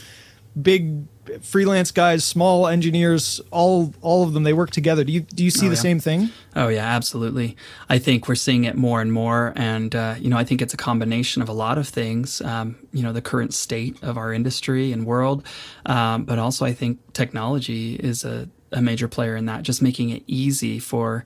big 0.59 1.05
freelance 1.41 1.91
guys, 1.91 2.23
small 2.23 2.67
engineers, 2.67 3.41
all 3.51 3.93
all 4.01 4.23
of 4.23 4.33
them 4.33 4.43
they 4.43 4.53
work 4.53 4.71
together. 4.71 5.03
Do 5.03 5.11
you 5.11 5.21
do 5.21 5.43
you 5.43 5.51
see 5.51 5.67
oh, 5.67 5.69
the 5.69 5.75
yeah. 5.75 5.81
same 5.81 5.99
thing? 5.99 6.29
Oh 6.55 6.67
yeah, 6.67 6.85
absolutely. 6.85 7.55
I 7.89 7.99
think 7.99 8.27
we're 8.27 8.35
seeing 8.35 8.63
it 8.63 8.75
more 8.75 9.01
and 9.01 9.11
more, 9.11 9.53
and 9.55 9.95
uh, 9.95 10.15
you 10.19 10.29
know 10.29 10.37
I 10.37 10.43
think 10.43 10.61
it's 10.61 10.73
a 10.73 10.77
combination 10.77 11.41
of 11.41 11.49
a 11.49 11.53
lot 11.53 11.77
of 11.77 11.87
things. 11.87 12.41
Um, 12.41 12.77
you 12.91 13.03
know 13.03 13.13
the 13.13 13.21
current 13.21 13.53
state 13.53 14.01
of 14.03 14.17
our 14.17 14.33
industry 14.33 14.91
and 14.91 15.05
world, 15.05 15.45
um, 15.85 16.25
but 16.25 16.39
also 16.39 16.65
I 16.65 16.73
think 16.73 17.13
technology 17.13 17.95
is 17.95 18.23
a, 18.23 18.49
a 18.71 18.81
major 18.81 19.07
player 19.07 19.35
in 19.35 19.45
that, 19.45 19.63
just 19.63 19.81
making 19.81 20.09
it 20.09 20.23
easy 20.27 20.79
for 20.79 21.25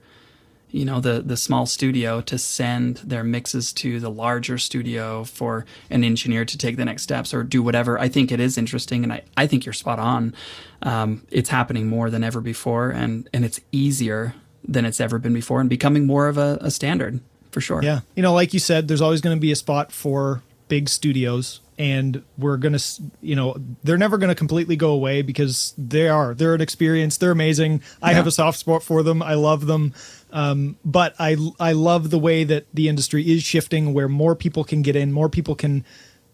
you 0.72 0.84
know 0.86 1.00
the 1.00 1.22
the 1.22 1.36
small 1.36 1.66
studio 1.66 2.20
to 2.22 2.38
send 2.38 2.96
their 2.98 3.22
mixes 3.22 3.72
to 3.74 4.00
the 4.00 4.10
larger 4.10 4.58
studio 4.58 5.22
for 5.22 5.64
an 5.90 6.02
engineer 6.02 6.44
to 6.44 6.58
take 6.58 6.76
the 6.76 6.84
next 6.84 7.02
steps 7.02 7.32
or 7.32 7.42
do 7.44 7.62
whatever. 7.62 7.98
I 7.98 8.08
think 8.08 8.32
it 8.32 8.40
is 8.40 8.58
interesting 8.58 9.04
and 9.04 9.12
i, 9.12 9.22
I 9.36 9.46
think 9.46 9.64
you're 9.64 9.72
spot 9.74 9.98
on. 9.98 10.34
Um, 10.82 11.24
it's 11.30 11.50
happening 11.50 11.86
more 11.88 12.10
than 12.10 12.24
ever 12.24 12.40
before 12.40 12.90
and 12.90 13.28
and 13.32 13.44
it's 13.44 13.60
easier 13.70 14.34
than 14.66 14.84
it's 14.84 15.00
ever 15.00 15.18
been 15.18 15.34
before 15.34 15.60
and 15.60 15.68
becoming 15.68 16.06
more 16.06 16.28
of 16.28 16.38
a, 16.38 16.58
a 16.60 16.70
standard 16.70 17.20
for 17.50 17.60
sure. 17.60 17.82
Yeah. 17.82 18.00
You 18.16 18.22
know 18.22 18.32
like 18.32 18.54
you 18.54 18.60
said 18.60 18.88
there's 18.88 19.02
always 19.02 19.20
going 19.20 19.36
to 19.36 19.40
be 19.40 19.52
a 19.52 19.56
spot 19.56 19.92
for 19.92 20.42
big 20.68 20.88
studios 20.88 21.60
and 21.78 22.22
we're 22.38 22.56
going 22.56 22.72
to 22.72 23.02
you 23.20 23.34
know 23.34 23.56
they're 23.82 23.98
never 23.98 24.16
going 24.16 24.28
to 24.28 24.34
completely 24.34 24.76
go 24.76 24.90
away 24.92 25.20
because 25.20 25.74
they 25.76 26.08
are. 26.08 26.32
They're 26.32 26.54
an 26.54 26.60
experience. 26.60 27.16
They're 27.18 27.30
amazing. 27.30 27.82
I 28.00 28.10
yeah. 28.10 28.16
have 28.16 28.26
a 28.26 28.30
soft 28.30 28.58
spot 28.58 28.82
for 28.82 29.02
them. 29.02 29.22
I 29.22 29.34
love 29.34 29.66
them 29.66 29.92
um, 30.32 30.76
but 30.84 31.14
I 31.18 31.36
I 31.60 31.72
love 31.72 32.10
the 32.10 32.18
way 32.18 32.44
that 32.44 32.66
the 32.74 32.88
industry 32.88 33.30
is 33.30 33.42
shifting, 33.42 33.94
where 33.94 34.08
more 34.08 34.34
people 34.34 34.64
can 34.64 34.82
get 34.82 34.96
in, 34.96 35.12
more 35.12 35.28
people 35.28 35.54
can 35.54 35.84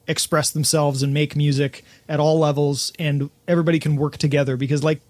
express 0.06 0.50
themselves 0.50 1.02
and 1.02 1.12
make 1.12 1.36
music 1.36 1.84
at 2.08 2.18
all 2.20 2.38
levels, 2.38 2.92
and 2.98 3.28
everybody 3.46 3.78
can 3.78 3.96
work 3.96 4.16
together. 4.16 4.56
Because, 4.56 4.82
like, 4.82 5.02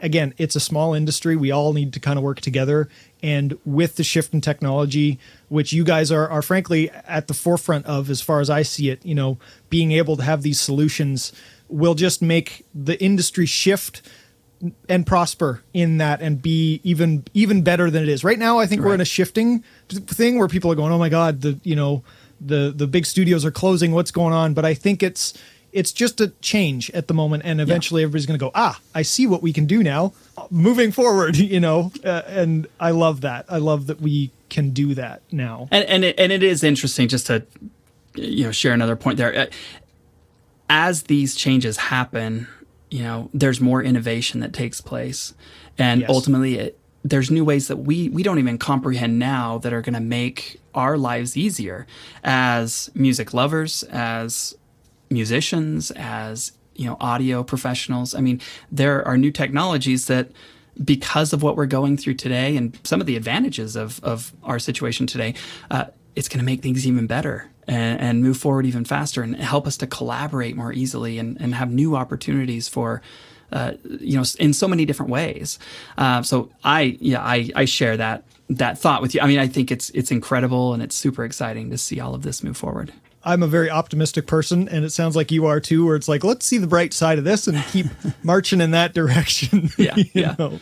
again, 0.00 0.34
it's 0.38 0.54
a 0.54 0.60
small 0.60 0.94
industry. 0.94 1.34
We 1.36 1.50
all 1.50 1.72
need 1.72 1.92
to 1.94 2.00
kind 2.00 2.18
of 2.18 2.22
work 2.22 2.40
together. 2.40 2.88
And 3.22 3.58
with 3.64 3.96
the 3.96 4.04
shift 4.04 4.34
in 4.34 4.40
technology, 4.40 5.18
which 5.48 5.72
you 5.72 5.82
guys 5.82 6.12
are 6.12 6.28
are 6.28 6.42
frankly 6.42 6.90
at 6.90 7.26
the 7.26 7.34
forefront 7.34 7.86
of, 7.86 8.10
as 8.10 8.20
far 8.20 8.40
as 8.40 8.50
I 8.50 8.62
see 8.62 8.90
it, 8.90 9.04
you 9.04 9.14
know, 9.14 9.38
being 9.70 9.92
able 9.92 10.16
to 10.18 10.22
have 10.22 10.42
these 10.42 10.60
solutions 10.60 11.32
will 11.68 11.94
just 11.94 12.20
make 12.20 12.64
the 12.74 13.02
industry 13.02 13.46
shift 13.46 14.02
and 14.88 15.06
prosper 15.06 15.62
in 15.72 15.98
that 15.98 16.20
and 16.20 16.40
be 16.40 16.80
even 16.84 17.24
even 17.34 17.62
better 17.62 17.90
than 17.90 18.02
it 18.02 18.08
is. 18.08 18.24
Right 18.24 18.38
now 18.38 18.58
i 18.58 18.66
think 18.66 18.82
right. 18.82 18.88
we're 18.88 18.94
in 18.94 19.00
a 19.00 19.06
shifting 19.06 19.64
thing 19.88 20.38
where 20.38 20.48
people 20.48 20.70
are 20.70 20.74
going 20.74 20.92
oh 20.92 20.98
my 20.98 21.08
god 21.08 21.40
the 21.40 21.58
you 21.62 21.76
know 21.76 22.02
the 22.40 22.72
the 22.74 22.86
big 22.86 23.06
studios 23.06 23.44
are 23.44 23.50
closing. 23.50 23.92
What's 23.92 24.10
going 24.10 24.32
on? 24.32 24.54
But 24.54 24.64
i 24.64 24.74
think 24.74 25.02
it's 25.02 25.34
it's 25.72 25.90
just 25.90 26.20
a 26.20 26.28
change 26.40 26.88
at 26.90 27.08
the 27.08 27.14
moment 27.14 27.42
and 27.44 27.60
eventually 27.60 28.02
yeah. 28.02 28.04
everybody's 28.04 28.26
going 28.26 28.38
to 28.38 28.44
go 28.44 28.52
ah 28.54 28.78
i 28.94 29.02
see 29.02 29.26
what 29.26 29.42
we 29.42 29.52
can 29.52 29.66
do 29.66 29.82
now. 29.82 30.12
Moving 30.50 30.92
forward 30.92 31.36
you 31.54 31.60
know? 31.60 31.92
Uh, 32.04 32.22
and 32.26 32.66
i 32.80 32.90
love 32.90 33.22
that. 33.22 33.46
I 33.48 33.58
love 33.58 33.86
that 33.86 34.00
we 34.00 34.30
can 34.48 34.70
do 34.70 34.94
that 34.94 35.22
now. 35.32 35.68
And 35.70 35.84
and 35.86 36.04
it, 36.04 36.18
and 36.18 36.32
it 36.32 36.42
is 36.42 36.62
interesting 36.62 37.08
just 37.08 37.26
to 37.26 37.44
you 38.14 38.44
know 38.44 38.52
share 38.52 38.72
another 38.72 38.96
point 38.96 39.18
there. 39.18 39.36
Uh, 39.36 39.46
as 40.70 41.04
these 41.04 41.34
changes 41.34 41.76
happen 41.76 42.48
you 42.94 43.02
know, 43.02 43.28
there's 43.34 43.60
more 43.60 43.82
innovation 43.82 44.38
that 44.38 44.52
takes 44.52 44.80
place. 44.80 45.34
And 45.76 46.02
yes. 46.02 46.10
ultimately, 46.10 46.58
it, 46.58 46.78
there's 47.02 47.28
new 47.28 47.44
ways 47.44 47.66
that 47.66 47.78
we, 47.78 48.08
we 48.08 48.22
don't 48.22 48.38
even 48.38 48.56
comprehend 48.56 49.18
now 49.18 49.58
that 49.58 49.72
are 49.72 49.82
going 49.82 49.94
to 49.94 50.00
make 50.00 50.60
our 50.76 50.96
lives 50.96 51.36
easier 51.36 51.88
as 52.22 52.92
music 52.94 53.34
lovers, 53.34 53.82
as 53.90 54.54
musicians, 55.10 55.90
as 55.96 56.52
you 56.76 56.86
know, 56.86 56.96
audio 57.00 57.42
professionals. 57.42 58.14
I 58.14 58.20
mean, 58.20 58.40
there 58.70 59.04
are 59.08 59.18
new 59.18 59.32
technologies 59.32 60.06
that 60.06 60.30
because 60.84 61.32
of 61.32 61.42
what 61.42 61.56
we're 61.56 61.66
going 61.66 61.96
through 61.96 62.14
today 62.14 62.56
and 62.56 62.78
some 62.84 63.00
of 63.00 63.08
the 63.08 63.16
advantages 63.16 63.74
of, 63.74 63.98
of 64.04 64.32
our 64.44 64.60
situation 64.60 65.08
today, 65.08 65.34
uh, 65.68 65.86
it's 66.14 66.28
going 66.28 66.38
to 66.38 66.44
make 66.44 66.62
things 66.62 66.86
even 66.86 67.08
better 67.08 67.50
and, 67.66 68.00
and, 68.00 68.22
move 68.22 68.36
forward 68.36 68.66
even 68.66 68.84
faster 68.84 69.22
and 69.22 69.36
help 69.36 69.66
us 69.66 69.76
to 69.78 69.86
collaborate 69.86 70.56
more 70.56 70.72
easily 70.72 71.18
and, 71.18 71.40
and 71.40 71.54
have 71.54 71.70
new 71.70 71.96
opportunities 71.96 72.68
for 72.68 73.02
uh, 73.52 73.72
you 74.00 74.16
know 74.16 74.24
in 74.38 74.52
so 74.52 74.66
many 74.66 74.84
different 74.84 75.10
ways. 75.10 75.58
Uh, 75.96 76.22
so 76.22 76.50
i 76.64 76.96
yeah 77.00 77.22
I, 77.22 77.50
I 77.54 77.64
share 77.66 77.96
that 77.96 78.24
that 78.50 78.78
thought 78.78 79.00
with 79.02 79.14
you. 79.14 79.20
I 79.20 79.26
mean 79.26 79.38
i 79.38 79.46
think 79.46 79.70
it's 79.70 79.90
it's 79.90 80.10
incredible 80.10 80.74
and 80.74 80.82
it's 80.82 80.96
super 80.96 81.24
exciting 81.24 81.70
to 81.70 81.78
see 81.78 82.00
all 82.00 82.14
of 82.14 82.22
this 82.22 82.42
move 82.42 82.56
forward 82.56 82.92
I'm 83.24 83.42
a 83.42 83.46
very 83.46 83.70
optimistic 83.70 84.26
person, 84.26 84.68
and 84.68 84.84
it 84.84 84.90
sounds 84.90 85.16
like 85.16 85.32
you 85.32 85.46
are 85.46 85.60
too. 85.60 85.86
Where 85.86 85.96
it's 85.96 86.08
like, 86.08 86.24
let's 86.24 86.44
see 86.44 86.58
the 86.58 86.66
bright 86.66 86.92
side 86.92 87.18
of 87.18 87.24
this 87.24 87.46
and 87.46 87.62
keep 87.66 87.86
marching 88.22 88.60
in 88.60 88.72
that 88.72 88.94
direction. 88.94 89.70
Yeah, 89.78 89.96
yeah. 89.96 90.34
yeah, 90.38 90.58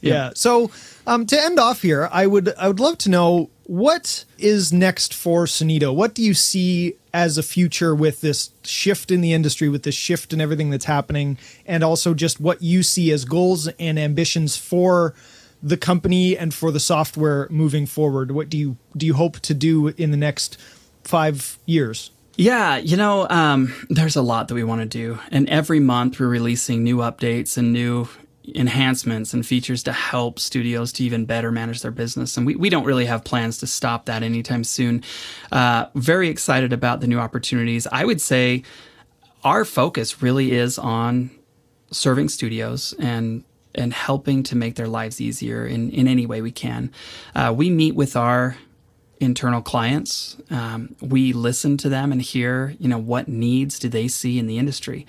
yeah. 0.00 0.30
So, 0.34 0.70
um, 1.06 1.26
to 1.26 1.40
end 1.40 1.58
off 1.58 1.82
here, 1.82 2.08
I 2.10 2.26
would 2.26 2.54
I 2.56 2.68
would 2.68 2.80
love 2.80 2.98
to 2.98 3.10
know 3.10 3.50
what 3.64 4.24
is 4.38 4.72
next 4.72 5.12
for 5.12 5.44
Sonido? 5.44 5.94
What 5.94 6.14
do 6.14 6.22
you 6.22 6.34
see 6.34 6.96
as 7.12 7.36
a 7.36 7.42
future 7.42 7.94
with 7.94 8.20
this 8.20 8.50
shift 8.62 9.10
in 9.10 9.20
the 9.20 9.32
industry, 9.32 9.68
with 9.68 9.82
this 9.82 9.94
shift 9.94 10.32
in 10.32 10.40
everything 10.40 10.70
that's 10.70 10.84
happening, 10.84 11.38
and 11.66 11.84
also 11.84 12.14
just 12.14 12.40
what 12.40 12.62
you 12.62 12.82
see 12.82 13.10
as 13.10 13.24
goals 13.24 13.68
and 13.78 13.98
ambitions 13.98 14.56
for 14.56 15.14
the 15.62 15.76
company 15.78 16.36
and 16.36 16.52
for 16.52 16.70
the 16.70 16.80
software 16.80 17.48
moving 17.50 17.86
forward? 17.86 18.30
What 18.30 18.48
do 18.48 18.58
you 18.58 18.76
do 18.96 19.06
you 19.06 19.14
hope 19.14 19.40
to 19.40 19.54
do 19.54 19.88
in 19.88 20.10
the 20.10 20.16
next 20.16 20.58
five 21.04 21.58
years? 21.66 22.10
Yeah, 22.36 22.78
you 22.78 22.96
know, 22.96 23.28
um, 23.28 23.72
there's 23.90 24.16
a 24.16 24.22
lot 24.22 24.48
that 24.48 24.54
we 24.54 24.64
want 24.64 24.80
to 24.80 24.86
do, 24.86 25.20
and 25.30 25.48
every 25.48 25.78
month 25.78 26.18
we're 26.18 26.26
releasing 26.26 26.82
new 26.82 26.96
updates 26.96 27.56
and 27.56 27.72
new 27.72 28.08
enhancements 28.54 29.32
and 29.32 29.46
features 29.46 29.82
to 29.84 29.92
help 29.92 30.38
studios 30.38 30.92
to 30.92 31.04
even 31.04 31.24
better 31.24 31.50
manage 31.50 31.80
their 31.80 31.90
business. 31.90 32.36
And 32.36 32.46
we, 32.46 32.56
we 32.56 32.68
don't 32.68 32.84
really 32.84 33.06
have 33.06 33.24
plans 33.24 33.58
to 33.58 33.66
stop 33.66 34.06
that 34.06 34.22
anytime 34.22 34.64
soon. 34.64 35.02
Uh, 35.50 35.86
very 35.94 36.28
excited 36.28 36.72
about 36.72 37.00
the 37.00 37.06
new 37.06 37.18
opportunities. 37.18 37.86
I 37.90 38.04
would 38.04 38.20
say 38.20 38.62
our 39.44 39.64
focus 39.64 40.22
really 40.22 40.52
is 40.52 40.78
on 40.78 41.30
serving 41.90 42.28
studios 42.28 42.94
and 42.98 43.44
and 43.76 43.92
helping 43.92 44.44
to 44.44 44.54
make 44.54 44.76
their 44.76 44.86
lives 44.86 45.20
easier 45.20 45.66
in, 45.66 45.90
in 45.90 46.06
any 46.06 46.26
way 46.26 46.40
we 46.40 46.52
can. 46.52 46.92
Uh, 47.34 47.52
we 47.56 47.70
meet 47.70 47.96
with 47.96 48.14
our 48.14 48.56
internal 49.24 49.62
clients. 49.62 50.36
Um, 50.50 50.94
we 51.00 51.32
listen 51.32 51.76
to 51.78 51.88
them 51.88 52.12
and 52.12 52.22
hear, 52.22 52.76
you 52.78 52.88
know, 52.88 52.98
what 52.98 53.26
needs 53.28 53.78
do 53.78 53.88
they 53.88 54.08
see 54.08 54.38
in 54.38 54.46
the 54.46 54.58
industry? 54.58 55.06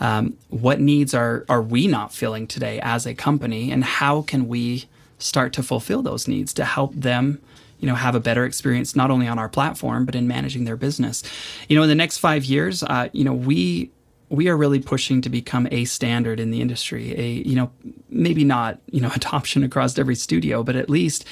Um, 0.00 0.36
what 0.48 0.80
needs 0.80 1.14
are 1.14 1.44
are 1.48 1.62
we 1.62 1.86
not 1.86 2.12
filling 2.12 2.46
today 2.46 2.80
as 2.80 3.06
a 3.06 3.14
company, 3.14 3.70
and 3.70 3.84
how 3.84 4.22
can 4.22 4.48
we 4.48 4.86
start 5.18 5.52
to 5.54 5.62
fulfill 5.62 6.02
those 6.02 6.26
needs 6.26 6.52
to 6.54 6.64
help 6.64 6.94
them? 6.94 7.40
You 7.78 7.86
know, 7.86 7.94
have 7.94 8.16
a 8.16 8.20
better 8.20 8.44
experience 8.44 8.96
not 8.96 9.10
only 9.10 9.28
on 9.28 9.38
our 9.38 9.48
platform 9.48 10.04
but 10.04 10.14
in 10.14 10.26
managing 10.26 10.64
their 10.64 10.76
business. 10.76 11.22
You 11.68 11.76
know, 11.76 11.82
in 11.84 11.88
the 11.88 11.94
next 11.94 12.18
five 12.18 12.44
years, 12.44 12.82
uh, 12.82 13.08
you 13.12 13.24
know, 13.24 13.34
we 13.34 13.90
we 14.30 14.48
are 14.48 14.56
really 14.56 14.80
pushing 14.80 15.20
to 15.22 15.30
become 15.30 15.68
a 15.70 15.84
standard 15.84 16.40
in 16.40 16.50
the 16.50 16.60
industry. 16.60 17.14
A 17.18 17.48
you 17.48 17.54
know, 17.54 17.70
maybe 18.18 18.44
not 18.44 18.80
you 18.90 19.00
know 19.00 19.10
adoption 19.14 19.62
across 19.62 19.98
every 19.98 20.16
studio, 20.16 20.62
but 20.62 20.76
at 20.76 20.90
least 20.90 21.24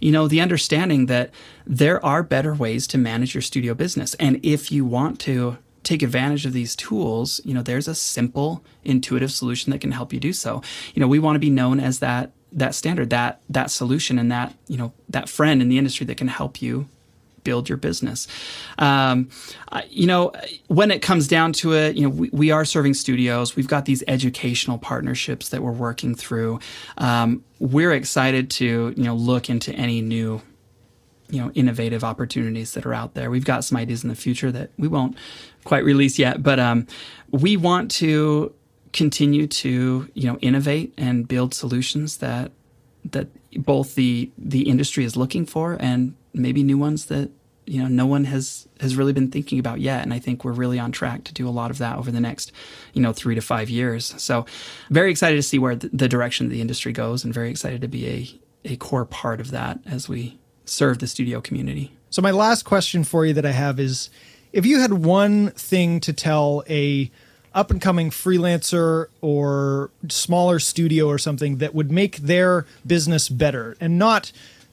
you 0.00 0.12
know, 0.12 0.28
the 0.28 0.40
understanding 0.40 1.06
that 1.06 1.30
there 1.66 2.04
are 2.04 2.22
better 2.22 2.54
ways 2.54 2.86
to 2.88 2.98
manage 2.98 3.34
your 3.34 3.42
studio 3.42 3.74
business. 3.74 4.14
And 4.14 4.40
if 4.42 4.72
you 4.72 4.84
want 4.84 5.20
to 5.20 5.58
take 5.82 6.02
advantage 6.02 6.46
of 6.46 6.52
these 6.52 6.74
tools, 6.74 7.40
you 7.44 7.54
know, 7.54 7.62
there's 7.62 7.88
a 7.88 7.94
simple, 7.94 8.64
intuitive 8.84 9.30
solution 9.30 9.70
that 9.70 9.80
can 9.80 9.92
help 9.92 10.12
you 10.12 10.20
do 10.20 10.32
so. 10.32 10.62
You 10.94 11.00
know, 11.00 11.08
we 11.08 11.18
want 11.18 11.36
to 11.36 11.40
be 11.40 11.50
known 11.50 11.80
as 11.80 11.98
that 12.00 12.32
that 12.52 12.74
standard, 12.74 13.10
that 13.10 13.40
that 13.48 13.70
solution, 13.70 14.18
and 14.18 14.32
that 14.32 14.54
you 14.66 14.76
know 14.76 14.92
that 15.08 15.28
friend 15.28 15.62
in 15.62 15.68
the 15.68 15.78
industry 15.78 16.04
that 16.06 16.16
can 16.16 16.28
help 16.28 16.60
you 16.60 16.88
build 17.50 17.68
your 17.68 17.78
business. 17.78 18.28
Um, 18.78 19.28
you 19.88 20.06
know, 20.06 20.30
when 20.68 20.92
it 20.92 21.02
comes 21.02 21.26
down 21.26 21.52
to 21.54 21.72
it, 21.72 21.96
you 21.96 22.04
know, 22.04 22.08
we, 22.08 22.30
we, 22.32 22.50
are 22.52 22.64
serving 22.64 22.94
studios. 22.94 23.56
We've 23.56 23.66
got 23.66 23.86
these 23.86 24.04
educational 24.06 24.78
partnerships 24.78 25.48
that 25.48 25.60
we're 25.64 25.72
working 25.72 26.14
through. 26.14 26.60
Um, 26.96 27.42
we're 27.58 27.92
excited 27.92 28.50
to, 28.52 28.94
you 28.96 29.02
know, 29.02 29.16
look 29.16 29.50
into 29.50 29.72
any 29.72 30.00
new, 30.00 30.42
you 31.28 31.40
know, 31.40 31.50
innovative 31.54 32.04
opportunities 32.04 32.74
that 32.74 32.86
are 32.86 32.94
out 32.94 33.14
there. 33.14 33.32
We've 33.32 33.44
got 33.44 33.64
some 33.64 33.76
ideas 33.76 34.04
in 34.04 34.10
the 34.10 34.14
future 34.14 34.52
that 34.52 34.70
we 34.78 34.86
won't 34.86 35.16
quite 35.64 35.82
release 35.82 36.20
yet, 36.20 36.44
but 36.44 36.60
um, 36.60 36.86
we 37.32 37.56
want 37.56 37.90
to 38.02 38.54
continue 38.92 39.48
to, 39.48 40.08
you 40.14 40.26
know, 40.28 40.38
innovate 40.38 40.94
and 40.96 41.26
build 41.26 41.52
solutions 41.52 42.18
that 42.18 42.52
that 43.04 43.26
both 43.56 43.96
the 43.96 44.30
the 44.38 44.68
industry 44.68 45.04
is 45.04 45.16
looking 45.16 45.46
for 45.46 45.76
and 45.80 46.14
maybe 46.32 46.62
new 46.62 46.78
ones 46.78 47.06
that 47.06 47.30
you 47.70 47.80
know 47.80 47.88
no 47.88 48.06
one 48.06 48.24
has 48.24 48.68
has 48.80 48.96
really 48.96 49.12
been 49.12 49.30
thinking 49.30 49.58
about 49.58 49.80
yet 49.80 50.02
and 50.02 50.12
i 50.12 50.18
think 50.18 50.44
we're 50.44 50.52
really 50.52 50.78
on 50.78 50.90
track 50.90 51.24
to 51.24 51.32
do 51.32 51.48
a 51.48 51.50
lot 51.50 51.70
of 51.70 51.78
that 51.78 51.96
over 51.96 52.10
the 52.10 52.20
next 52.20 52.52
you 52.92 53.02
know 53.02 53.12
three 53.12 53.34
to 53.34 53.40
five 53.40 53.68
years. 53.68 54.14
So 54.22 54.46
very 54.90 55.10
excited 55.10 55.36
to 55.36 55.42
see 55.42 55.58
where 55.58 55.76
the 55.76 56.08
direction 56.08 56.46
of 56.46 56.52
the 56.52 56.60
industry 56.60 56.92
goes 56.92 57.24
and 57.24 57.32
very 57.32 57.50
excited 57.50 57.80
to 57.82 57.88
be 57.88 58.08
a, 58.64 58.72
a 58.72 58.76
core 58.76 59.04
part 59.04 59.40
of 59.40 59.50
that 59.50 59.80
as 59.86 60.08
we 60.08 60.38
serve 60.64 60.98
the 60.98 61.06
studio 61.06 61.40
community. 61.40 61.92
So 62.10 62.22
my 62.22 62.30
last 62.30 62.64
question 62.64 63.04
for 63.04 63.24
you 63.26 63.32
that 63.34 63.46
i 63.46 63.52
have 63.52 63.78
is 63.78 64.10
if 64.52 64.66
you 64.66 64.80
had 64.80 64.92
one 64.92 65.50
thing 65.50 66.00
to 66.00 66.12
tell 66.12 66.64
a 66.68 67.10
up 67.52 67.70
and 67.72 67.80
coming 67.80 68.10
freelancer 68.10 69.06
or 69.20 69.90
smaller 70.08 70.60
studio 70.60 71.08
or 71.08 71.18
something 71.18 71.56
that 71.56 71.74
would 71.74 71.90
make 71.90 72.18
their 72.18 72.64
business 72.86 73.28
better 73.28 73.76
and 73.80 73.98
not 73.98 74.30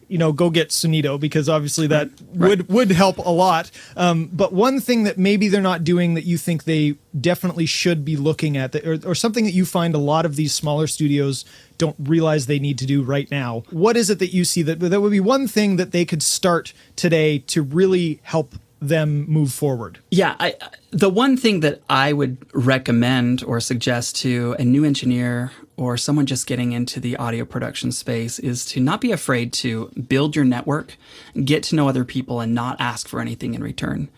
you 0.07 0.17
know 0.17 0.31
go 0.31 0.49
get 0.49 0.69
Sonido 0.69 1.19
because 1.19 1.49
obviously 1.49 1.87
that 1.87 2.09
right. 2.33 2.49
would 2.49 2.69
would 2.69 2.91
help 2.91 3.17
a 3.17 3.29
lot 3.29 3.71
um, 3.95 4.29
but 4.31 4.53
one 4.53 4.79
thing 4.79 5.03
that 5.03 5.17
maybe 5.17 5.47
they're 5.47 5.61
not 5.61 5.83
doing 5.83 6.13
that 6.13 6.25
you 6.25 6.37
think 6.37 6.63
they 6.63 6.95
definitely 7.19 7.65
should 7.65 8.05
be 8.05 8.15
looking 8.15 8.57
at 8.57 8.71
that, 8.71 8.85
or, 8.85 8.99
or 9.09 9.15
something 9.15 9.43
that 9.45 9.51
you 9.51 9.65
find 9.65 9.95
a 9.95 9.99
lot 9.99 10.25
of 10.25 10.35
these 10.35 10.53
smaller 10.53 10.87
studios 10.87 11.45
don't 11.77 11.95
realize 11.99 12.45
they 12.45 12.59
need 12.59 12.77
to 12.77 12.85
do 12.85 13.03
right 13.03 13.29
now 13.31 13.63
what 13.69 13.97
is 13.97 14.09
it 14.09 14.19
that 14.19 14.33
you 14.33 14.43
see 14.45 14.61
that 14.61 14.79
that 14.79 15.01
would 15.01 15.11
be 15.11 15.19
one 15.19 15.47
thing 15.47 15.75
that 15.75 15.91
they 15.91 16.05
could 16.05 16.23
start 16.23 16.73
today 16.95 17.39
to 17.39 17.61
really 17.61 18.19
help 18.23 18.55
them 18.79 19.25
move 19.27 19.51
forward? 19.51 19.99
Yeah, 20.11 20.35
I, 20.39 20.55
the 20.91 21.09
one 21.09 21.37
thing 21.37 21.61
that 21.61 21.81
I 21.89 22.13
would 22.13 22.37
recommend 22.53 23.43
or 23.43 23.59
suggest 23.59 24.15
to 24.17 24.55
a 24.59 24.63
new 24.63 24.83
engineer 24.83 25.51
or 25.77 25.97
someone 25.97 26.25
just 26.25 26.47
getting 26.47 26.71
into 26.71 26.99
the 26.99 27.15
audio 27.17 27.45
production 27.45 27.91
space 27.91 28.39
is 28.39 28.65
to 28.65 28.79
not 28.79 28.99
be 28.99 29.11
afraid 29.11 29.53
to 29.53 29.91
build 30.07 30.35
your 30.35 30.45
network, 30.45 30.95
get 31.43 31.63
to 31.63 31.75
know 31.75 31.87
other 31.87 32.03
people, 32.03 32.39
and 32.39 32.53
not 32.53 32.79
ask 32.79 33.07
for 33.07 33.19
anything 33.19 33.53
in 33.53 33.63
return. 33.63 34.09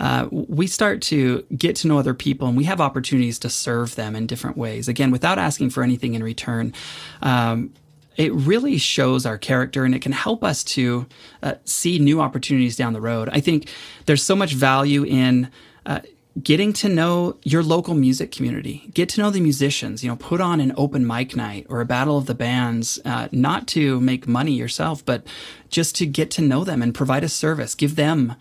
Uh, 0.00 0.28
we 0.30 0.66
start 0.66 1.02
to 1.02 1.44
get 1.56 1.74
to 1.76 1.88
know 1.88 1.98
other 1.98 2.14
people 2.14 2.46
and 2.46 2.56
we 2.56 2.64
have 2.64 2.80
opportunities 2.80 3.38
to 3.40 3.50
serve 3.50 3.96
them 3.96 4.14
in 4.14 4.26
different 4.26 4.56
ways. 4.56 4.86
Again, 4.86 5.10
without 5.10 5.38
asking 5.38 5.70
for 5.70 5.82
anything 5.82 6.14
in 6.14 6.22
return. 6.22 6.72
Um, 7.20 7.72
it 8.18 8.32
really 8.34 8.76
shows 8.76 9.24
our 9.24 9.38
character 9.38 9.84
and 9.84 9.94
it 9.94 10.02
can 10.02 10.12
help 10.12 10.42
us 10.44 10.62
to 10.64 11.06
uh, 11.42 11.54
see 11.64 11.98
new 11.98 12.20
opportunities 12.20 12.76
down 12.76 12.92
the 12.92 13.00
road. 13.00 13.28
I 13.32 13.40
think 13.40 13.70
there's 14.06 14.24
so 14.24 14.34
much 14.36 14.52
value 14.52 15.04
in 15.04 15.50
uh, 15.86 16.00
getting 16.42 16.72
to 16.72 16.88
know 16.88 17.36
your 17.44 17.62
local 17.62 17.94
music 17.94 18.32
community, 18.32 18.90
get 18.92 19.08
to 19.10 19.20
know 19.20 19.30
the 19.30 19.40
musicians, 19.40 20.02
you 20.02 20.10
know, 20.10 20.16
put 20.16 20.40
on 20.40 20.60
an 20.60 20.72
open 20.76 21.06
mic 21.06 21.36
night 21.36 21.64
or 21.68 21.80
a 21.80 21.86
battle 21.86 22.18
of 22.18 22.26
the 22.26 22.34
bands, 22.34 22.98
uh, 23.04 23.28
not 23.30 23.68
to 23.68 24.00
make 24.00 24.26
money 24.26 24.52
yourself, 24.52 25.04
but 25.04 25.24
just 25.70 25.94
to 25.96 26.04
get 26.04 26.30
to 26.32 26.42
know 26.42 26.64
them 26.64 26.82
and 26.82 26.94
provide 26.94 27.22
a 27.22 27.28
service, 27.28 27.74
give 27.76 27.94
them 27.94 28.34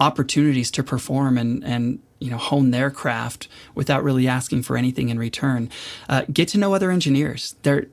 opportunities 0.00 0.70
to 0.70 0.82
perform 0.82 1.36
and, 1.38 1.64
and 1.64 1.98
you 2.20 2.30
know 2.30 2.36
hone 2.36 2.70
their 2.70 2.90
craft 2.90 3.48
without 3.74 4.04
really 4.04 4.28
asking 4.28 4.62
for 4.62 4.76
anything 4.76 5.08
in 5.08 5.18
return. 5.18 5.70
Uh, 6.08 6.22
get 6.32 6.48
to 6.48 6.58
know 6.58 6.74
other 6.74 6.90
engineers. 6.90 7.56
They're 7.62 7.86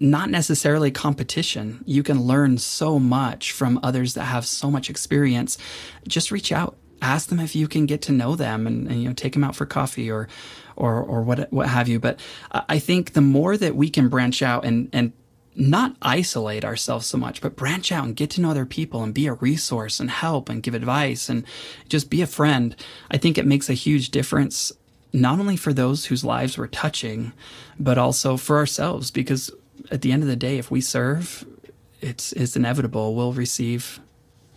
not 0.00 0.30
necessarily 0.30 0.90
competition. 0.90 1.82
You 1.86 2.02
can 2.02 2.22
learn 2.22 2.58
so 2.58 2.98
much 2.98 3.52
from 3.52 3.80
others 3.82 4.14
that 4.14 4.24
have 4.24 4.46
so 4.46 4.70
much 4.70 4.90
experience. 4.90 5.58
Just 6.06 6.30
reach 6.30 6.52
out, 6.52 6.76
ask 7.02 7.28
them 7.28 7.40
if 7.40 7.56
you 7.56 7.68
can 7.68 7.86
get 7.86 8.02
to 8.02 8.12
know 8.12 8.36
them, 8.36 8.66
and, 8.66 8.88
and 8.88 9.02
you 9.02 9.08
know 9.08 9.14
take 9.14 9.32
them 9.32 9.44
out 9.44 9.56
for 9.56 9.66
coffee 9.66 10.10
or 10.10 10.28
or 10.76 11.02
or 11.02 11.22
what 11.22 11.52
what 11.52 11.68
have 11.68 11.88
you. 11.88 11.98
But 11.98 12.20
I 12.52 12.78
think 12.78 13.12
the 13.12 13.20
more 13.20 13.56
that 13.56 13.74
we 13.74 13.90
can 13.90 14.08
branch 14.08 14.42
out 14.42 14.64
and 14.64 14.88
and 14.92 15.12
not 15.58 15.96
isolate 16.00 16.64
ourselves 16.64 17.06
so 17.06 17.18
much, 17.18 17.40
but 17.40 17.56
branch 17.56 17.90
out 17.90 18.04
and 18.04 18.14
get 18.14 18.30
to 18.30 18.40
know 18.40 18.50
other 18.50 18.64
people 18.64 19.02
and 19.02 19.12
be 19.12 19.26
a 19.26 19.32
resource 19.32 19.98
and 19.98 20.08
help 20.08 20.48
and 20.48 20.62
give 20.62 20.74
advice 20.74 21.28
and 21.28 21.44
just 21.88 22.08
be 22.08 22.22
a 22.22 22.28
friend. 22.28 22.76
I 23.10 23.16
think 23.16 23.36
it 23.36 23.46
makes 23.46 23.68
a 23.68 23.74
huge 23.74 24.10
difference 24.10 24.72
not 25.12 25.40
only 25.40 25.56
for 25.56 25.72
those 25.72 26.06
whose 26.06 26.24
lives 26.24 26.56
we're 26.56 26.66
touching, 26.66 27.32
but 27.78 27.98
also 27.98 28.36
for 28.36 28.58
ourselves 28.58 29.10
because 29.10 29.50
at 29.90 30.02
the 30.02 30.12
end 30.12 30.22
of 30.22 30.28
the 30.28 30.36
day, 30.36 30.58
if 30.58 30.70
we 30.70 30.80
serve, 30.80 31.44
it's 32.00 32.32
it's 32.32 32.56
inevitable. 32.56 33.14
We'll 33.14 33.32
receive, 33.32 34.00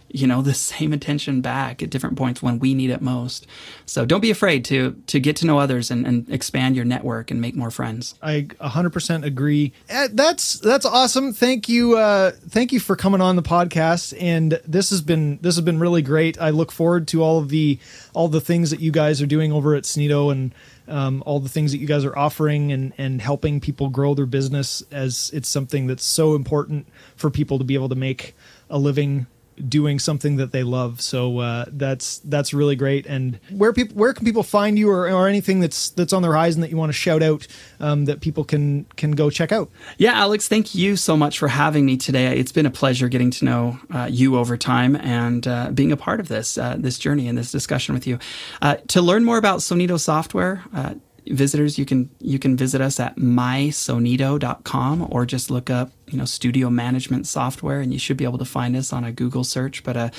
you 0.09 0.27
know, 0.27 0.41
the 0.51 0.53
same 0.53 0.93
attention 0.93 1.41
back 1.41 1.81
at 1.81 1.89
different 1.89 2.17
points 2.17 2.41
when 2.41 2.59
we 2.59 2.73
need 2.73 2.89
it 2.89 3.01
most. 3.01 3.47
So 3.85 4.05
don't 4.05 4.21
be 4.21 4.31
afraid 4.31 4.65
to 4.65 5.01
to 5.07 5.19
get 5.19 5.35
to 5.37 5.45
know 5.45 5.59
others 5.59 5.91
and, 5.91 6.05
and 6.05 6.29
expand 6.29 6.75
your 6.75 6.85
network 6.85 7.31
and 7.31 7.41
make 7.41 7.55
more 7.55 7.71
friends. 7.71 8.15
I 8.21 8.47
100% 8.59 9.25
agree. 9.25 9.73
Eh, 9.89 10.09
that's 10.11 10.59
that's 10.59 10.85
awesome. 10.85 11.33
Thank 11.33 11.67
you, 11.67 11.97
uh, 11.97 12.31
thank 12.49 12.71
you 12.71 12.79
for 12.79 12.95
coming 12.95 13.21
on 13.21 13.35
the 13.35 13.43
podcast. 13.43 14.13
And 14.19 14.59
this 14.67 14.89
has 14.91 15.01
been 15.01 15.39
this 15.41 15.55
has 15.55 15.65
been 15.65 15.79
really 15.79 16.01
great. 16.01 16.39
I 16.39 16.49
look 16.49 16.71
forward 16.71 17.07
to 17.09 17.23
all 17.23 17.39
of 17.39 17.49
the 17.49 17.79
all 18.13 18.27
the 18.27 18.41
things 18.41 18.69
that 18.71 18.79
you 18.79 18.91
guys 18.91 19.21
are 19.21 19.27
doing 19.27 19.51
over 19.51 19.75
at 19.75 19.83
Sonido 19.83 20.31
and 20.31 20.53
um, 20.87 21.23
all 21.25 21.39
the 21.39 21.49
things 21.49 21.71
that 21.71 21.79
you 21.79 21.87
guys 21.87 22.05
are 22.05 22.17
offering 22.17 22.71
and 22.71 22.93
and 22.97 23.21
helping 23.21 23.59
people 23.59 23.89
grow 23.89 24.13
their 24.13 24.25
business 24.25 24.83
as 24.91 25.31
it's 25.33 25.49
something 25.49 25.87
that's 25.87 26.03
so 26.03 26.35
important 26.35 26.87
for 27.15 27.29
people 27.29 27.57
to 27.57 27.63
be 27.63 27.75
able 27.75 27.89
to 27.89 27.95
make 27.95 28.35
a 28.69 28.77
living 28.77 29.27
doing 29.67 29.99
something 29.99 30.35
that 30.37 30.51
they 30.51 30.63
love. 30.63 31.01
So 31.01 31.39
uh, 31.39 31.65
that's 31.67 32.19
that's 32.19 32.53
really 32.53 32.75
great. 32.75 33.05
And 33.05 33.39
where 33.51 33.73
people 33.73 33.95
where 33.95 34.13
can 34.13 34.25
people 34.25 34.43
find 34.43 34.77
you 34.77 34.89
or, 34.89 35.09
or 35.09 35.27
anything 35.27 35.59
that's 35.59 35.89
that's 35.89 36.13
on 36.13 36.21
the 36.21 36.27
horizon 36.27 36.61
that 36.61 36.69
you 36.69 36.77
want 36.77 36.89
to 36.89 36.93
shout 36.93 37.23
out 37.23 37.47
um, 37.79 38.05
that 38.05 38.21
people 38.21 38.43
can 38.43 38.85
can 38.95 39.11
go 39.11 39.29
check 39.29 39.51
out? 39.51 39.69
Yeah, 39.97 40.13
Alex, 40.13 40.47
thank 40.47 40.75
you 40.75 40.95
so 40.95 41.15
much 41.15 41.39
for 41.39 41.47
having 41.47 41.85
me 41.85 41.97
today. 41.97 42.37
It's 42.37 42.51
been 42.51 42.65
a 42.65 42.71
pleasure 42.71 43.09
getting 43.09 43.31
to 43.31 43.45
know 43.45 43.79
uh, 43.93 44.07
you 44.11 44.37
over 44.37 44.57
time 44.57 44.95
and 44.95 45.47
uh, 45.47 45.71
being 45.71 45.91
a 45.91 45.97
part 45.97 46.19
of 46.19 46.27
this 46.27 46.57
uh, 46.57 46.75
this 46.77 46.97
journey 46.97 47.27
and 47.27 47.37
this 47.37 47.51
discussion 47.51 47.93
with 47.93 48.07
you. 48.07 48.19
Uh, 48.61 48.75
to 48.87 49.01
learn 49.01 49.23
more 49.23 49.37
about 49.37 49.59
Sonido 49.59 49.99
software 49.99 50.63
uh, 50.73 50.95
visitors, 51.27 51.77
you 51.77 51.85
can 51.85 52.09
you 52.19 52.39
can 52.39 52.55
visit 52.57 52.81
us 52.81 52.99
at 52.99 53.15
mysonido.com 53.17 55.07
or 55.11 55.25
just 55.25 55.51
look 55.51 55.69
up 55.69 55.91
you 56.07 56.17
know 56.17 56.25
studio 56.25 56.69
management 56.69 57.27
software, 57.27 57.79
and 57.79 57.93
you 57.93 57.99
should 57.99 58.17
be 58.17 58.23
able 58.23 58.37
to 58.37 58.45
find 58.45 58.75
us 58.75 58.91
on 58.91 59.03
a 59.03 59.11
Google 59.11 59.43
search. 59.43 59.83
But 59.83 59.97
uh, 59.97 60.09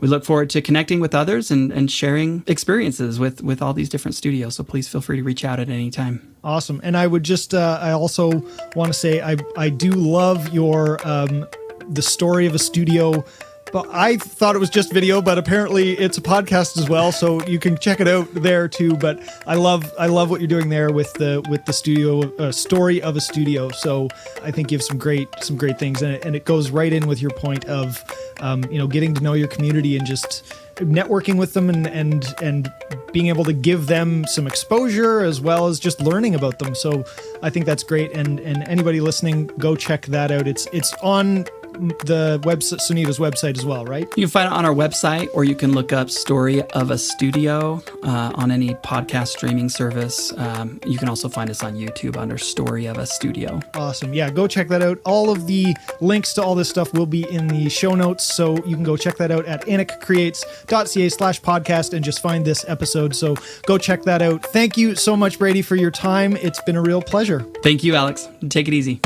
we 0.00 0.08
look 0.08 0.24
forward 0.24 0.50
to 0.50 0.62
connecting 0.62 1.00
with 1.00 1.14
others 1.14 1.50
and, 1.50 1.72
and 1.72 1.90
sharing 1.90 2.42
experiences 2.46 3.18
with 3.18 3.42
with 3.42 3.62
all 3.62 3.74
these 3.74 3.88
different 3.88 4.14
studios. 4.14 4.56
So 4.56 4.64
please 4.64 4.88
feel 4.88 5.00
free 5.00 5.16
to 5.16 5.22
reach 5.22 5.44
out 5.44 5.60
at 5.60 5.68
any 5.68 5.90
time. 5.90 6.34
Awesome, 6.44 6.80
and 6.82 6.96
I 6.96 7.06
would 7.06 7.22
just 7.22 7.54
uh, 7.54 7.78
I 7.80 7.92
also 7.92 8.42
want 8.74 8.92
to 8.92 8.98
say 8.98 9.20
I 9.20 9.36
I 9.56 9.68
do 9.68 9.90
love 9.90 10.52
your 10.52 11.06
um, 11.06 11.46
the 11.88 12.02
story 12.02 12.46
of 12.46 12.54
a 12.54 12.58
studio 12.58 13.24
but 13.72 13.88
I 13.90 14.16
thought 14.18 14.54
it 14.54 14.58
was 14.58 14.70
just 14.70 14.92
video, 14.92 15.22
but 15.22 15.38
apparently 15.38 15.92
it's 15.92 16.18
a 16.18 16.20
podcast 16.20 16.76
as 16.76 16.88
well, 16.88 17.10
so 17.10 17.44
you 17.46 17.58
can 17.58 17.78
check 17.78 18.00
it 18.00 18.08
out 18.08 18.32
there 18.34 18.68
too. 18.68 18.96
But 18.96 19.20
I 19.46 19.54
love 19.54 19.90
I 19.98 20.06
love 20.06 20.30
what 20.30 20.40
you're 20.40 20.48
doing 20.48 20.68
there 20.68 20.92
with 20.92 21.12
the 21.14 21.42
with 21.48 21.64
the 21.64 21.72
studio 21.72 22.34
uh, 22.36 22.52
story 22.52 23.00
of 23.00 23.16
a 23.16 23.20
studio. 23.20 23.70
So 23.70 24.08
I 24.42 24.50
think 24.50 24.70
you 24.70 24.78
have 24.78 24.84
some 24.84 24.98
great 24.98 25.28
some 25.40 25.56
great 25.56 25.78
things, 25.78 26.02
and 26.02 26.14
it, 26.14 26.24
and 26.24 26.36
it 26.36 26.44
goes 26.44 26.70
right 26.70 26.92
in 26.92 27.06
with 27.06 27.22
your 27.22 27.30
point 27.30 27.64
of 27.64 28.04
um, 28.40 28.62
you 28.70 28.78
know 28.78 28.86
getting 28.86 29.14
to 29.14 29.22
know 29.22 29.32
your 29.32 29.48
community 29.48 29.96
and 29.96 30.06
just 30.06 30.44
networking 30.76 31.38
with 31.38 31.54
them 31.54 31.70
and 31.70 31.86
and 31.86 32.26
and 32.42 32.72
being 33.12 33.28
able 33.28 33.44
to 33.44 33.52
give 33.52 33.86
them 33.86 34.26
some 34.26 34.46
exposure 34.46 35.20
as 35.20 35.40
well 35.40 35.66
as 35.66 35.78
just 35.80 36.00
learning 36.00 36.34
about 36.34 36.58
them. 36.58 36.74
So 36.74 37.04
I 37.42 37.50
think 37.50 37.64
that's 37.66 37.82
great. 37.82 38.12
And 38.12 38.38
and 38.40 38.66
anybody 38.68 39.00
listening, 39.00 39.46
go 39.58 39.76
check 39.76 40.06
that 40.06 40.30
out. 40.30 40.46
It's 40.46 40.66
it's 40.72 40.92
on 41.02 41.46
the 41.72 42.40
website, 42.42 42.80
Sonido's 42.80 43.18
website 43.18 43.56
as 43.56 43.64
well, 43.64 43.84
right? 43.84 44.06
You 44.16 44.24
can 44.24 44.28
find 44.28 44.46
it 44.46 44.52
on 44.52 44.64
our 44.64 44.74
website, 44.74 45.28
or 45.34 45.44
you 45.44 45.54
can 45.54 45.72
look 45.72 45.92
up 45.92 46.10
"Story 46.10 46.62
of 46.62 46.90
a 46.90 46.98
Studio" 46.98 47.82
uh, 48.02 48.32
on 48.34 48.50
any 48.50 48.74
podcast 48.74 49.28
streaming 49.28 49.68
service. 49.68 50.32
Um, 50.36 50.80
you 50.86 50.98
can 50.98 51.08
also 51.08 51.28
find 51.28 51.50
us 51.50 51.62
on 51.62 51.74
YouTube 51.74 52.16
under 52.16 52.38
"Story 52.38 52.86
of 52.86 52.98
a 52.98 53.06
Studio." 53.06 53.60
Awesome. 53.74 54.14
Yeah, 54.14 54.30
go 54.30 54.46
check 54.46 54.68
that 54.68 54.82
out. 54.82 54.98
All 55.04 55.30
of 55.30 55.46
the 55.46 55.74
links 56.00 56.32
to 56.34 56.42
all 56.42 56.54
this 56.54 56.68
stuff 56.68 56.92
will 56.92 57.06
be 57.06 57.28
in 57.30 57.48
the 57.48 57.68
show 57.68 57.94
notes, 57.94 58.24
so 58.24 58.56
you 58.64 58.74
can 58.74 58.84
go 58.84 58.96
check 58.96 59.16
that 59.16 59.30
out 59.30 59.46
at 59.46 59.64
aniccreates.ca 59.66 61.08
slash 61.08 61.40
podcast 61.40 61.92
and 61.94 62.04
just 62.04 62.20
find 62.20 62.44
this 62.44 62.64
episode. 62.68 63.14
So 63.14 63.36
go 63.66 63.78
check 63.78 64.02
that 64.04 64.22
out. 64.22 64.44
Thank 64.46 64.76
you 64.76 64.94
so 64.94 65.16
much, 65.16 65.38
Brady, 65.38 65.62
for 65.62 65.76
your 65.76 65.90
time. 65.90 66.36
It's 66.36 66.60
been 66.62 66.76
a 66.76 66.82
real 66.82 67.02
pleasure. 67.02 67.40
Thank 67.62 67.84
you, 67.84 67.94
Alex. 67.94 68.28
Take 68.48 68.68
it 68.68 68.74
easy. 68.74 69.00